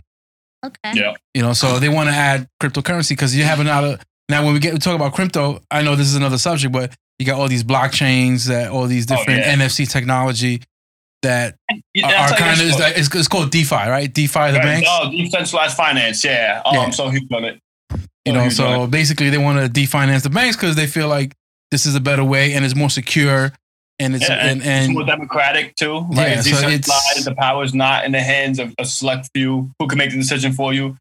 Okay. 0.64 0.92
Yeah. 0.94 1.14
You 1.34 1.42
know, 1.42 1.54
so 1.54 1.80
they 1.80 1.90
want 1.90 2.08
to 2.10 2.14
add 2.16 2.48
cryptocurrency 2.62 3.10
because 3.10 3.36
you 3.36 3.44
have 3.44 3.60
another. 3.60 3.98
Now, 4.30 4.44
when 4.46 4.54
we 4.54 4.60
get 4.60 4.74
to 4.74 4.80
talk 4.80 4.94
about 4.96 5.14
crypto, 5.16 5.60
I 5.72 5.82
know 5.82 5.96
this 5.96 6.06
is 6.08 6.16
another 6.16 6.38
subject, 6.38 6.72
but 6.72 6.94
you 7.18 7.26
got 7.26 7.40
all 7.40 7.48
these 7.48 7.64
blockchains, 7.64 8.46
that 8.48 8.70
all 8.70 8.86
these 8.86 9.10
Oh, 9.12 9.16
different 9.16 9.40
yeah. 9.40 9.56
NFC 9.56 9.90
technology 9.90 10.62
that 11.24 11.56
Yeah, 11.96 12.06
are, 12.06 12.12
that's 12.12 12.32
are 12.32 12.36
like 12.36 12.40
kind 12.40 12.62
of 12.62 12.68
it's, 12.68 13.00
it's, 13.08 13.16
it's 13.16 13.28
called 13.28 13.50
DeFi, 13.50 13.76
right? 13.76 14.14
DeFi, 14.14 14.34
the 14.52 14.60
Right. 14.60 14.62
banks. 14.64 14.88
Oh, 14.92 15.10
decentralized 15.10 15.76
finance. 15.76 16.24
Yeah. 16.24 16.62
Oh, 16.64 16.74
Yeah. 16.74 16.80
I'm 16.82 16.92
so 16.92 17.10
huge 17.10 17.24
on 17.32 17.44
it. 17.46 17.60
You 18.28 18.34
oh, 18.34 18.44
know, 18.44 18.50
so 18.50 18.84
it. 18.84 18.92
basically 18.92 19.30
they 19.30 19.38
want 19.38 19.60
to 19.60 19.82
definance 19.82 20.24
the 20.24 20.30
banks 20.30 20.56
because 20.56 20.76
they 20.76 20.88
feel 20.88 21.08
like 21.08 21.34
this 21.72 21.86
is 21.86 21.96
a 21.96 22.00
better 22.00 22.24
way 22.24 22.54
and 22.54 22.64
it's 22.64 22.76
more 22.76 22.90
secure 22.90 23.52
and 24.00 24.16
it's 24.16 24.28
Yeah, 24.28 24.48
and, 24.48 24.62
it's 24.64 24.90
more 24.90 25.06
democratic 25.06 25.76
too. 25.76 26.00
Right? 26.00 26.30
Yeah, 26.30 26.40
it's 26.40 26.50
so 26.50 26.68
it's- 26.68 26.86
decentralized. 26.86 27.26
the 27.26 27.36
power 27.36 27.64
is 27.64 27.74
not 27.74 28.06
in 28.06 28.12
the 28.12 28.22
hands 28.22 28.60
of 28.60 28.74
a 28.78 28.86
select 28.86 29.30
few 29.34 29.72
who 29.80 29.88
can 29.88 29.98
make 29.98 30.12
the 30.12 30.18
decision 30.18 30.54
for 30.54 30.74
you. 30.74 30.98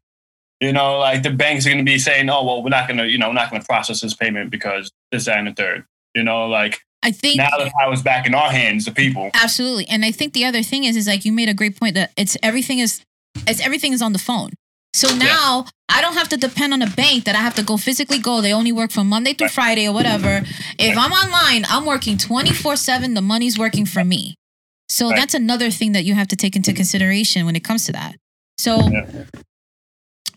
You 0.59 0.73
know, 0.73 0.97
like 0.97 1.21
the 1.21 1.29
banks 1.29 1.67
are 1.67 1.69
going 1.69 1.85
to 1.85 1.89
be 1.89 1.99
saying, 1.99 2.27
"Oh, 2.31 2.43
well, 2.43 2.63
we're 2.63 2.69
not 2.69 2.87
going 2.87 2.97
to, 2.97 3.07
you 3.07 3.19
know, 3.19 3.27
we're 3.27 3.35
not 3.35 3.51
going 3.51 3.61
to 3.61 3.67
process 3.67 4.01
this 4.01 4.15
payment 4.15 4.49
because 4.49 4.91
this, 5.11 5.25
that, 5.25 5.37
and 5.37 5.47
the 5.47 5.53
third. 5.53 5.85
You 6.15 6.23
know, 6.23 6.47
like 6.47 6.79
I 7.03 7.11
think 7.11 7.37
now 7.37 7.49
the 7.57 7.71
power's 7.79 8.01
back 8.01 8.25
in 8.25 8.33
our 8.33 8.49
hands, 8.49 8.85
the 8.85 8.91
people. 8.91 9.29
Absolutely. 9.35 9.87
And 9.87 10.03
I 10.03 10.11
think 10.11 10.33
the 10.33 10.45
other 10.45 10.63
thing 10.63 10.83
is 10.83 10.95
is 10.95 11.07
like 11.07 11.25
you 11.25 11.31
made 11.31 11.47
a 11.47 11.53
great 11.53 11.79
point 11.79 11.93
that 11.93 12.11
it's 12.17 12.35
everything 12.41 12.79
is 12.79 13.03
it's 13.47 13.61
everything 13.61 13.93
is 13.93 14.01
on 14.01 14.13
the 14.13 14.19
phone. 14.19 14.49
So 14.97 15.15
now 15.15 15.65
I 15.89 16.01
don't 16.01 16.15
have 16.15 16.27
to 16.29 16.37
depend 16.37 16.73
on 16.73 16.81
a 16.81 16.89
bank 16.89 17.25
that 17.25 17.35
I 17.35 17.39
have 17.39 17.53
to 17.55 17.63
go 17.63 17.77
physically 17.77 18.17
go. 18.17 18.41
They 18.41 18.51
only 18.51 18.71
work 18.71 18.89
from 18.89 19.07
Monday 19.07 19.33
through 19.33 19.49
Friday 19.49 19.87
or 19.87 19.93
whatever. 19.93 20.41
If 20.79 20.97
I'm 20.97 21.11
online, 21.11 21.65
I'm 21.69 21.85
working 21.85 22.17
24/7, 22.17 23.13
the 23.13 23.21
money's 23.21 23.59
working 23.59 23.85
for 23.85 24.03
me. 24.03 24.33
So 24.89 25.09
that's 25.09 25.35
another 25.35 25.69
thing 25.69 25.91
that 25.91 26.03
you 26.03 26.15
have 26.15 26.29
to 26.29 26.35
take 26.35 26.55
into 26.55 26.71
mm-hmm. 26.71 26.77
consideration 26.77 27.45
when 27.45 27.55
it 27.55 27.63
comes 27.63 27.85
to 27.85 27.91
that. 27.91 28.15
So 28.57 28.89
Yeah. 28.89 29.25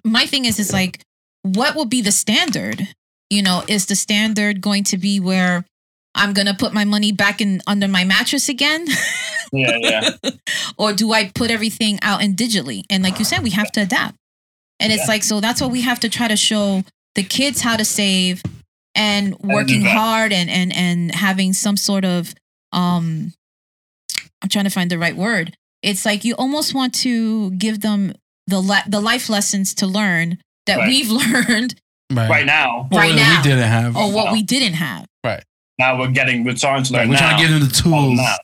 my 0.04 0.26
thing 0.26 0.44
is 0.44 0.58
is 0.58 0.74
like 0.74 1.00
what 1.40 1.74
will 1.74 1.86
be 1.86 2.02
the 2.02 2.12
standard? 2.12 2.88
You 3.30 3.42
know, 3.42 3.64
is 3.66 3.86
the 3.86 3.96
standard 3.96 4.60
going 4.60 4.84
to 4.84 4.98
be 4.98 5.20
where 5.20 5.64
I'm 6.14 6.34
going 6.34 6.48
to 6.48 6.54
put 6.54 6.74
my 6.74 6.84
money 6.84 7.12
back 7.12 7.40
in 7.40 7.62
under 7.66 7.88
my 7.88 8.04
mattress 8.04 8.50
again? 8.50 8.86
Yeah, 9.52 9.76
yeah. 9.80 10.10
or 10.78 10.92
do 10.92 11.12
I 11.12 11.30
put 11.34 11.50
everything 11.50 11.98
out 12.02 12.22
in 12.22 12.36
digitally? 12.36 12.84
And 12.90 13.02
like 13.02 13.18
you 13.18 13.24
said, 13.24 13.42
we 13.42 13.50
have 13.50 13.72
to 13.72 13.80
adapt. 13.80 14.16
And 14.80 14.92
it's 14.92 15.02
Yeah. 15.02 15.08
like, 15.08 15.22
so 15.22 15.40
that's 15.40 15.60
what 15.60 15.70
we 15.70 15.82
have 15.82 16.00
to 16.00 16.08
try 16.08 16.26
to 16.26 16.36
show 16.36 16.82
the 17.14 17.22
kids 17.22 17.60
how 17.60 17.76
to 17.76 17.84
save 17.84 18.42
and 18.94 19.38
working 19.40 19.82
hard 19.82 20.32
and, 20.32 20.48
and, 20.50 20.74
and 20.74 21.14
having 21.14 21.52
some 21.52 21.76
sort 21.76 22.04
of, 22.04 22.34
um, 22.72 23.32
I'm 24.42 24.48
trying 24.48 24.64
to 24.64 24.70
find 24.70 24.90
the 24.90 24.98
right 24.98 25.14
word. 25.16 25.54
It's 25.82 26.04
like 26.06 26.24
you 26.24 26.34
almost 26.34 26.74
want 26.74 26.94
to 26.96 27.50
give 27.52 27.80
them 27.80 28.14
the, 28.46 28.58
le- 28.60 28.82
the 28.88 29.00
life 29.00 29.28
lessons 29.28 29.74
to 29.74 29.86
learn 29.86 30.38
that 30.66 30.78
Right. 30.78 30.88
we've 30.88 31.10
learned 31.22 31.74
right 32.10 32.44
now, 32.46 32.88
Well, 32.90 33.00
right 33.00 33.14
now. 33.14 33.36
we 33.38 33.42
didn't 33.48 33.68
have. 33.68 33.96
or 33.96 34.10
what 34.12 34.26
Wow. 34.26 34.32
we 34.32 34.42
didn't 34.42 34.74
have. 34.74 35.06
Right 35.24 35.44
now 35.78 35.98
we're 35.98 36.10
getting, 36.10 36.44
we're 36.44 36.56
starting 36.56 36.84
to 36.84 36.92
Like, 36.92 37.00
learn 37.02 37.08
we're 37.10 37.14
now. 37.16 37.20
trying 37.20 37.36
to 37.36 37.42
give 37.42 37.60
them 37.60 37.68
the 37.68 37.74
tools 37.74 38.16
now. 38.18 38.34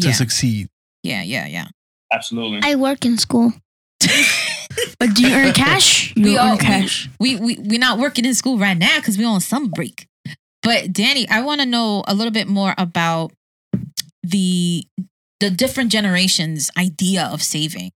to 0.00 0.06
Yeah. 0.08 0.12
succeed. 0.12 0.68
Yeah. 1.02 1.22
Yeah. 1.22 1.46
Yeah. 1.46 1.66
Absolutely. 2.12 2.60
I 2.62 2.76
work 2.76 3.04
in 3.04 3.18
school. 3.18 3.52
But 5.00 5.14
do 5.14 5.26
you 5.26 5.34
earn 5.34 5.52
cash? 5.66 6.14
You 6.14 6.22
We 6.24 6.38
earn 6.38 6.48
all- 6.50 6.56
cash. 6.58 7.08
we 7.18 7.36
we 7.36 7.56
we're 7.58 7.78
not 7.80 7.98
working 7.98 8.24
in 8.24 8.34
school 8.34 8.58
right 8.58 8.76
now 8.78 8.98
because 8.98 9.18
we're 9.18 9.26
on 9.28 9.40
summer 9.40 9.68
break. 9.68 10.06
But 10.62 10.92
Danny, 10.92 11.26
I 11.28 11.40
want 11.40 11.60
to 11.62 11.66
know 11.66 12.04
a 12.06 12.14
little 12.14 12.30
bit 12.32 12.46
more 12.46 12.74
about 12.78 13.32
the 14.22 14.84
the 15.40 15.50
different 15.50 15.90
generations 15.90 16.70
idea 16.78 17.24
of 17.24 17.42
saving. 17.42 17.90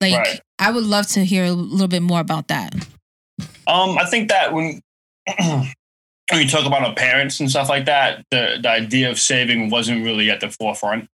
Like 0.00 0.12
Right. 0.14 0.40
I 0.58 0.70
would 0.70 0.84
love 0.84 1.06
to 1.08 1.24
hear 1.24 1.44
a 1.46 1.52
little 1.52 1.88
bit 1.88 2.02
more 2.02 2.20
about 2.20 2.48
that. 2.48 2.74
Um, 3.66 3.96
I 3.98 4.04
think 4.04 4.28
that 4.28 4.52
when 4.52 4.80
when 5.38 5.72
you 6.42 6.48
talk 6.48 6.66
about 6.66 6.82
our 6.82 6.94
parents 6.94 7.40
and 7.40 7.48
stuff 7.50 7.68
like 7.70 7.86
that, 7.86 8.24
the 8.30 8.58
the 8.62 8.68
idea 8.70 9.10
of 9.10 9.18
saving 9.18 9.70
wasn't 9.70 10.04
really 10.04 10.30
at 10.30 10.40
the 10.40 10.50
forefront 10.50 11.08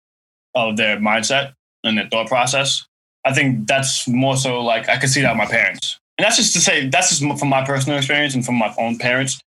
of 0.54 0.76
their 0.76 0.96
mindset 0.96 1.52
and 1.84 1.96
their 1.96 2.08
thought 2.08 2.26
process. 2.28 2.84
I 3.24 3.32
think 3.32 3.66
that's 3.66 4.08
more 4.08 4.36
so 4.36 4.60
like 4.62 4.88
I 4.88 4.98
could 4.98 5.10
see 5.10 5.22
that 5.22 5.32
in 5.32 5.38
my 5.38 5.46
parents, 5.46 5.98
and 6.18 6.24
that's 6.24 6.36
just 6.36 6.52
to 6.54 6.60
say 6.60 6.88
that's 6.88 7.08
just 7.08 7.38
from 7.38 7.48
my 7.48 7.64
personal 7.64 7.98
experience 7.98 8.34
and 8.34 8.44
from 8.44 8.56
my 8.56 8.74
own 8.78 8.98
parents. 8.98 9.40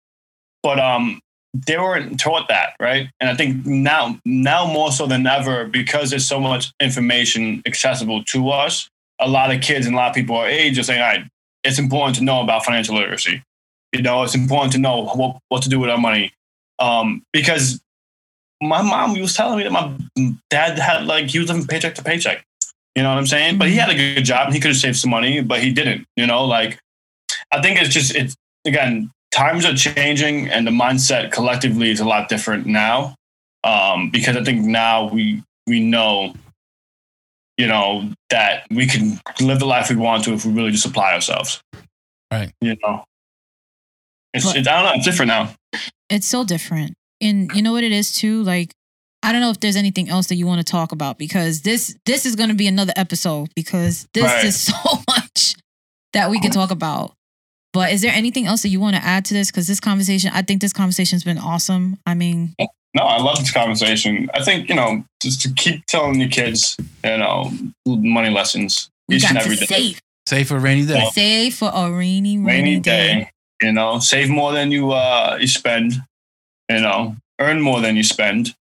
But 0.62 0.80
um, 0.80 1.20
they 1.54 1.78
weren't 1.78 2.20
taught 2.20 2.48
that, 2.48 2.76
right? 2.80 3.10
And 3.20 3.30
I 3.30 3.36
think 3.36 3.66
now 3.66 4.20
now 4.26 4.66
more 4.66 4.92
so 4.92 5.08
than 5.08 5.26
ever 5.28 5.66
because 5.66 6.10
there's 6.10 6.26
so 6.26 6.40
much 6.40 6.72
information 6.80 7.62
accessible 7.66 8.24
to 8.26 8.50
us. 8.50 8.88
A 9.20 9.28
lot 9.28 9.54
of 9.54 9.62
kids 9.62 9.86
and 9.86 9.96
a 9.96 9.98
lot 9.98 10.10
of 10.10 10.16
people 10.16 10.36
our 10.36 10.48
age 10.48 10.78
are 10.78 10.84
saying, 10.84 11.02
"All 11.02 11.08
right, 11.08 11.26
it's 11.64 11.80
important 11.80 12.18
to 12.18 12.24
know 12.24 12.42
about 12.42 12.66
financial 12.66 12.96
literacy. 12.96 13.44
You 13.94 14.02
know, 14.02 14.24
it's 14.24 14.36
important 14.36 14.74
to 14.74 14.80
know 14.80 15.06
what, 15.06 15.38
what 15.50 15.64
to 15.64 15.70
do 15.70 15.80
with 15.80 15.90
our 15.90 15.98
money. 15.98 16.34
Um, 16.80 17.24
because 17.32 17.80
my 18.62 18.82
mom 18.82 19.18
was 19.20 19.36
telling 19.36 19.58
me 19.58 19.64
that 19.64 19.72
my 19.72 19.96
dad 20.50 20.80
had 20.80 21.06
like 21.06 21.28
he 21.28 21.40
was 21.40 21.48
living 21.50 21.68
paycheck 21.68 21.96
to 21.96 22.04
paycheck. 22.04 22.44
You 22.96 23.04
know 23.04 23.10
what 23.10 23.18
I'm 23.18 23.28
saying? 23.28 23.58
But 23.58 23.70
he 23.70 23.76
had 23.76 23.90
a 23.90 23.96
good 23.96 24.24
job 24.24 24.48
and 24.48 24.54
he 24.54 24.60
could 24.60 24.70
have 24.70 24.78
saved 24.78 24.98
some 24.98 25.10
money, 25.10 25.42
but 25.42 25.62
he 25.62 25.72
didn't. 25.72 26.06
You 26.16 26.28
know, 26.28 26.46
like 26.46 26.80
I 27.52 27.62
think 27.62 27.82
it's 27.82 27.94
just 27.94 28.16
it's 28.16 28.36
again 28.66 29.12
times 29.32 29.66
are 29.66 29.74
changing 29.74 30.50
and 30.50 30.68
the 30.68 30.72
mindset 30.72 31.32
collectively 31.32 31.90
is 31.90 32.00
a 32.00 32.06
lot 32.06 32.30
different 32.30 32.66
now. 32.66 33.16
Um, 33.64 34.10
because 34.10 34.36
I 34.36 34.44
think 34.44 34.66
now 34.66 35.10
we 35.10 35.42
we 35.66 35.80
know 35.80 36.34
you 37.58 37.68
know, 37.68 38.10
that 38.30 38.66
we 38.72 38.88
can 38.88 39.20
live 39.40 39.60
the 39.60 39.66
life 39.66 39.90
we 39.90 39.96
want 39.96 40.24
to 40.24 40.34
if 40.34 40.46
we 40.46 40.52
really 40.52 40.72
just 40.72 40.86
apply 40.86 41.14
ourselves. 41.14 41.62
Right. 42.32 42.52
You 42.62 42.76
know, 42.82 43.04
it's, 44.34 44.46
it's 44.56 44.68
I 44.68 44.82
don't 44.82 44.86
know, 44.86 44.94
it's 44.96 45.06
different 45.06 45.28
now. 45.28 45.54
It's 46.10 46.28
so 46.28 46.44
different. 46.44 46.96
And 47.22 47.52
you 47.56 47.62
know 47.62 47.72
what 47.72 47.84
it 47.84 47.92
is 47.92 48.16
too? 48.16 48.44
Like 48.44 48.74
I 49.24 49.32
don't 49.32 49.42
know 49.42 49.50
if 49.52 49.60
there's 49.60 49.76
anything 49.78 50.10
else 50.10 50.28
that 50.28 50.36
you 50.36 50.46
want 50.46 50.60
to 50.66 50.70
talk 50.70 50.92
about 50.92 51.18
because 51.18 51.62
this 51.62 51.96
this 52.06 52.26
is 52.26 52.36
going 52.36 52.50
to 52.50 52.56
be 52.56 52.68
another 52.68 52.94
episode 52.96 53.50
because 53.56 54.08
this 54.14 54.24
Right. 54.24 54.46
is 54.46 54.62
so 54.66 54.74
much 55.08 55.56
that 56.14 56.30
we 56.30 56.40
can 56.40 56.52
talk 56.52 56.72
about. 56.72 57.14
But 57.72 57.92
is 57.92 58.02
there 58.02 58.12
anything 58.14 58.46
else 58.46 58.62
that 58.62 58.70
you 58.70 58.80
want 58.80 58.96
to 58.98 59.04
add 59.04 59.26
to 59.26 59.34
this? 59.34 59.50
Because 59.50 59.66
this 59.66 59.80
conversation, 59.80 60.30
I 60.34 60.44
think 60.44 60.62
this 60.62 60.74
conversation's 60.74 61.24
been 61.24 61.40
awesome. 61.40 61.98
I 62.06 62.14
mean, 62.14 62.54
No, 62.94 63.04
I 63.04 63.18
love 63.20 63.40
this 63.40 63.50
conversation. 63.52 64.30
I 64.36 64.44
think, 64.44 64.70
you 64.70 64.76
know, 64.76 65.04
just 65.22 65.42
to 65.42 65.52
keep 65.54 65.84
telling 65.88 66.20
your 66.20 66.30
kids, 66.30 66.78
you 67.04 67.18
know, 67.18 67.52
money 67.88 68.30
lessons 68.30 68.90
we 69.08 69.16
each 69.16 69.26
and 69.26 69.34
got 69.34 69.46
every 69.46 69.56
to 69.58 69.66
day. 69.66 69.76
save. 69.76 70.00
Save 70.28 70.48
for 70.50 70.58
a 70.58 70.60
rainy 70.60 70.86
day. 70.86 71.04
Save 71.14 71.56
for 71.56 71.72
a 71.74 71.90
rainy, 71.92 72.38
rainy, 72.38 72.46
Rainy 72.46 72.80
day. 72.80 73.14
day. 73.16 73.32
You 73.64 73.72
know, 73.72 73.98
save 74.00 74.30
more 74.30 74.52
than 74.54 74.72
you 74.72 74.92
uh 74.92 75.38
you 75.42 75.48
spend, 75.48 75.94
you 76.70 76.80
know, 76.80 77.16
earn 77.40 77.60
more 77.62 77.82
than 77.82 77.96
you 77.96 78.04
spend. 78.04 78.54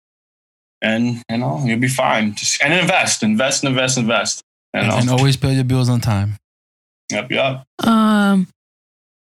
And, 0.82 1.22
you 1.30 1.38
know, 1.38 1.62
you'll 1.64 1.78
be 1.78 1.88
fine. 1.88 2.34
Just 2.34 2.60
and 2.62 2.74
invest, 2.74 3.22
invest, 3.22 3.62
invest, 3.64 3.96
invest. 3.98 4.42
You 4.74 4.80
And, 4.80 4.88
know. 4.88 4.96
and 4.98 5.10
always 5.10 5.36
pay 5.36 5.54
your 5.54 5.64
bills 5.64 5.88
on 5.88 6.00
time. 6.00 6.36
Yep, 7.12 7.30
yep. 7.30 7.64
Um, 7.86 8.48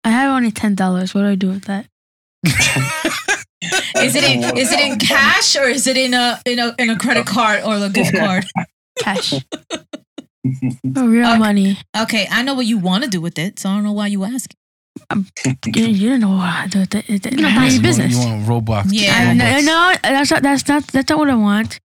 I 0.04 0.10
have 0.10 0.34
only 0.34 0.50
ten 0.50 0.74
dollars. 0.74 1.12
What 1.14 1.22
do 1.22 1.28
I 1.28 1.34
do 1.34 1.48
with 1.48 1.64
that? 1.64 1.86
Is 3.96 4.14
it 4.14 4.24
in 4.24 4.56
is 4.58 4.70
it 4.72 4.80
in 4.80 4.98
cash 4.98 5.56
or 5.56 5.64
is 5.64 5.86
it 5.86 5.96
in 5.96 6.12
a 6.12 6.38
in 6.44 6.58
a 6.58 6.74
in 6.78 6.90
a 6.90 6.98
credit 6.98 7.24
card 7.26 7.62
or 7.64 7.76
a 7.76 7.88
gift 7.88 8.14
card? 8.14 8.44
Cash. 8.98 9.32
Oh, 10.96 11.06
real 11.08 11.26
Okay. 11.26 11.38
money. 11.38 11.78
Okay, 11.98 12.26
I 12.30 12.42
know 12.42 12.52
what 12.54 12.66
you 12.66 12.76
want 12.76 13.02
to 13.04 13.08
do 13.10 13.20
with 13.22 13.38
it, 13.38 13.58
so 13.58 13.70
I 13.70 13.74
don't 13.76 13.84
know 13.84 13.92
why 13.92 14.08
you 14.08 14.24
ask. 14.24 14.50
Um, 15.10 15.26
you, 15.66 15.86
you 15.86 16.10
don't 16.10 16.20
know 16.20 16.36
you 17.32 17.72
your 17.72 17.82
business. 17.82 18.16
Want, 18.16 18.40
you 18.40 18.46
want 18.48 18.66
Roblox. 18.66 18.86
Yeah. 18.90 19.32
No, 19.34 19.44
uh, 19.44 19.60
no, 19.60 19.94
that's 20.02 20.30
not 20.30 20.42
that's 20.42 20.68
not 20.68 20.86
that's 20.88 21.10
not 21.10 21.18
what 21.18 21.30
I 21.30 21.34
want. 21.34 21.80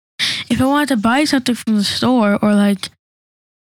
If 0.50 0.62
I 0.62 0.66
want 0.66 0.90
to 0.90 0.98
buy 0.98 1.24
something 1.24 1.56
from 1.56 1.78
the 1.78 1.84
store 1.84 2.38
or 2.42 2.54
like 2.54 2.90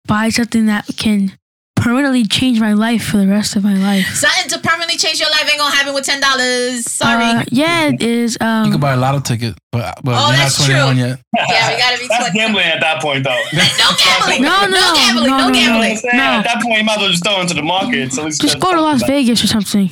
buy 0.06 0.28
something 0.28 0.66
that 0.66 0.86
can 0.96 1.38
permanently 1.80 2.24
change 2.24 2.60
my 2.60 2.72
life 2.74 3.02
for 3.04 3.16
the 3.16 3.26
rest 3.26 3.56
of 3.56 3.64
my 3.64 3.74
life. 3.74 4.06
Something 4.14 4.48
to 4.50 4.58
permanently 4.60 4.96
change 4.96 5.18
your 5.18 5.30
life 5.30 5.48
ain't 5.48 5.58
gonna 5.58 5.74
happen 5.74 5.94
with 5.94 6.04
ten 6.04 6.20
dollars. 6.20 6.90
Sorry. 6.90 7.24
Uh, 7.24 7.44
yeah, 7.50 7.88
it 7.88 8.02
is. 8.02 8.36
You 8.40 8.46
Um, 8.46 8.70
can 8.70 8.80
buy 8.80 8.92
a 8.92 8.96
lotto 8.96 9.20
ticket, 9.20 9.56
but 9.72 9.94
but 10.04 10.12
Oh, 10.14 10.28
you're 10.28 10.36
not 10.36 10.36
that's 10.38 10.56
21 10.64 10.94
true. 10.96 11.06
yet. 11.06 11.18
yeah, 11.36 11.70
we 11.72 11.78
gotta 11.78 11.98
be 11.98 12.06
That's 12.08 12.24
20. 12.30 12.38
gambling 12.38 12.66
at 12.66 12.80
that 12.80 13.00
point, 13.02 13.24
though. 13.24 13.42
No 13.52 13.90
gambling. 13.98 14.42
No, 14.42 14.60
no, 14.66 14.68
no 14.68 14.94
gambling. 14.94 15.26
no, 15.30 15.38
No, 15.38 15.38
no, 15.38 15.46
You 15.48 15.54
gambling. 15.54 15.98
I'm? 16.12 16.16
No. 16.16 16.22
At 16.22 16.44
that 16.44 16.62
point, 16.62 16.78
you 16.78 16.84
might 16.84 16.96
as 16.96 17.00
well 17.02 17.10
just 17.10 17.24
throw 17.24 17.40
into 17.40 17.54
the 17.54 17.62
market. 17.62 18.12
So 18.12 18.28
just 18.28 18.60
go 18.60 18.72
to 18.74 18.80
Las 18.80 19.02
Vegas 19.04 19.42
or 19.42 19.46
something. 19.46 19.90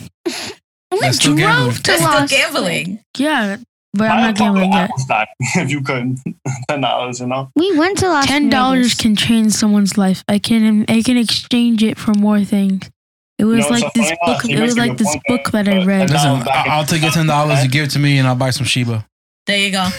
We 0.91 1.01
That's 1.01 1.17
still 1.19 1.35
drove 1.37 1.47
gambling. 1.47 1.75
to 1.75 1.83
That's 1.83 2.03
still 2.29 2.39
gambling. 2.39 3.01
Yeah, 3.17 3.57
but 3.95 4.11
I'm 4.11 4.23
not 4.23 4.37
gambling 4.37 4.73
fuck 4.73 4.91
yet. 4.91 4.99
stock 4.99 5.29
if 5.57 5.71
you 5.71 5.83
could. 5.83 6.19
Ten 6.69 6.81
dollars, 6.81 7.21
you 7.21 7.27
know. 7.27 7.51
We 7.57 7.77
went 7.79 7.99
to 7.99 8.09
Las 8.09 8.27
Ten 8.27 8.49
dollars 8.49 8.95
can 8.95 9.17
change 9.17 9.53
someone's 9.53 9.97
life. 9.99 10.25
I 10.29 10.39
can 10.39 10.85
I 10.89 11.03
can 11.03 11.17
exchange 11.17 11.83
it 11.83 11.99
for 11.99 12.13
more 12.15 12.45
things. 12.45 12.91
It 13.39 13.45
was 13.45 13.61
know, 13.61 13.71
like 13.71 13.83
so 13.83 13.91
this 13.95 14.11
book. 14.25 14.45
It 14.45 14.61
was 14.61 14.77
like 14.77 14.99
this 14.99 15.17
book 15.29 15.51
that 15.53 15.69
I 15.69 15.85
read. 15.85 16.11
Listen, 16.11 16.43
I'll, 16.47 16.71
I'll 16.71 16.85
take 16.85 17.03
your 17.03 17.13
ten 17.13 17.27
dollars. 17.27 17.63
You 17.63 17.71
give 17.71 17.85
it 17.85 17.91
to 17.91 17.99
me, 17.99 18.19
and 18.19 18.27
I'll 18.27 18.35
buy 18.35 18.51
some 18.51 18.67
Shiba. 18.67 19.07
There 19.47 19.59
you 19.59 19.73
go. 19.73 19.89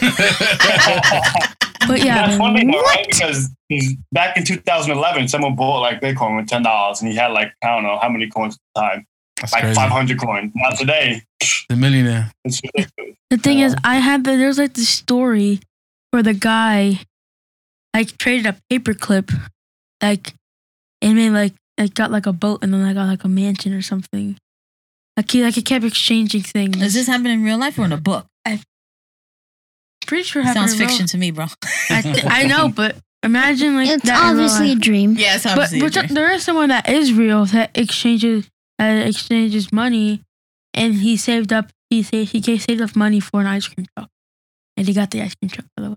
But 1.88 2.04
yeah, 2.04 2.26
That's 2.26 2.38
funny 2.38 2.70
though, 2.70 2.80
right? 2.82 3.06
Because 3.08 3.48
because 3.68 3.94
back 4.12 4.36
in 4.36 4.44
2011, 4.44 5.28
someone 5.28 5.56
bought 5.56 5.80
like 5.80 6.00
Bitcoin 6.00 6.36
with 6.36 6.46
ten 6.46 6.62
dollars, 6.62 7.00
and 7.00 7.10
he 7.10 7.16
had 7.16 7.28
like 7.28 7.52
I 7.64 7.68
don't 7.68 7.82
know 7.82 7.98
how 8.00 8.08
many 8.08 8.28
coins 8.28 8.54
at 8.54 8.60
the 8.74 8.80
time, 8.80 9.06
That's 9.40 9.52
like 9.52 9.62
crazy. 9.62 9.74
500 9.74 10.18
coins. 10.20 10.52
Not 10.54 10.76
today, 10.78 11.22
The 11.68 11.76
millionaire. 11.76 12.32
The 12.44 13.36
thing 13.38 13.58
Yeah. 13.60 13.66
is, 13.66 13.76
I 13.84 13.96
had 13.96 14.24
the, 14.24 14.36
there's 14.36 14.58
like 14.58 14.74
this 14.74 14.88
story 14.88 15.60
where 16.10 16.22
the 16.22 16.34
guy 16.34 17.00
like 17.94 18.16
traded 18.18 18.46
a 18.46 18.56
paperclip, 18.72 19.32
like 20.02 20.34
and 21.02 21.14
made 21.16 21.30
like 21.30 21.54
like 21.78 21.94
got 21.94 22.10
like 22.10 22.26
a 22.26 22.32
boat 22.32 22.62
and 22.62 22.74
then 22.74 22.82
I 22.82 22.92
got 22.92 23.06
like 23.06 23.24
a 23.24 23.28
mansion 23.28 23.72
or 23.72 23.82
something. 23.82 24.36
Like 25.16 25.30
he 25.30 25.42
like 25.42 25.54
he 25.54 25.62
kept 25.62 25.84
exchanging 25.84 26.42
things. 26.42 26.76
Does 26.76 26.94
this 26.94 27.06
happen 27.06 27.26
in 27.26 27.42
real 27.42 27.58
life 27.58 27.78
or 27.78 27.84
in 27.84 27.92
a 27.92 27.96
book? 27.96 28.26
I 28.46 28.60
pretty 30.06 30.24
sure 30.24 30.42
it 30.42 30.46
happened 30.46 30.68
Sounds 30.68 30.72
in 30.74 30.78
real- 30.80 30.88
fiction 30.88 31.06
to 31.06 31.18
me, 31.18 31.30
bro. 31.30 31.46
I, 31.90 32.02
th- 32.02 32.24
I 32.26 32.44
know, 32.44 32.68
but 32.74 32.96
imagine 33.22 33.76
like 33.76 33.88
It's 33.88 34.04
that 34.04 34.30
in 34.30 34.36
real 34.36 34.44
obviously 34.46 34.72
a 34.72 34.76
dream. 34.76 35.14
Yeah, 35.16 35.34
it's 35.36 35.44
But, 35.44 35.52
obviously. 35.52 35.80
but 35.80 35.96
a 35.96 36.00
dream. 36.06 36.14
there 36.14 36.32
is 36.32 36.42
someone 36.42 36.68
that 36.70 36.88
is 36.88 37.12
real 37.12 37.44
that 37.46 37.70
exchanges 37.76 38.48
Uh, 38.80 38.94
that 38.96 39.08
exchanges 39.08 39.70
money, 39.72 40.22
and 40.72 40.94
he 40.94 41.16
saved 41.16 41.52
up. 41.52 41.70
He 41.90 42.02
saved 42.02 42.32
he 42.32 42.40
gave, 42.40 42.62
saved 42.62 42.80
up 42.80 42.96
money 42.96 43.20
for 43.20 43.40
an 43.42 43.46
ice 43.46 43.68
cream 43.68 43.86
truck, 43.94 44.08
and 44.76 44.86
he 44.88 44.94
got 44.94 45.10
the 45.10 45.20
ice 45.20 45.34
cream 45.34 45.50
truck 45.50 45.66
by 45.76 45.82
the 45.82 45.90
way. 45.90 45.96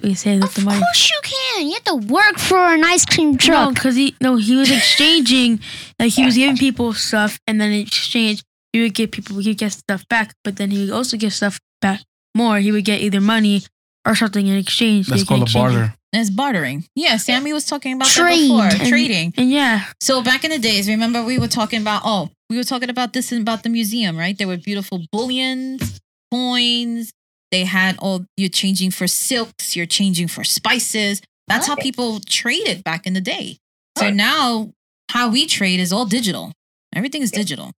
So 0.00 0.08
he 0.08 0.14
saved 0.14 0.42
up 0.44 0.50
Of 0.50 0.54
the 0.54 0.62
money. 0.62 0.78
course 0.80 1.10
you 1.10 1.20
can. 1.22 1.66
You 1.66 1.74
have 1.74 1.84
to 1.84 1.96
work 1.96 2.38
for 2.38 2.58
an 2.58 2.84
ice 2.84 3.04
cream 3.04 3.32
No, 3.32 3.36
truck. 3.38 3.74
because 3.74 3.96
he 3.96 4.14
no 4.20 4.36
he 4.36 4.54
was 4.56 4.70
exchanging 4.70 5.60
like 5.98 6.12
he 6.12 6.24
was 6.24 6.36
giving 6.36 6.56
people 6.56 6.92
stuff, 6.92 7.38
and 7.48 7.60
then 7.60 7.72
in 7.72 7.80
exchange 7.80 8.42
he 8.72 8.80
would 8.82 8.94
give 8.94 9.10
people 9.10 9.38
he 9.38 9.50
would 9.50 9.58
get 9.58 9.72
stuff 9.72 10.06
back, 10.08 10.34
but 10.44 10.56
then 10.56 10.70
he 10.70 10.78
would 10.84 10.90
also 10.90 11.16
give 11.16 11.32
stuff 11.34 11.58
back 11.82 12.00
more. 12.34 12.58
He 12.60 12.70
would 12.70 12.84
get 12.84 13.00
either 13.00 13.20
money 13.20 13.62
or 14.06 14.14
something 14.14 14.46
in 14.46 14.56
exchange. 14.56 15.08
That's 15.08 15.24
called 15.24 15.40
a 15.40 15.44
exchange 15.44 15.72
it. 15.72 15.76
barter. 15.76 15.94
It's 16.12 16.30
bartering. 16.30 16.84
Yeah, 16.96 17.16
Sammy 17.18 17.52
was 17.52 17.64
talking 17.66 17.92
about 17.94 18.08
Trade. 18.08 18.50
that 18.50 18.70
before. 18.72 18.80
And- 18.82 18.88
Trading. 18.88 19.34
And 19.36 19.50
yeah, 19.50 19.84
So 20.00 20.22
back 20.22 20.44
in 20.44 20.50
the 20.50 20.58
days, 20.58 20.88
remember 20.88 21.22
we 21.24 21.38
were 21.38 21.46
talking 21.48 21.80
about 21.80 22.02
oh, 22.04 22.30
we 22.48 22.56
were 22.56 22.64
talking 22.64 22.90
about 22.90 23.12
this 23.12 23.30
and 23.30 23.40
about 23.42 23.62
the 23.62 23.68
museum, 23.68 24.16
right? 24.18 24.36
There 24.36 24.48
were 24.48 24.56
beautiful 24.56 25.04
bullions, 25.12 26.00
coins. 26.32 27.12
They 27.52 27.64
had 27.64 27.96
all 27.98 28.24
you're 28.36 28.48
changing 28.48 28.90
for 28.92 29.06
silks, 29.06 29.76
you're 29.76 29.86
changing 29.86 30.28
for 30.28 30.42
spices. 30.44 31.20
That's 31.48 31.66
how 31.66 31.74
people 31.76 32.20
traded 32.20 32.84
back 32.84 33.06
in 33.06 33.12
the 33.12 33.20
day. 33.20 33.58
So 33.98 34.04
Right. 34.06 34.14
now 34.14 34.70
how 35.10 35.28
we 35.28 35.46
trade 35.46 35.80
is 35.80 35.92
all 35.92 36.06
digital. 36.06 36.52
Everything 36.94 37.22
is 37.22 37.30
digital. 37.32 37.72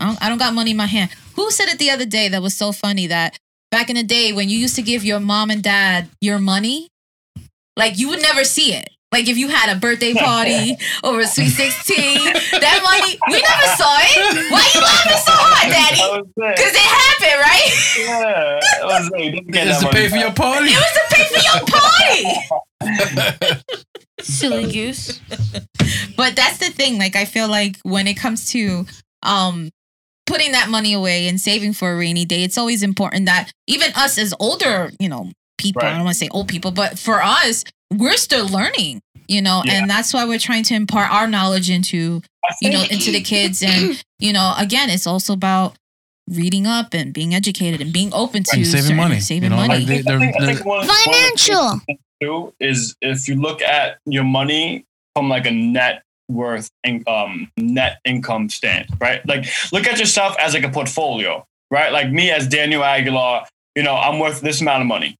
I 0.00 0.06
don't, 0.06 0.22
I 0.22 0.28
don't 0.28 0.38
got 0.38 0.52
money 0.54 0.72
in 0.72 0.76
my 0.76 0.86
hand. 0.86 1.10
Who 1.36 1.50
said 1.50 1.68
it 1.68 1.78
the 1.78 1.90
other 1.90 2.04
day 2.04 2.28
that 2.28 2.42
was 2.42 2.54
so 2.56 2.72
funny 2.72 3.06
that 3.06 3.38
back 3.70 3.88
in 3.88 3.96
the 3.96 4.02
day 4.02 4.32
when 4.32 4.48
you 4.50 4.58
used 4.58 4.76
to 4.76 4.82
give 4.82 5.04
your 5.04 5.20
mom 5.20 5.50
and 5.50 5.62
dad 5.62 6.08
your 6.20 6.38
money, 6.38 6.88
like 7.76 7.98
you 7.98 8.08
would 8.08 8.22
never 8.22 8.44
see 8.44 8.74
it. 8.74 8.88
Like 9.12 9.28
if 9.28 9.36
you 9.38 9.46
had 9.48 9.74
a 9.74 9.78
birthday 9.78 10.12
party 10.12 10.76
or 11.04 11.20
a 11.20 11.26
sweet 11.26 11.50
16, 11.50 12.24
that 12.58 12.80
money, 12.82 13.16
we 13.28 13.40
never 13.40 13.66
saw 13.76 13.96
it. 14.02 14.50
Why 14.50 14.58
are 14.58 14.72
you 14.74 14.80
laughing 14.82 15.22
so 15.22 15.30
hard, 15.30 15.70
daddy? 15.70 16.02
Because 16.34 16.74
it 16.74 16.88
happened, 16.98 17.38
right? 17.40 17.70
Yeah, 17.96 18.58
that 18.60 18.84
was 18.84 19.10
it. 19.14 19.24
You 19.24 19.30
didn't 19.30 19.52
get 19.52 19.68
It's 19.68 19.80
that 19.82 19.90
to 19.90 19.96
pay 19.96 20.08
for 20.08 20.16
your 20.16 20.32
party. 20.32 20.70
It 20.70 20.82
was 20.82 20.92
to 20.98 21.04
pay 21.14 21.24
for 21.30 21.42
your 21.46 21.60
party. 21.70 23.62
silly 24.20 24.72
goose. 24.72 25.20
But 26.16 26.34
that's 26.34 26.58
the 26.58 26.70
thing. 26.70 26.98
Like 26.98 27.14
I 27.14 27.24
feel 27.24 27.48
like 27.48 27.76
when 27.84 28.08
it 28.08 28.14
comes 28.14 28.50
to 28.50 28.84
um 29.22 29.70
putting 30.26 30.52
that 30.52 30.68
money 30.70 30.92
away 30.92 31.28
and 31.28 31.40
saving 31.40 31.74
for 31.74 31.92
a 31.92 31.96
rainy 31.96 32.24
day, 32.24 32.42
it's 32.42 32.58
always 32.58 32.82
important 32.82 33.26
that 33.26 33.52
even 33.68 33.92
us 33.94 34.18
as 34.18 34.34
older, 34.40 34.90
you 34.98 35.08
know, 35.08 35.30
people, 35.64 35.82
I 35.82 35.94
don't 35.94 36.04
want 36.04 36.14
to 36.14 36.18
say 36.18 36.28
old 36.30 36.48
people, 36.48 36.70
but 36.70 36.98
for 36.98 37.22
us, 37.22 37.64
we're 37.92 38.16
still 38.16 38.48
learning, 38.48 39.00
you 39.28 39.42
know, 39.42 39.62
Yeah. 39.64 39.74
and 39.74 39.90
that's 39.90 40.12
why 40.14 40.24
we're 40.24 40.38
trying 40.38 40.62
to 40.64 40.74
impart 40.74 41.10
our 41.10 41.26
knowledge 41.26 41.70
into, 41.70 42.22
you 42.60 42.70
know, 42.70 42.82
into 42.90 43.10
the 43.10 43.20
kids. 43.20 43.62
And, 43.62 44.02
you 44.18 44.32
know, 44.32 44.54
again, 44.58 44.90
it's 44.90 45.06
also 45.06 45.32
about 45.32 45.74
reading 46.30 46.66
up 46.66 46.94
and 46.94 47.12
being 47.12 47.34
educated 47.34 47.80
and 47.80 47.92
being 47.92 48.12
open 48.14 48.42
to 48.44 48.56
And 48.56 48.66
saving 48.66 48.82
certain- 48.82 48.96
money, 48.96 49.20
saving 49.20 49.44
you 49.44 49.48
know, 49.50 49.56
money. 49.56 49.78
like 49.80 49.86
they- 49.86 50.00
they're- 50.02 50.18
think- 50.18 50.36
I 50.40 50.46
they're- 50.46 50.54
one 50.56 50.58
of- 50.58 50.66
one 50.66 50.80
of 50.80 50.86
the 50.86 50.92
things 51.12 51.46
Financial. 51.46 51.80
too 52.22 52.54
is 52.60 52.94
if 53.02 53.28
you 53.28 53.34
look 53.40 53.60
at 53.62 53.98
your 54.06 54.24
money 54.24 54.84
from 55.14 55.28
like 55.28 55.46
a 55.46 55.50
net 55.50 56.02
worth 56.30 56.70
in, 56.84 57.04
um 57.06 57.50
net 57.58 57.98
income 58.06 58.48
stand, 58.48 58.86
right? 58.98 59.20
Like 59.28 59.44
look 59.72 59.86
at 59.86 59.98
yourself 59.98 60.34
as 60.40 60.54
like 60.54 60.64
a 60.64 60.70
portfolio, 60.70 61.44
right? 61.70 61.92
Like 61.92 62.10
me 62.10 62.30
as 62.30 62.48
Daniel 62.48 62.82
Aguilar, 62.82 63.44
you 63.76 63.82
know, 63.82 63.94
I'm 63.94 64.18
worth 64.18 64.40
this 64.40 64.62
amount 64.62 64.80
of 64.80 64.86
money. 64.86 65.16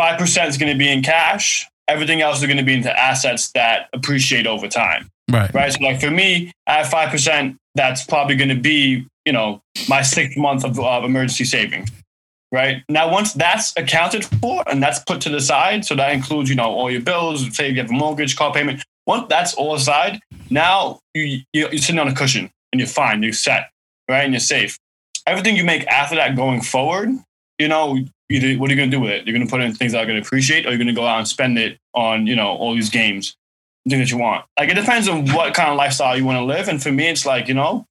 Five 0.00 0.18
percent 0.18 0.48
is 0.48 0.56
going 0.56 0.72
to 0.72 0.78
be 0.78 0.90
in 0.90 1.02
cash. 1.02 1.68
Everything 1.86 2.22
else 2.22 2.38
is 2.40 2.46
going 2.46 2.56
to 2.56 2.62
be 2.62 2.72
into 2.72 2.90
assets 2.98 3.50
that 3.52 3.88
appreciate 3.92 4.46
over 4.46 4.66
time, 4.66 5.10
Right. 5.30 5.52
right? 5.52 5.70
So 5.70 5.80
like 5.84 6.00
for 6.00 6.10
me, 6.10 6.52
I 6.66 6.74
have 6.78 6.88
five 6.88 7.10
percent. 7.10 7.58
That's 7.74 8.04
probably 8.06 8.34
going 8.36 8.48
to 8.48 8.54
be, 8.54 9.06
you 9.26 9.32
know, 9.34 9.60
my 9.90 10.00
sixth 10.00 10.38
month 10.38 10.64
of 10.64 10.80
uh, 10.80 11.02
emergency 11.04 11.44
savings 11.44 11.90
right? 12.52 12.82
Now, 12.88 13.12
once 13.12 13.32
that's 13.34 13.72
accounted 13.76 14.24
for 14.24 14.64
and 14.68 14.82
that's 14.82 14.98
put 15.04 15.20
to 15.20 15.28
the 15.28 15.40
side, 15.40 15.84
so 15.84 15.94
that 15.94 16.12
includes, 16.12 16.50
you 16.50 16.56
know, 16.56 16.64
all 16.64 16.90
your 16.90 17.00
bills, 17.00 17.54
say 17.56 17.68
you 17.70 17.76
have 17.80 17.90
a 17.90 17.92
mortgage, 17.92 18.34
car 18.34 18.52
payment. 18.52 18.82
Once 19.06 19.26
that's 19.28 19.54
all 19.54 19.72
aside, 19.76 20.18
now 20.50 20.98
you- 21.14 21.42
you're 21.52 21.70
sitting 21.78 22.00
on 22.00 22.08
a 22.08 22.12
cushion 22.14 22.50
and 22.72 22.80
you're 22.80 22.88
fine, 22.88 23.22
you're 23.22 23.32
set, 23.32 23.70
right? 24.10 24.24
And 24.24 24.32
you're 24.32 24.40
safe. 24.40 24.80
Everything 25.28 25.54
you 25.54 25.62
make 25.64 25.86
after 25.86 26.16
that 26.16 26.34
going 26.34 26.60
forward, 26.60 27.10
you 27.60 27.68
know, 27.68 27.98
what 28.30 28.70
are 28.70 28.72
you 28.72 28.76
going 28.76 28.90
to 28.90 28.96
do 28.96 29.00
with 29.00 29.10
it? 29.10 29.26
You're 29.26 29.36
going 29.36 29.46
to 29.46 29.50
put 29.50 29.60
in 29.60 29.74
things 29.74 29.92
that 29.92 30.02
are 30.02 30.06
going 30.06 30.20
to 30.20 30.26
appreciate, 30.26 30.66
or 30.66 30.70
you're 30.70 30.78
going 30.78 30.86
to 30.86 30.92
go 30.92 31.06
out 31.06 31.18
and 31.18 31.26
spend 31.26 31.58
it 31.58 31.78
on, 31.94 32.26
you 32.26 32.36
know, 32.36 32.48
all 32.48 32.74
these 32.74 32.90
games, 32.90 33.36
things 33.88 34.00
that 34.00 34.10
you 34.10 34.18
want. 34.18 34.44
Like 34.58 34.68
it 34.68 34.74
depends 34.74 35.08
on 35.08 35.26
what 35.32 35.52
kind 35.54 35.68
of 35.68 35.76
lifestyle 35.76 36.16
you 36.16 36.24
want 36.24 36.38
to 36.38 36.44
live. 36.44 36.68
And 36.68 36.80
for 36.80 36.92
me, 36.92 37.08
it's 37.08 37.26
like, 37.26 37.48
you 37.48 37.54
know, 37.54 37.86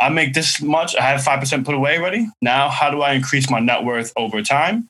I 0.00 0.10
make 0.10 0.34
this 0.34 0.60
much. 0.60 0.94
I 0.96 1.02
have 1.02 1.22
five 1.22 1.40
percent 1.40 1.64
put 1.64 1.74
away 1.74 1.98
already. 1.98 2.28
Now, 2.42 2.68
how 2.68 2.90
do 2.90 3.00
I 3.00 3.12
increase 3.14 3.50
my 3.50 3.60
net 3.60 3.84
worth 3.84 4.12
over 4.16 4.42
time? 4.42 4.88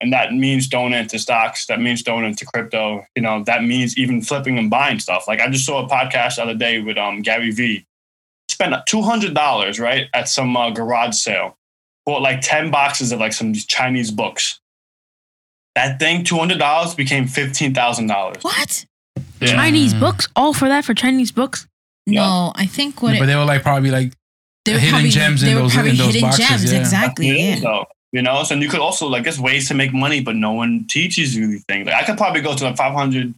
And 0.00 0.12
that 0.12 0.32
means 0.32 0.68
going 0.68 0.92
into 0.92 1.18
stocks. 1.18 1.66
That 1.66 1.80
means 1.80 2.04
going 2.04 2.24
into 2.24 2.46
crypto. 2.46 3.04
You 3.16 3.22
know, 3.22 3.42
that 3.44 3.64
means 3.64 3.98
even 3.98 4.22
flipping 4.22 4.56
and 4.56 4.70
buying 4.70 5.00
stuff. 5.00 5.26
Like 5.26 5.40
I 5.40 5.48
just 5.48 5.66
saw 5.66 5.84
a 5.84 5.88
podcast 5.88 6.36
the 6.36 6.42
other 6.42 6.54
day 6.54 6.80
with 6.80 6.96
um, 6.96 7.22
Gary 7.22 7.50
Vee. 7.50 7.84
Spent 8.48 8.74
two 8.86 9.02
hundred 9.02 9.34
dollars 9.34 9.80
right 9.80 10.06
at 10.14 10.28
some 10.28 10.56
uh, 10.56 10.70
garage 10.70 11.16
sale. 11.16 11.57
Bought 12.08 12.22
like 12.22 12.40
ten 12.40 12.70
boxes 12.70 13.12
of 13.12 13.20
like 13.20 13.34
some 13.34 13.52
Chinese 13.52 14.10
books. 14.10 14.60
That 15.74 15.98
thing, 15.98 16.24
two 16.24 16.38
hundred 16.38 16.58
dollars, 16.58 16.94
became 16.94 17.26
fifteen 17.28 17.74
thousand 17.74 18.06
dollars. 18.06 18.42
What? 18.42 18.86
Chinese 19.42 19.92
Mm. 19.92 20.00
books, 20.00 20.26
all 20.34 20.54
for 20.54 20.68
that 20.68 20.86
for 20.86 20.94
Chinese 20.94 21.30
books. 21.32 21.66
Yeah. 22.06 22.22
No, 22.22 22.52
I 22.56 22.64
think 22.64 23.02
what 23.02 23.12
but 23.18 23.24
it, 23.24 23.26
they 23.26 23.36
were 23.36 23.44
like 23.44 23.62
probably 23.62 23.90
like 23.90 24.14
they 24.64 24.72
were 24.72 24.78
hidden 24.78 24.94
probably, 24.94 25.10
gems 25.10 25.42
in 25.42 25.54
were 25.54 25.60
those- 25.62 25.74
probably 25.74 25.90
in 25.90 25.96
those 25.98 26.06
hidden 26.14 26.30
boxes, 26.30 26.48
gems. 26.48 26.72
yeah. 26.72 26.78
Exactly. 26.80 27.28
It 27.28 27.36
Yeah. 27.36 27.54
is, 27.56 27.60
though. 27.60 27.84
You 28.12 28.22
know, 28.22 28.42
so 28.42 28.54
you 28.54 28.70
could 28.70 28.80
also 28.80 29.06
like 29.06 29.24
there's 29.24 29.38
ways 29.38 29.68
to 29.68 29.74
make 29.74 29.92
money, 29.92 30.20
but 30.22 30.34
no 30.34 30.52
one 30.52 30.86
teaches 30.88 31.36
you 31.36 31.46
these 31.46 31.64
things. 31.68 31.84
Like 31.86 31.94
I 31.94 32.04
could 32.06 32.16
probably 32.16 32.40
go 32.40 32.54
to 32.56 32.64
like 32.64 32.76
500 32.78 33.34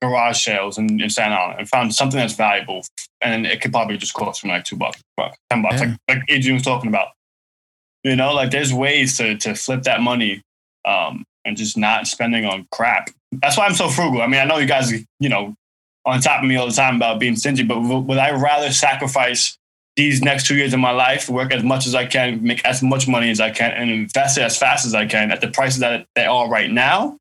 garage 0.00 0.42
sales 0.42 0.78
in, 0.78 0.98
in 1.02 1.10
Staten 1.10 1.34
Island 1.34 1.58
and 1.58 1.68
find 1.68 1.94
something 1.94 2.18
that's 2.18 2.32
valuable, 2.34 2.84
and 3.20 3.46
it 3.46 3.60
could 3.60 3.70
probably 3.70 3.98
just 3.98 4.14
cost 4.14 4.42
me 4.44 4.50
like 4.50 4.64
two 4.64 4.76
bucks, 4.76 4.98
bucks, 5.18 5.36
ten 5.50 5.60
bucks, 5.60 5.74
Yeah. 5.82 5.88
like 5.88 5.98
like 6.08 6.22
Adrian 6.30 6.54
was 6.54 6.62
talking 6.64 6.88
about. 6.88 7.08
You 8.04 8.16
know, 8.16 8.34
like 8.34 8.50
there's 8.50 8.72
ways 8.72 9.16
to 9.18 9.36
to 9.38 9.54
flip 9.54 9.82
that 9.84 10.00
money, 10.00 10.42
um, 10.84 11.24
and 11.44 11.56
just 11.56 11.76
not 11.76 12.06
spending 12.06 12.44
on 12.44 12.66
crap. 12.70 13.10
That's 13.32 13.56
why 13.56 13.66
I'm 13.66 13.74
so 13.74 13.88
frugal. 13.88 14.22
I 14.22 14.26
mean, 14.26 14.40
I 14.40 14.44
know 14.44 14.58
you 14.58 14.66
guys, 14.66 14.92
you 14.92 15.28
know, 15.28 15.54
on 16.04 16.20
top 16.20 16.42
of 16.42 16.48
me 16.48 16.56
all 16.56 16.66
the 16.66 16.72
time 16.72 16.96
about 16.96 17.18
being 17.18 17.36
stingy, 17.36 17.64
but 17.64 17.80
would 17.80 18.18
I 18.18 18.30
rather 18.32 18.70
sacrifice 18.70 19.58
these 19.96 20.22
next 20.22 20.46
two 20.46 20.56
years 20.56 20.72
of 20.72 20.80
my 20.80 20.90
life, 20.90 21.28
work 21.28 21.52
as 21.52 21.62
much 21.62 21.86
as 21.86 21.94
I 21.94 22.06
can, 22.06 22.42
make 22.42 22.64
as 22.64 22.82
much 22.82 23.06
money 23.06 23.30
as 23.30 23.40
I 23.40 23.50
can, 23.50 23.70
and 23.70 23.90
invest 23.90 24.38
it 24.38 24.42
as 24.42 24.56
fast 24.56 24.86
as 24.86 24.94
I 24.94 25.06
can 25.06 25.30
at 25.30 25.40
the 25.40 25.48
prices 25.48 25.80
that 25.80 26.06
they 26.14 26.26
are 26.26 26.48
right 26.48 26.70
now 26.70 27.16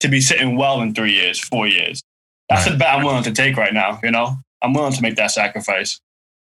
to 0.00 0.08
be 0.08 0.20
sitting 0.20 0.56
well 0.56 0.80
in 0.80 0.94
three 0.94 1.12
years, 1.12 1.38
four 1.38 1.66
years. 1.66 2.02
That's 2.48 2.68
the 2.68 2.76
bet 2.76 2.94
I'm 2.94 3.04
willing 3.04 3.24
to 3.24 3.32
take 3.32 3.56
right 3.56 3.72
now. 3.72 4.00
You 4.02 4.10
know, 4.10 4.36
I'm 4.62 4.72
willing 4.72 4.92
to 4.92 5.02
make 5.02 5.16
that 5.16 5.30
sacrifice. 5.30 6.00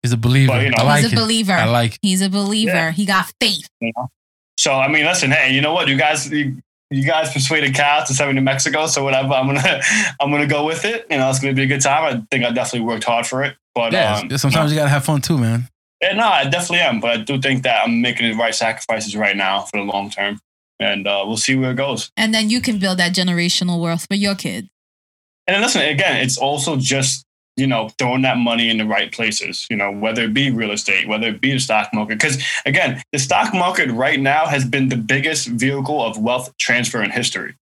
He's 0.08 0.14
a 0.14 0.18
believer. 0.18 0.54
But, 0.54 0.64
you 0.64 0.70
know, 0.72 0.78
I 0.80 0.84
like 0.84 1.04
He's 1.04 1.14
a 1.14 1.16
it. 1.16 1.20
believer. 1.20 1.52
I 1.54 1.66
like 1.66 1.94
it. 1.94 2.00
He's 2.02 2.22
a 2.22 2.30
believer. 2.30 2.72
Yeah. 2.72 2.92
He 2.92 3.06
got 3.06 3.32
faith. 3.40 3.68
You 3.80 3.92
know? 3.96 4.10
So 4.58 4.74
I 4.74 4.88
mean, 4.88 5.06
listen, 5.06 5.32
hey, 5.32 5.54
you 5.54 5.62
know 5.62 5.74
what? 5.74 5.88
You 5.88 5.98
guys, 5.98 6.32
you, 6.32 6.58
you 6.90 7.06
guys 7.06 7.32
persuaded 7.32 7.76
Cal 7.76 8.06
to 8.06 8.14
send 8.14 8.30
me 8.30 8.36
to 8.36 8.42
Mexico, 8.42 8.88
so 8.88 9.04
whatever. 9.04 9.34
I'm 9.34 9.48
gonna, 9.48 9.82
I'm 10.22 10.32
gonna 10.32 10.48
go 10.48 10.66
with 10.66 10.86
it. 10.86 11.06
You 11.12 11.18
know, 11.18 11.30
it's 11.30 11.40
gonna 11.40 11.54
be 11.54 11.64
a 11.64 11.68
good 11.68 11.82
time. 11.82 12.04
I 12.04 12.24
think 12.32 12.44
I 12.46 12.52
definitely 12.52 12.88
worked 12.88 13.04
hard 13.04 13.28
for 13.28 13.44
it. 13.44 13.56
But 13.76 13.94
Yeah, 13.94 14.18
um, 14.18 14.38
sometimes 14.38 14.72
you 14.72 14.78
gotta 14.78 14.90
have 14.90 15.06
fun 15.06 15.22
too, 15.22 15.38
man. 15.38 15.70
Yeah, 16.02 16.14
no, 16.14 16.28
I 16.28 16.44
definitely 16.46 16.80
am. 16.80 17.00
But 17.00 17.10
I 17.12 17.18
do 17.18 17.40
think 17.42 17.64
that 17.64 17.84
I'm 17.84 18.02
making 18.02 18.30
the 18.30 18.36
right 18.38 18.54
sacrifices 18.56 19.16
right 19.16 19.36
now 19.36 19.62
for 19.62 19.78
the 19.78 19.84
long 19.84 20.10
term. 20.10 20.40
And 20.80 21.08
uh, 21.08 21.24
we'll 21.26 21.38
see 21.38 21.56
where 21.56 21.72
it 21.72 21.76
goes. 21.76 22.12
And 22.18 22.34
then 22.36 22.50
you 22.52 22.62
can 22.62 22.78
build 22.78 23.00
that 23.00 23.14
generational 23.16 23.82
wealth 23.82 24.06
for 24.08 24.14
your 24.14 24.36
kids. 24.36 24.68
And 25.48 25.56
then 25.56 25.62
listen, 25.64 25.82
again, 25.82 26.18
it's 26.18 26.38
also 26.38 26.78
just, 26.78 27.26
you 27.58 27.68
know, 27.68 27.90
throwing 28.00 28.22
that 28.22 28.38
money 28.38 28.70
in 28.70 28.78
the 28.78 28.86
right 28.86 29.12
places, 29.12 29.68
you 29.70 29.76
know, 29.76 29.92
whether 29.92 30.24
it 30.24 30.34
be 30.34 30.52
real 30.52 30.72
estate, 30.72 31.08
whether 31.08 31.28
it 31.28 31.42
be 31.42 31.52
the 31.52 31.60
stock 31.60 31.90
market. 31.94 32.20
Because 32.20 32.44
again, 32.66 33.02
the 33.12 33.20
stock 33.20 33.54
market 33.54 33.92
right 33.92 34.20
now 34.20 34.46
has 34.46 34.64
been 34.64 34.90
the 34.90 34.96
biggest 34.98 35.48
vehicle 35.48 36.02
of 36.04 36.18
wealth 36.18 36.56
transfer 36.58 37.04
in 37.04 37.10
history, 37.10 37.56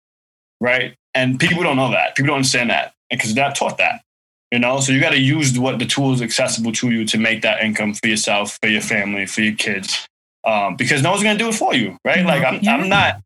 right? 0.60 0.94
And 1.14 1.38
people 1.38 1.62
don't 1.62 1.76
know 1.76 1.92
that. 1.92 2.16
People 2.16 2.28
don't 2.28 2.36
understand 2.38 2.70
that 2.70 2.92
because 3.08 3.34
they're 3.34 3.44
not 3.44 3.56
taught 3.56 3.78
that. 3.78 4.02
You 4.50 4.58
know, 4.58 4.78
so 4.80 4.92
you 4.92 5.00
got 5.00 5.10
to 5.10 5.18
use 5.18 5.58
what 5.58 5.78
the 5.78 5.86
tools 5.86 6.22
accessible 6.22 6.72
to 6.72 6.90
you 6.90 7.04
to 7.06 7.18
make 7.18 7.42
that 7.42 7.62
income 7.62 7.94
for 7.94 8.06
yourself, 8.06 8.58
for 8.62 8.68
your 8.68 8.82
family, 8.82 9.26
for 9.26 9.40
your 9.40 9.54
kids, 9.54 10.06
um, 10.44 10.76
because 10.76 11.02
no 11.02 11.10
one's 11.10 11.22
gonna 11.22 11.38
do 11.38 11.48
it 11.48 11.54
for 11.54 11.74
you, 11.74 11.96
right? 12.04 12.24
Like 12.24 12.44
I'm, 12.44 12.60
Yeah. 12.62 12.74
I'm 12.74 12.88
not, 12.88 13.20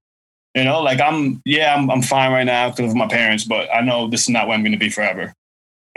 you 0.55 0.64
know, 0.64 0.81
like 0.81 1.01
I'm, 1.01 1.43
yeah, 1.45 1.75
I'm, 1.75 1.91
I'm 1.91 2.03
fine 2.03 2.33
right 2.33 2.45
now 2.45 2.71
because 2.71 2.91
of 2.91 2.97
my 2.97 3.09
parents, 3.09 3.45
but 3.45 3.69
I 3.75 3.81
know 3.81 4.09
this 4.09 4.23
is 4.23 4.29
not 4.31 4.47
where 4.47 4.57
I'm 4.57 4.64
gonna 4.64 4.79
be 4.79 4.89
forever, 4.89 5.35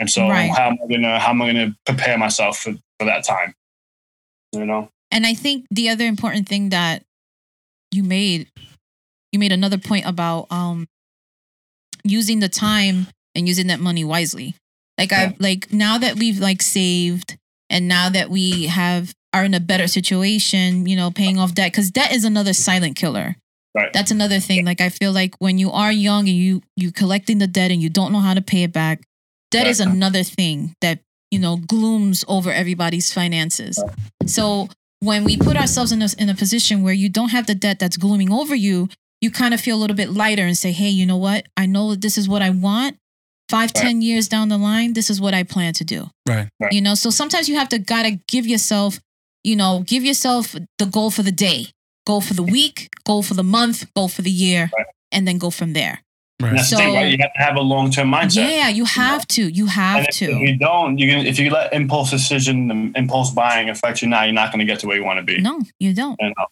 and 0.01 0.09
so 0.09 0.27
Right. 0.27 0.49
how 0.49 0.67
am 0.67 0.77
I 0.83 0.87
gonna, 0.91 1.19
how 1.19 1.29
am 1.29 1.41
I 1.41 1.47
gonna 1.47 1.75
prepare 1.85 2.17
myself 2.17 2.57
for, 2.57 2.73
for 2.99 3.05
that 3.05 3.23
time? 3.23 3.53
You 4.51 4.65
know, 4.65 4.89
And 5.11 5.25
I 5.25 5.33
think 5.33 5.67
the 5.71 5.87
other 5.89 6.05
important 6.05 6.49
thing 6.49 6.69
that 6.69 7.03
you 7.93 8.03
made, 8.03 8.49
you 9.31 9.39
made 9.39 9.51
another 9.53 9.77
point 9.77 10.05
about 10.05 10.47
um 10.51 10.87
using 12.03 12.39
the 12.39 12.49
time 12.49 13.07
and 13.35 13.47
using 13.47 13.67
that 13.67 13.79
money 13.79 14.03
wisely. 14.03 14.55
Like 14.97 15.13
I 15.13 15.35
like 15.39 15.71
now 15.71 15.97
that 15.99 16.17
we've 16.17 16.39
like 16.39 16.61
saved 16.61 17.37
and 17.69 17.87
now 17.87 18.09
that 18.09 18.29
we 18.29 18.65
have 18.65 19.13
are 19.33 19.45
in 19.45 19.53
a 19.53 19.59
better 19.59 19.87
situation, 19.87 20.85
you 20.85 20.95
know, 20.95 21.11
paying 21.11 21.37
off 21.39 21.53
debt 21.53 21.71
because 21.71 21.91
debt 21.91 22.11
is 22.11 22.25
another 22.25 22.53
silent 22.53 22.97
killer. 22.97 23.35
Right. 23.73 23.93
That's 23.93 24.11
another 24.11 24.39
thing. 24.39 24.65
Like 24.65 24.81
I 24.81 24.89
feel 24.89 25.13
like 25.13 25.35
when 25.39 25.57
you 25.57 25.71
are 25.71 25.91
young 25.93 26.27
and 26.27 26.37
you 26.37 26.61
you 26.75 26.91
collecting 26.91 27.37
the 27.37 27.47
debt 27.47 27.71
and 27.71 27.81
you 27.81 27.89
don't 27.89 28.11
know 28.11 28.19
how 28.19 28.33
to 28.33 28.41
pay 28.41 28.63
it 28.63 28.73
back, 28.73 29.01
debt 29.51 29.67
is 29.67 29.79
another 29.79 30.23
thing 30.23 30.73
that 30.81 30.99
you 31.29 31.39
know 31.39 31.57
glooms 31.57 32.25
over 32.27 32.51
everybody's 32.51 33.13
finances. 33.13 33.81
So 34.25 34.67
when 34.99 35.23
we 35.23 35.37
put 35.37 35.57
ourselves 35.57 35.91
in 35.91 36.01
a, 36.01 36.07
in 36.17 36.29
a 36.29 36.35
position 36.35 36.83
where 36.83 36.93
you 36.93 37.09
don't 37.09 37.29
have 37.29 37.47
the 37.47 37.55
debt 37.55 37.79
that's 37.79 37.97
glooming 37.97 38.31
over 38.31 38.53
you, 38.55 38.89
you 39.19 39.31
kind 39.31 39.53
of 39.53 39.61
feel 39.61 39.75
a 39.77 39.79
little 39.79 39.95
bit 39.95 40.09
lighter 40.11 40.43
and 40.43 40.57
say, 40.57 40.71
hey, 40.71 40.89
you 40.89 41.05
know 41.05 41.17
what? 41.17 41.45
I 41.57 41.65
know 41.65 41.91
that 41.91 42.01
this 42.01 42.17
is 42.17 42.27
what 42.27 42.41
I 42.41 42.49
want. 42.49 42.97
Five, 43.49 43.71
Right. 43.75 43.81
ten 43.83 44.01
years 44.01 44.27
down 44.27 44.47
the 44.49 44.57
line, 44.57 44.93
this 44.93 45.09
is 45.09 45.19
what 45.19 45.33
I 45.33 45.43
plan 45.43 45.73
to 45.73 45.83
do. 45.83 46.09
Right. 46.27 46.47
Right. 46.59 46.71
You 46.71 46.81
know, 46.81 46.95
so 46.95 47.09
sometimes 47.09 47.49
you 47.49 47.55
have 47.55 47.69
to 47.69 47.79
gotta 47.79 48.19
give 48.27 48.47
yourself, 48.47 48.99
you 49.43 49.55
know, 49.55 49.83
give 49.85 50.03
yourself 50.03 50.55
the 50.77 50.85
goal 50.85 51.11
for 51.11 51.23
the 51.23 51.31
day, 51.33 51.67
goal 52.07 52.21
for 52.21 52.33
the 52.33 52.43
week, 52.43 52.89
goal 53.03 53.23
for 53.23 53.33
the 53.33 53.43
month, 53.43 53.91
goal 53.95 54.07
for 54.07 54.21
the 54.21 54.31
year, 54.31 54.69
Right. 54.77 54.85
and 55.11 55.27
then 55.27 55.37
go 55.37 55.49
from 55.49 55.73
there. 55.73 56.01
And 56.43 56.51
Right. 56.53 56.57
that's 56.57 56.69
the 56.69 56.77
thing, 56.77 56.89
So- 56.89 56.95
right? 56.95 57.11
You 57.11 57.17
have 57.21 57.33
to 57.33 57.39
have 57.39 57.55
a 57.55 57.61
long 57.61 57.91
term 57.91 58.09
mindset. 58.11 58.49
Yeah, 58.49 58.69
you 58.69 58.85
have 58.85 59.27
to. 59.29 59.47
You 59.49 59.65
have 59.67 59.97
And 59.97 60.07
if, 60.07 60.21
if 60.21 60.29
to. 60.29 60.37
you 60.37 60.57
don't, 60.57 60.97
you 60.97 61.07
can 61.09 61.25
if 61.25 61.39
you 61.39 61.49
let 61.49 61.73
impulse 61.73 62.09
decision 62.11 62.93
impulse 62.95 63.31
buying 63.31 63.69
affect 63.69 64.01
you 64.01 64.07
now, 64.07 64.23
you're 64.23 64.33
not 64.33 64.51
going 64.51 64.59
to 64.59 64.65
get 64.65 64.79
to 64.81 64.87
where 64.87 64.97
you 64.97 65.03
want 65.03 65.17
to 65.19 65.23
be. 65.23 65.39
No, 65.39 65.61
you 65.79 65.93
don't. 65.93 66.17
And, 66.21 66.33
uh, 66.39 66.45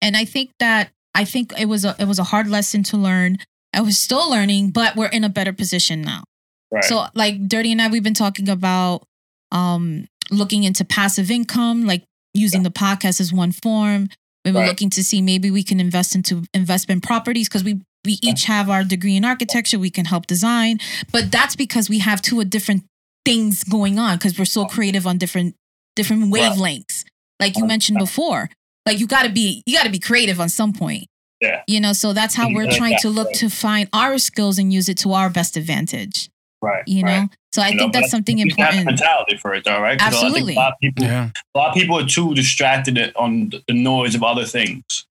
and 0.00 0.16
I 0.16 0.24
think 0.24 0.50
that 0.58 0.90
I 1.14 1.24
think 1.24 1.52
it 1.58 1.66
was 1.66 1.84
a 1.84 1.94
it 1.98 2.06
was 2.06 2.18
a 2.18 2.24
hard 2.24 2.48
lesson 2.48 2.82
to 2.84 2.96
learn. 2.96 3.38
I 3.74 3.80
was 3.80 3.98
still 3.98 4.30
learning, 4.30 4.70
but 4.70 4.96
we're 4.96 5.06
in 5.06 5.24
a 5.24 5.28
better 5.30 5.52
position 5.52 6.02
now. 6.02 6.24
right. 6.70 6.84
So 6.84 7.06
like 7.14 7.48
Dirty 7.48 7.72
and 7.72 7.80
I 7.82 7.88
we've 7.88 8.02
been 8.02 8.14
talking 8.14 8.48
about 8.48 9.06
um 9.50 10.06
looking 10.30 10.64
into 10.64 10.84
passive 10.84 11.30
income, 11.30 11.84
like 11.86 12.04
using 12.34 12.62
the 12.62 12.70
podcast 12.70 13.20
as 13.20 13.32
one 13.32 13.52
form. 13.52 14.08
We 14.44 14.50
were 14.52 14.60
Right. 14.60 14.68
looking 14.68 14.90
to 14.90 15.04
see 15.04 15.20
maybe 15.22 15.50
we 15.50 15.62
can 15.62 15.78
invest 15.78 16.14
into 16.16 16.44
investment 16.54 17.02
properties 17.04 17.48
because 17.48 17.62
we 17.62 17.80
we 18.04 18.18
each 18.22 18.44
have 18.44 18.68
our 18.68 18.84
degree 18.84 19.16
in 19.16 19.24
architecture. 19.24 19.78
We 19.78 19.90
can 19.90 20.06
help 20.06 20.26
design, 20.26 20.78
but 21.12 21.30
that's 21.30 21.54
because 21.56 21.88
we 21.88 21.98
have 22.00 22.20
two 22.22 22.44
different 22.44 22.84
things 23.24 23.62
going 23.64 23.98
on 23.98 24.16
because 24.18 24.38
we're 24.38 24.44
so 24.44 24.64
creative 24.64 25.06
on 25.06 25.18
different 25.18 25.54
different 25.94 26.32
wavelengths. 26.32 27.04
like 27.40 27.56
you 27.56 27.64
mentioned 27.66 27.98
before. 27.98 28.50
Like 28.86 28.98
you 28.98 29.06
got 29.06 29.22
to 29.24 29.28
be 29.30 29.62
you 29.66 29.76
got 29.76 29.84
to 29.84 29.90
be 29.90 29.98
creative 30.00 30.40
on 30.40 30.48
some 30.48 30.72
point. 30.72 31.06
Yeah. 31.40 31.62
You 31.66 31.80
know, 31.80 31.92
so 31.92 32.12
that's 32.12 32.34
how 32.34 32.52
we're 32.52 32.70
trying 32.70 32.98
to 33.00 33.08
look 33.10 33.32
to 33.34 33.48
find 33.48 33.88
our 33.92 34.18
skills 34.18 34.58
and 34.58 34.72
use 34.72 34.88
it 34.88 34.96
to 34.98 35.12
our 35.12 35.28
best 35.30 35.56
advantage. 35.56 36.28
Right. 36.60 36.84
You 36.86 37.02
know, 37.02 37.08
right. 37.08 37.28
so 37.52 37.62
I 37.62 37.68
You 37.70 37.78
think 37.78 37.92
but 37.92 37.98
that's 38.00 38.10
something 38.12 38.38
important. 38.38 38.84
mentality 38.86 39.36
for 39.36 39.52
it, 39.54 39.64
though, 39.64 39.80
right? 39.80 39.98
'Cause 39.98 40.06
I 40.06 40.10
think 40.10 40.22
Absolutely. 40.24 40.54
A 40.54 40.56
lot 40.58 40.72
of 40.72 40.78
people, 40.80 41.04
Yeah. 41.04 41.30
a 41.54 41.58
lot 41.58 41.68
of 41.70 41.74
people 41.74 41.98
are 41.98 42.06
too 42.06 42.34
distracted 42.34 43.12
on 43.16 43.50
the 43.66 43.74
noise 43.74 44.14
of 44.14 44.22
other 44.22 44.44
things. 44.44 45.04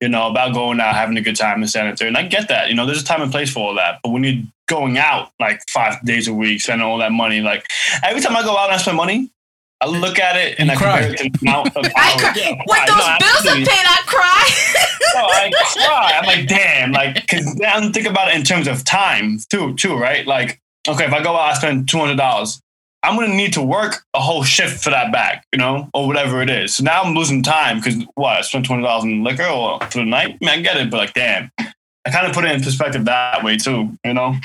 You 0.00 0.08
know, 0.08 0.28
about 0.30 0.54
going 0.54 0.80
out, 0.80 0.94
having 0.94 1.16
a 1.18 1.20
good 1.20 1.36
time, 1.36 1.60
and 1.62 1.70
sanitary. 1.70 2.08
And 2.08 2.16
I 2.16 2.22
get 2.22 2.48
that. 2.48 2.68
You 2.70 2.74
know, 2.74 2.86
there's 2.86 3.02
a 3.02 3.04
time 3.04 3.20
and 3.20 3.30
place 3.30 3.52
for 3.52 3.60
all 3.60 3.74
that. 3.74 4.00
But 4.02 4.10
when 4.12 4.24
you're 4.24 4.42
going 4.66 4.96
out 4.96 5.30
like 5.38 5.60
five 5.68 6.02
days 6.04 6.26
a 6.26 6.32
week, 6.32 6.62
spending 6.62 6.86
all 6.86 6.96
that 6.98 7.12
money, 7.12 7.40
like 7.42 7.66
every 8.02 8.22
time 8.22 8.34
I 8.34 8.42
go 8.42 8.56
out 8.56 8.66
and 8.70 8.74
I 8.74 8.78
spend 8.78 8.96
money, 8.96 9.30
I 9.82 9.86
look 9.88 10.18
at 10.18 10.36
it 10.36 10.58
and 10.58 10.68
You 10.68 10.74
I 10.74 10.76
cry. 10.78 10.98
compare 11.06 11.12
it 11.12 11.16
to 11.18 11.38
the 11.38 11.38
amount 11.48 11.76
of 11.76 11.84
I 11.96 12.16
cry. 12.18 12.32
Yeah, 12.36 12.50
When 12.64 12.78
I- 12.80 12.86
those 12.86 12.96
no, 12.96 13.16
bills 13.18 13.22
are 13.22 13.36
absolutely. 13.36 13.64
paid, 13.64 13.86
I 13.86 14.02
cry. 14.06 14.86
No, 15.12 15.22
I 15.26 15.50
cry. 15.74 16.12
I'm 16.20 16.24
like, 16.26 16.46
damn, 16.46 16.92
like, 16.92 17.14
because 17.16 17.60
I'm 17.66 17.92
think 17.92 18.06
about 18.06 18.28
it 18.28 18.36
in 18.36 18.44
terms 18.44 18.68
of 18.68 18.84
time 18.84 19.38
too, 19.50 19.74
too, 19.74 19.96
right? 19.96 20.24
Like, 20.24 20.60
okay, 20.86 21.04
if 21.06 21.12
I 21.12 21.20
go 21.20 21.34
out, 21.34 21.50
I 21.50 21.54
spend 21.54 21.88
two 21.88 21.98
hundred 21.98 22.16
dollars. 22.16 22.60
I'm 23.02 23.18
gonna 23.18 23.34
need 23.34 23.54
to 23.54 23.62
work 23.62 24.04
a 24.14 24.20
whole 24.20 24.44
shift 24.44 24.84
for 24.84 24.90
that 24.90 25.12
back, 25.12 25.46
you 25.52 25.58
know, 25.58 25.88
or 25.94 26.06
whatever 26.06 26.42
it 26.42 26.50
is. 26.50 26.76
So 26.76 26.84
now 26.84 27.02
I'm 27.02 27.14
losing 27.14 27.42
time 27.42 27.78
because 27.78 27.96
what? 28.14 28.38
I 28.38 28.40
spent 28.42 28.66
twenty 28.66 28.82
dollars 28.82 29.04
in 29.04 29.24
liquor 29.24 29.46
or 29.46 29.80
for 29.80 29.98
the 29.98 30.04
night. 30.04 30.36
I, 30.40 30.44
mean, 30.44 30.50
I 30.50 30.60
get 30.60 30.76
it, 30.76 30.90
but 30.90 30.98
like, 30.98 31.14
damn, 31.14 31.50
I 31.58 32.10
kind 32.10 32.26
of 32.26 32.34
put 32.34 32.44
it 32.44 32.52
in 32.52 32.62
perspective 32.62 33.06
that 33.06 33.42
way 33.42 33.56
too, 33.56 33.96
you 34.04 34.14
know. 34.14 34.36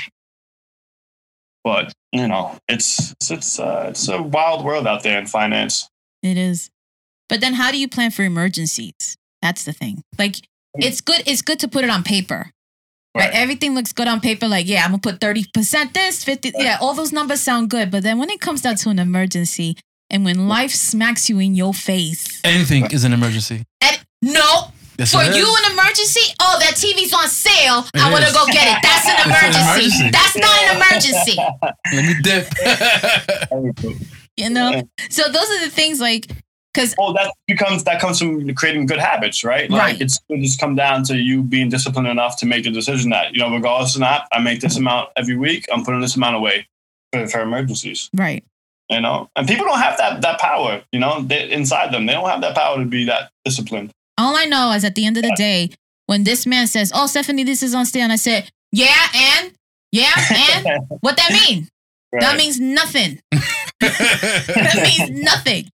But 1.63 1.91
you 2.11 2.27
know, 2.27 2.57
it's 2.69 3.11
it's 3.13 3.31
it's, 3.31 3.59
uh, 3.59 3.87
it's 3.89 4.07
a 4.07 4.21
wild 4.21 4.63
world 4.63 4.87
out 4.87 5.03
there 5.03 5.19
in 5.19 5.25
finance. 5.25 5.89
It 6.23 6.37
is. 6.37 6.69
But 7.27 7.41
then 7.41 7.55
how 7.55 7.71
do 7.71 7.77
you 7.77 7.87
plan 7.87 8.11
for 8.11 8.23
emergencies? 8.23 9.17
That's 9.41 9.65
the 9.65 9.73
thing. 9.73 10.01
Like 10.17 10.37
it's 10.75 11.01
good 11.01 11.23
it's 11.25 11.41
good 11.41 11.59
to 11.59 11.67
put 11.67 11.83
it 11.83 11.89
on 11.89 12.03
paper. 12.03 12.51
Right. 13.15 13.25
Right. 13.25 13.33
Everything 13.33 13.73
looks 13.75 13.93
good 13.93 14.07
on 14.07 14.19
paper 14.19 14.47
like 14.47 14.67
yeah, 14.67 14.83
I'm 14.83 14.91
going 14.91 14.99
to 15.01 15.11
put 15.11 15.19
30% 15.21 15.93
this, 15.93 16.23
50 16.23 16.51
yeah, 16.57 16.77
all 16.81 16.93
those 16.93 17.11
numbers 17.13 17.41
sound 17.41 17.69
good, 17.69 17.89
but 17.89 18.03
then 18.03 18.19
when 18.19 18.29
it 18.29 18.41
comes 18.41 18.61
down 18.61 18.75
to 18.77 18.89
an 18.89 18.99
emergency 18.99 19.77
and 20.09 20.25
when 20.25 20.47
life 20.47 20.71
smacks 20.71 21.29
you 21.29 21.39
in 21.39 21.55
your 21.55 21.73
face. 21.73 22.41
Anything 22.43 22.85
is 22.91 23.03
an 23.05 23.13
emergency. 23.13 23.63
And 23.81 24.05
no, 24.21 24.71
Yes, 24.97 25.11
for 25.11 25.23
you 25.23 25.55
an 25.65 25.71
emergency? 25.73 26.33
Oh, 26.39 26.57
that 26.61 26.75
TV's 26.75 27.13
on 27.13 27.27
sale. 27.27 27.83
It 27.93 28.01
I 28.01 28.11
want 28.11 28.23
to 28.25 28.31
go 28.33 28.45
get 28.47 28.65
it. 28.65 28.79
That's 28.81 29.07
an 29.07 29.15
It's 29.17 29.25
an 29.25 29.31
emergency. 29.31 29.85
emergency. 29.85 30.09
That's 30.11 30.37
not 30.37 30.55
an 30.63 30.75
emergency. 30.77 31.35
Let 31.93 32.03
me 32.05 32.15
dip. 33.91 34.09
You 34.37 34.49
know? 34.49 34.83
So 35.09 35.23
those 35.29 35.49
are 35.49 35.63
the 35.63 35.69
things 35.69 36.01
like 36.01 36.27
cuz 36.75 36.93
Well, 36.97 37.09
oh, 37.09 37.13
that 37.13 37.33
becomes 37.47 37.83
that 37.85 37.99
comes 37.99 38.19
from 38.19 38.53
creating 38.53 38.85
good 38.85 38.99
habits, 38.99 39.43
right? 39.43 39.69
Like 39.69 39.81
Right. 39.81 40.01
it's 40.01 40.19
it 40.29 40.41
just 40.41 40.59
come 40.59 40.75
down 40.75 41.03
to 41.05 41.17
you 41.17 41.41
being 41.41 41.69
disciplined 41.69 42.07
enough 42.07 42.37
to 42.39 42.45
make 42.45 42.63
the 42.65 42.71
decision 42.71 43.09
that 43.11 43.33
you 43.33 43.39
know, 43.39 43.51
regardless 43.53 43.95
of 43.95 44.01
that, 44.01 44.27
I 44.31 44.39
make 44.39 44.59
this 44.61 44.77
amount 44.77 45.09
every 45.15 45.35
week. 45.37 45.65
I'm 45.71 45.83
putting 45.83 46.01
this 46.01 46.15
amount 46.15 46.35
away 46.35 46.67
for, 47.11 47.25
for 47.27 47.41
emergencies. 47.41 48.09
right. 48.13 48.43
You 48.89 49.01
know, 49.01 49.31
and 49.35 49.47
people 49.47 49.65
don't 49.65 49.79
have 49.79 49.97
that 49.97 50.21
that 50.21 50.39
power. 50.39 50.83
You 50.91 50.99
know, 50.99 51.21
they, 51.23 51.49
inside 51.51 51.91
them, 51.91 52.05
they 52.05 52.13
don't 52.13 52.29
have 52.29 52.41
that 52.41 52.53
power 52.55 52.77
to 52.77 52.85
be 52.85 53.05
that 53.05 53.31
disciplined. 53.43 53.89
All 54.19 54.35
I 54.35 54.45
know 54.45 54.71
is 54.73 54.85
at 54.85 54.93
the 54.93 55.07
end 55.07 55.17
of 55.17 55.23
the 55.23 55.33
day, 55.35 55.71
when 56.05 56.23
this 56.23 56.45
man 56.45 56.67
says, 56.67 56.91
"Oh, 56.93 57.07
Stephanie, 57.07 57.43
this 57.43 57.63
is 57.63 57.73
on 57.73 57.87
sale," 57.87 58.03
and 58.03 58.13
I 58.13 58.15
said, 58.17 58.51
"Yeah, 58.71 58.93
and 59.15 59.51
yeah, 59.91 60.11
and 60.31 60.85
what 61.01 61.17
that 61.17 61.31
mean? 61.31 61.67
That 62.13 62.37
means 62.37 62.59
nothing. 62.59 63.19
that 63.81 64.95
means 64.97 65.09
nothing." 65.23 65.69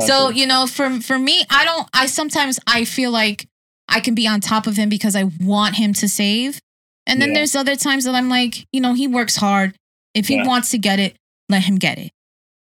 So 0.00 0.30
you 0.30 0.46
know, 0.46 0.66
for 0.66 1.00
for 1.00 1.18
me, 1.18 1.44
I 1.50 1.64
don't. 1.64 1.88
I 1.92 2.06
sometimes 2.06 2.58
I 2.66 2.84
feel 2.84 3.10
like 3.10 3.46
I 3.88 4.00
can 4.00 4.14
be 4.14 4.26
on 4.26 4.40
top 4.40 4.66
of 4.66 4.76
him 4.76 4.88
because 4.88 5.14
I 5.14 5.24
want 5.40 5.76
him 5.76 5.92
to 5.94 6.08
save, 6.08 6.60
and 7.06 7.20
then 7.20 7.30
Yeah. 7.30 7.34
there's 7.40 7.54
other 7.54 7.76
times 7.76 8.04
that 8.04 8.14
I'm 8.14 8.28
like, 8.30 8.66
you 8.72 8.80
know, 8.80 8.94
he 8.94 9.06
works 9.06 9.36
hard. 9.36 9.74
If 10.14 10.28
he 10.28 10.36
Yeah. 10.36 10.46
wants 10.46 10.70
to 10.70 10.78
get 10.78 10.98
it, 10.98 11.16
let 11.48 11.64
him 11.64 11.76
get 11.76 11.98
it. 11.98 12.10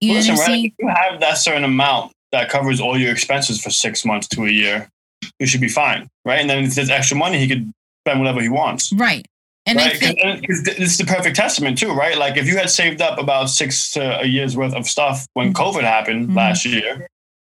You 0.01 0.15
Listen, 0.15 0.35
know 0.35 0.41
what 0.41 0.49
right? 0.49 0.65
If 0.67 0.73
you 0.79 0.89
have 0.89 1.21
that 1.21 1.39
certain 1.39 1.65
amount 1.65 2.13
that 2.33 2.49
covers 2.49 2.81
all 2.81 2.97
your 2.99 3.11
expenses 3.13 3.61
for 3.61 3.71
six 3.71 4.05
months 4.05 4.29
to 4.29 4.45
a 4.47 4.51
year, 4.51 4.89
you 5.39 5.47
should 5.47 5.61
be 5.61 5.69
fine, 5.69 6.09
right? 6.25 6.41
And 6.41 6.49
then 6.49 6.65
if 6.65 6.75
there's 6.77 6.89
extra 6.91 7.17
money, 7.17 7.39
he 7.39 7.49
could 7.49 7.71
spend 8.07 8.21
whatever 8.21 8.41
he 8.41 8.49
wants. 8.49 8.93
Right. 8.93 9.27
And 9.67 9.77
right? 9.77 9.97
think 9.99 10.19
it's 10.21 10.97
the 10.97 11.05
perfect 11.05 11.37
testament 11.37 11.77
too, 11.79 11.93
right? 11.93 12.17
Like 12.17 12.37
if 12.39 12.47
you 12.47 12.57
had 12.57 12.71
saved 12.71 13.03
up 13.03 13.19
about 13.19 13.51
six 13.51 13.91
to 13.93 14.21
a 14.21 14.25
year's 14.25 14.57
worth 14.57 14.73
of 14.75 14.87
stuff 14.89 15.27
when 15.35 15.53
Mhm. 15.53 15.57
COVID 15.57 15.83
happened 15.83 16.31
Mhm. 16.31 16.37
last 16.37 16.65
year, 16.65 17.07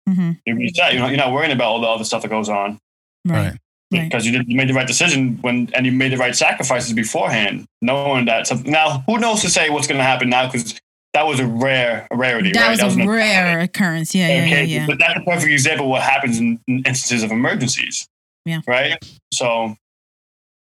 Mhm. 0.09 0.39
you'd 0.45 0.57
be 0.57 0.69
set. 0.73 0.93
You're 0.93 1.01
not, 1.01 1.09
you're 1.11 1.17
not 1.17 1.31
worrying 1.31 1.51
about 1.51 1.67
all 1.67 1.81
the 1.81 1.87
other 1.87 2.03
stuff 2.03 2.21
that 2.23 2.29
goes 2.29 2.49
on 2.49 2.79
right. 3.25 3.37
Right. 3.37 3.57
Right. 3.91 4.03
because 4.09 4.25
you, 4.25 4.31
did, 4.31 4.47
you 4.47 4.55
made 4.55 4.69
the 4.69 4.73
right 4.73 4.85
decision 4.87 5.37
when 5.41 5.69
and 5.73 5.85
you 5.85 5.91
made 5.91 6.11
the 6.11 6.17
right 6.17 6.35
sacrifices 6.35 6.93
beforehand, 6.93 7.65
knowing 7.81 8.25
that. 8.25 8.45
Something, 8.47 8.71
now, 8.71 9.03
who 9.07 9.17
knows 9.17 9.41
to 9.41 9.49
say 9.49 9.69
what's 9.69 9.87
going 9.87 9.97
to 9.97 10.03
happen 10.03 10.29
now? 10.29 10.45
Because 10.45 10.79
that 11.15 11.25
was 11.25 11.39
a 11.39 11.47
rare 11.47 12.07
a 12.11 12.15
rarity, 12.15 12.51
That 12.51 12.67
right? 12.67 12.83
was 12.83 12.95
a 12.95 12.99
an- 13.01 13.09
rare 13.09 13.59
occurrence. 13.61 14.13
Yeah, 14.13 14.27
yeah, 14.27 14.45
yeah, 14.45 14.61
yeah. 14.61 14.85
But 14.85 14.99
that's 14.99 15.19
a 15.19 15.23
perfect 15.23 15.51
example 15.51 15.85
of 15.87 15.89
what 15.89 16.01
happens 16.03 16.37
in, 16.39 16.59
in 16.67 16.83
instances 16.85 17.23
of 17.23 17.31
emergencies. 17.31 18.07
Yeah. 18.45 18.61
Right. 18.67 19.03
So 19.33 19.75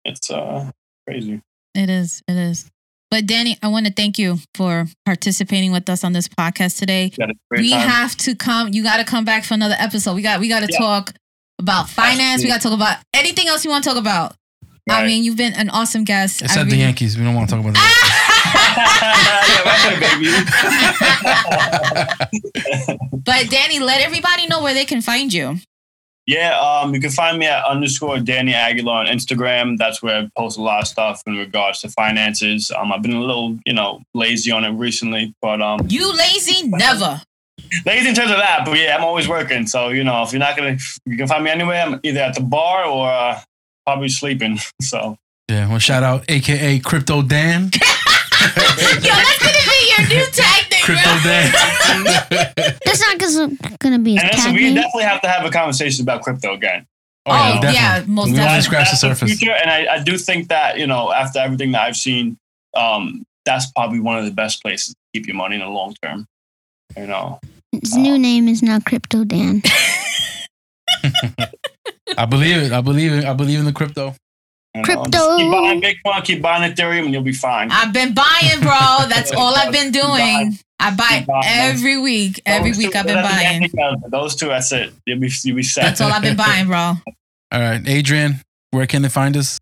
it's 0.05 0.31
uh 0.31 0.71
crazy. 1.07 1.41
It 1.75 1.89
is. 1.91 2.23
It 2.29 2.37
is. 2.37 2.71
But 3.11 3.27
Danny, 3.27 3.57
I 3.63 3.69
want 3.69 3.87
to 3.87 3.93
thank 3.93 4.19
you 4.19 4.39
for 4.55 4.87
participating 5.05 5.71
with 5.73 5.89
us 5.89 6.03
on 6.03 6.13
this 6.13 6.27
podcast 6.29 6.79
today. 6.79 7.05
You 7.17 7.21
had 7.21 7.31
a 7.31 7.35
great 7.51 7.61
we 7.63 7.71
time. 7.71 7.89
have 7.89 8.17
to 8.17 8.35
come. 8.35 8.69
You 8.73 8.83
got 8.83 8.97
to 8.99 9.05
come 9.05 9.25
back 9.25 9.45
for 9.45 9.55
another 9.55 9.77
episode. 9.79 10.15
We 10.15 10.23
got. 10.23 10.41
We 10.41 10.49
got 10.49 10.61
to 10.61 10.69
Yeah. 10.71 10.79
talk 10.79 11.13
about 11.59 11.89
finance. 11.89 12.43
We 12.43 12.49
got 12.49 12.61
to 12.61 12.69
talk 12.69 12.77
about 12.77 12.97
anything 13.15 13.49
else 13.49 13.65
you 13.65 13.71
want 13.71 13.85
to 13.85 13.91
talk 13.91 13.99
about. 13.99 14.35
I 14.89 15.05
mean, 15.05 15.25
you've 15.25 15.37
been 15.37 15.53
an 15.55 15.69
awesome 15.71 16.05
guest. 16.05 16.43
I 16.43 16.47
Except 16.47 16.71
the 16.71 16.77
Yankees. 16.77 17.19
We 17.19 17.25
don't 17.25 17.35
want 17.35 17.49
to 17.49 17.57
talk 17.57 17.65
about 17.65 17.75
that. 17.75 18.53
yeah, 19.49 19.63
right 19.67 20.01
there, 23.11 23.21
but 23.25 23.51
Danny, 23.51 23.81
let 23.81 24.01
everybody 24.01 24.47
know 24.47 24.63
where 24.63 24.75
they 24.75 24.85
can 24.85 25.03
find 25.03 25.33
you. 25.33 25.57
Yeah, 26.27 26.59
um, 26.59 26.93
you 26.93 27.01
can 27.01 27.11
find 27.11 27.39
me 27.39 27.47
at 27.47 27.65
underscore 27.65 28.19
Danny 28.19 28.53
Aguilar 28.53 29.01
on 29.03 29.07
Instagram. 29.07 29.79
That's 29.79 30.03
where 30.03 30.23
I 30.23 30.29
post 30.37 30.59
a 30.59 30.63
lot 30.63 30.83
of 30.83 30.89
stuff 30.89 31.23
in 31.25 31.37
regards 31.37 31.81
to 31.83 31.89
finances. 31.91 32.73
Um, 32.77 32.91
I've 32.93 33.01
been 33.03 33.15
a 33.15 33.21
little, 33.21 33.57
you 33.65 33.73
know, 33.73 34.03
lazy 34.13 34.51
on 34.51 34.65
it 34.65 34.71
recently, 34.73 35.35
but 35.41 35.63
um, 35.63 35.81
You 35.89 36.13
lazy? 36.17 36.67
Never. 36.67 37.21
lazy 37.87 38.09
in 38.09 38.15
terms 38.17 38.33
of 38.33 38.39
that. 38.39 38.63
But 38.65 38.77
yeah, 38.79 38.97
I'm 38.97 39.05
always 39.05 39.29
working. 39.29 39.69
So 39.69 39.91
you 39.91 40.03
know, 40.03 40.23
if 40.25 40.33
you're 40.33 40.41
not 40.41 40.57
gonna, 40.57 40.77
you 41.05 41.17
can 41.17 41.29
find 41.29 41.45
me 41.45 41.51
anywhere. 41.51 41.81
I'm 41.83 42.01
either 42.03 42.21
at 42.21 42.35
the 42.35 42.41
bar 42.41 42.85
or 42.87 43.09
uh, 43.09 43.41
probably 43.87 44.09
sleeping. 44.09 44.59
So 44.83 45.17
Yeah. 45.49 45.69
Well, 45.69 45.79
shout 45.79 46.03
out, 46.03 46.25
AKA 46.29 46.81
Crypto 46.81 47.23
Dan. 47.23 47.71
Yo, 47.73 49.13
that's 49.15 49.39
gonna 49.39 49.65
be 49.65 49.95
your 49.97 50.09
new 50.09 50.27
tag 50.33 50.71
name. 50.73 50.76
Crypto 50.87 51.11
bro. 51.23 51.31
Dan. 51.31 51.53
That's 52.85 53.01
not 53.01 53.19
gonna, 53.19 53.57
gonna 53.81 53.99
be 53.99 54.15
his 54.15 54.23
and 54.23 54.31
then, 54.33 54.39
so 54.41 54.53
we 54.53 54.61
name. 54.63 54.75
definitely 54.77 55.03
have 55.05 55.21
to 55.23 55.29
have 55.29 55.45
a 55.45 55.51
conversation 55.51 56.03
about 56.05 56.23
crypto 56.23 56.55
again. 56.55 56.87
Oh, 57.29 57.33
definitely. 57.61 57.75
yeah, 57.75 58.05
most 58.07 58.27
We 58.27 58.33
definitely. 58.33 58.47
wanna 58.53 58.63
scratch 58.63 58.87
the 58.87 58.91
That's 58.93 59.01
surface. 59.01 59.39
future, 59.39 59.53
and 59.53 59.69
I, 59.71 59.95
I 59.97 60.03
do 60.03 60.17
think 60.17 60.49
that 60.49 60.79
you 60.79 60.87
know 60.87 61.13
after 61.13 61.41
everything 61.41 61.73
that 61.73 61.83
I've 61.83 61.97
seen, 61.97 62.39
um, 62.77 63.25
that's 63.45 63.71
probably 63.73 63.99
one 64.01 64.17
of 64.19 64.25
the 64.25 64.31
best 64.31 64.63
places 64.63 64.89
to 64.95 64.95
keep 65.13 65.27
your 65.27 65.37
money 65.37 65.57
in 65.57 65.61
the 65.61 65.69
long 65.69 65.95
term. 66.03 66.27
You 66.97 67.07
know, 67.09 67.41
His 67.73 67.97
new 67.97 68.17
name 68.19 68.47
is 68.49 68.63
now 68.63 68.79
Crypto 68.79 69.25
Dan. 69.25 69.61
I 72.17 72.25
believe 72.27 72.57
it. 72.59 72.73
I 72.73 72.81
believe 72.81 73.13
it. 73.13 73.25
I 73.25 73.33
believe 73.35 73.59
in 73.59 73.65
the 73.65 73.73
crypto. 73.73 74.15
you 74.75 74.83
know, 74.83 74.85
Crypto. 74.85 75.11
just 75.11 75.39
keep 75.39 75.51
buying 75.51 75.81
Bitcoin, 75.83 76.25
keep 76.25 76.43
buying 76.43 76.73
Ethereum, 76.73 77.05
and 77.07 77.13
you'll 77.13 77.23
be 77.23 77.33
fine. 77.33 77.71
I've 77.73 77.93
been 77.93 78.15
buying, 78.15 78.61
bro. 78.61 79.07
That's 79.09 79.33
all 79.37 79.55
I've 79.57 79.73
been 79.73 79.91
doing. 79.93 80.59
I 80.79 80.95
buy 80.95 81.19
Keep 81.19 81.27
buying. 81.27 81.43
every 81.47 81.99
week. 81.99 82.41
Every 82.47 82.71
Those 82.71 82.79
week 82.79 82.93
two, 82.93 82.99
I've 82.99 83.07
been 83.07 83.23
buying. 83.23 83.63
Yankees 83.63 83.75
out. 83.81 84.11
Those 84.11 84.37
two, 84.37 84.49
that's 84.49 84.71
it. 84.73 84.93
You'll 85.07 85.19
be 85.21 85.31
you'll 85.45 85.57
be 85.57 85.63
set. 85.63 85.83
That's 85.85 86.01
all 86.01 86.13
I've 86.13 86.23
been 86.23 86.37
buying, 86.37 86.67
bro. 86.67 86.77
All 87.53 87.61
right, 87.61 87.81
Adrian, 87.87 88.41
where 88.73 88.87
can 88.87 89.03
they 89.03 89.09
find 89.09 89.37
us? 89.37 89.59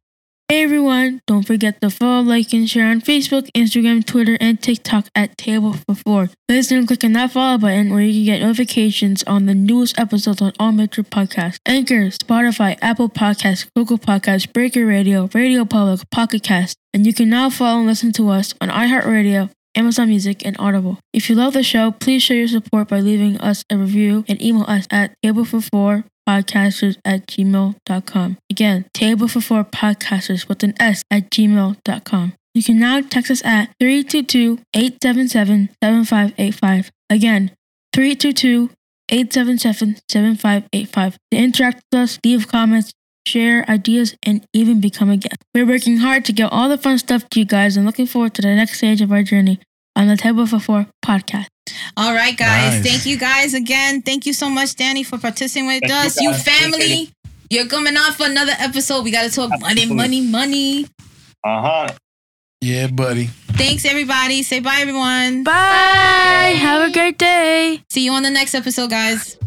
Hey 0.49 0.63
everyone, 0.63 1.23
don't 1.27 1.43
forget 1.47 1.81
to 1.81 1.89
follow, 1.89 2.21
like, 2.23 2.53
and 2.53 2.69
share 2.69 2.91
on 2.91 3.01
Facebook, 3.01 3.49
Instagram, 3.53 4.05
Twitter, 4.05 4.37
and 4.41 4.61
TikTok 4.61 5.07
at 5.15 5.39
Table 5.39 5.73
for 5.73 5.95
Four. 5.95 6.29
Listen, 6.51 6.87
click 6.87 7.03
on 7.05 7.13
that 7.15 7.31
follow 7.33 7.57
button 7.57 7.91
where 7.91 8.03
you 8.03 8.13
can 8.13 8.25
get 8.41 8.47
notifications 8.47 9.23
on 9.25 9.47
the 9.47 9.55
newest 9.55 9.99
episodes 9.99 10.43
on 10.43 10.53
all 10.61 10.71
major 10.73 11.03
podcasts. 11.03 11.57
Anchor, 11.65 12.07
Spotify, 12.11 12.77
Apple 12.83 13.09
Podcasts, 13.09 13.67
Google 13.75 13.99
Podcasts, 13.99 14.51
Breaker 14.53 14.85
Radio, 14.85 15.31
Radio 15.33 15.65
Public, 15.65 16.01
Pocket 16.11 16.43
Cast, 16.43 16.77
and 16.93 17.07
you 17.07 17.15
can 17.15 17.31
now 17.31 17.49
follow 17.49 17.79
and 17.79 17.87
listen 17.87 18.13
to 18.13 18.29
us 18.29 18.55
on 18.61 18.69
iHeartRadio, 18.69 19.51
Amazon 19.75 20.09
Music, 20.09 20.45
and 20.45 20.57
Audible. 20.59 20.99
If 21.13 21.29
you 21.29 21.37
love 21.37 21.55
the 21.55 21.63
show, 21.63 21.91
please 21.91 22.23
show 22.23 22.35
your 22.35 22.49
support 22.49 22.89
by 22.89 23.01
leaving 23.01 23.39
us 23.39 23.65
a 23.71 23.77
review 23.77 24.25
and 24.29 24.41
email 24.43 24.65
us 24.65 24.87
at 24.91 25.15
table 25.23 25.45
for 25.45 25.61
four 25.61 26.05
podcasters 26.29 26.97
at 27.05 27.27
gmail.com. 27.27 28.39
Again, 28.51 28.87
table 28.95 29.29
for 29.29 29.41
four 29.41 29.65
podcasters 29.65 30.49
with 30.49 30.63
an 30.63 30.75
S 30.81 31.03
at 31.11 31.31
gmail.com. 31.31 32.33
You 32.55 32.63
can 32.63 32.79
now 32.79 33.01
text 33.01 33.31
us 33.31 33.45
at 33.45 33.71
322 33.81 34.61
877 34.75 35.71
7585. 35.83 36.91
Again, 37.11 37.51
322 37.93 38.71
877-7585 39.11 41.17
to 41.31 41.37
interact 41.37 41.83
with 41.93 42.01
us, 42.01 42.19
leave 42.25 42.49
comments, 42.49 42.95
share 43.27 43.69
ideas, 43.71 44.15
and 44.23 44.47
even 44.53 44.81
become 44.81 45.11
a 45.11 45.17
guest. 45.17 45.37
We're 45.55 45.67
working 45.67 45.99
hard 45.99 46.25
to 46.27 46.33
get 46.33 46.53
all 46.53 46.69
the 46.69 46.79
fun 46.79 46.99
stuff 46.99 47.29
to 47.31 47.41
you 47.41 47.47
guys 47.47 47.77
and 47.77 47.87
looking 47.87 48.07
forward 48.07 48.35
to 48.35 48.43
the 48.43 48.55
next 48.55 48.79
stage 48.79 49.01
of 49.01 49.11
our 49.13 49.23
journey 49.23 49.61
on 49.97 50.09
the 50.09 50.17
Table 50.17 50.47
for 50.47 50.59
Four 50.61 50.87
podcast. 51.05 51.47
All 51.97 52.15
right, 52.15 52.37
guys. 52.37 52.75
Nice. 52.75 52.87
Thank 52.87 53.07
you 53.07 53.17
guys 53.17 53.55
again. 53.55 54.03
Thank 54.03 54.27
you 54.27 54.33
so 54.33 54.51
much, 54.51 54.75
Danny, 54.77 55.03
for 55.03 55.19
participating 55.19 55.67
with 55.67 55.81
Thank 55.83 55.93
us. 56.07 56.21
You, 56.21 56.31
guys. 56.31 56.43
family, 56.45 57.11
you're 57.51 57.67
coming 57.67 57.97
on 57.97 58.13
for 58.13 58.27
another 58.27 58.53
episode. 58.59 59.03
We 59.05 59.11
got 59.11 59.23
to 59.23 59.31
talk 59.31 59.51
money, 59.51 59.83
Absolutely. 59.83 59.97
money, 59.97 60.21
money. 60.21 60.87
Uh 61.43 61.61
huh. 61.63 61.89
Yeah, 62.61 62.89
buddy. 62.89 63.27
Thanks, 63.53 63.85
everybody. 63.85 64.43
Say 64.43 64.61
bye, 64.61 64.79
everyone. 64.81 65.45
Bye. 65.45 65.53
Have 66.59 66.89
a 66.89 66.93
great 66.93 67.19
day. 67.19 67.83
See 67.91 68.05
you 68.05 68.13
on 68.13 68.23
the 68.23 68.31
next 68.31 68.55
episode, 68.55 68.91
guys. 68.91 69.39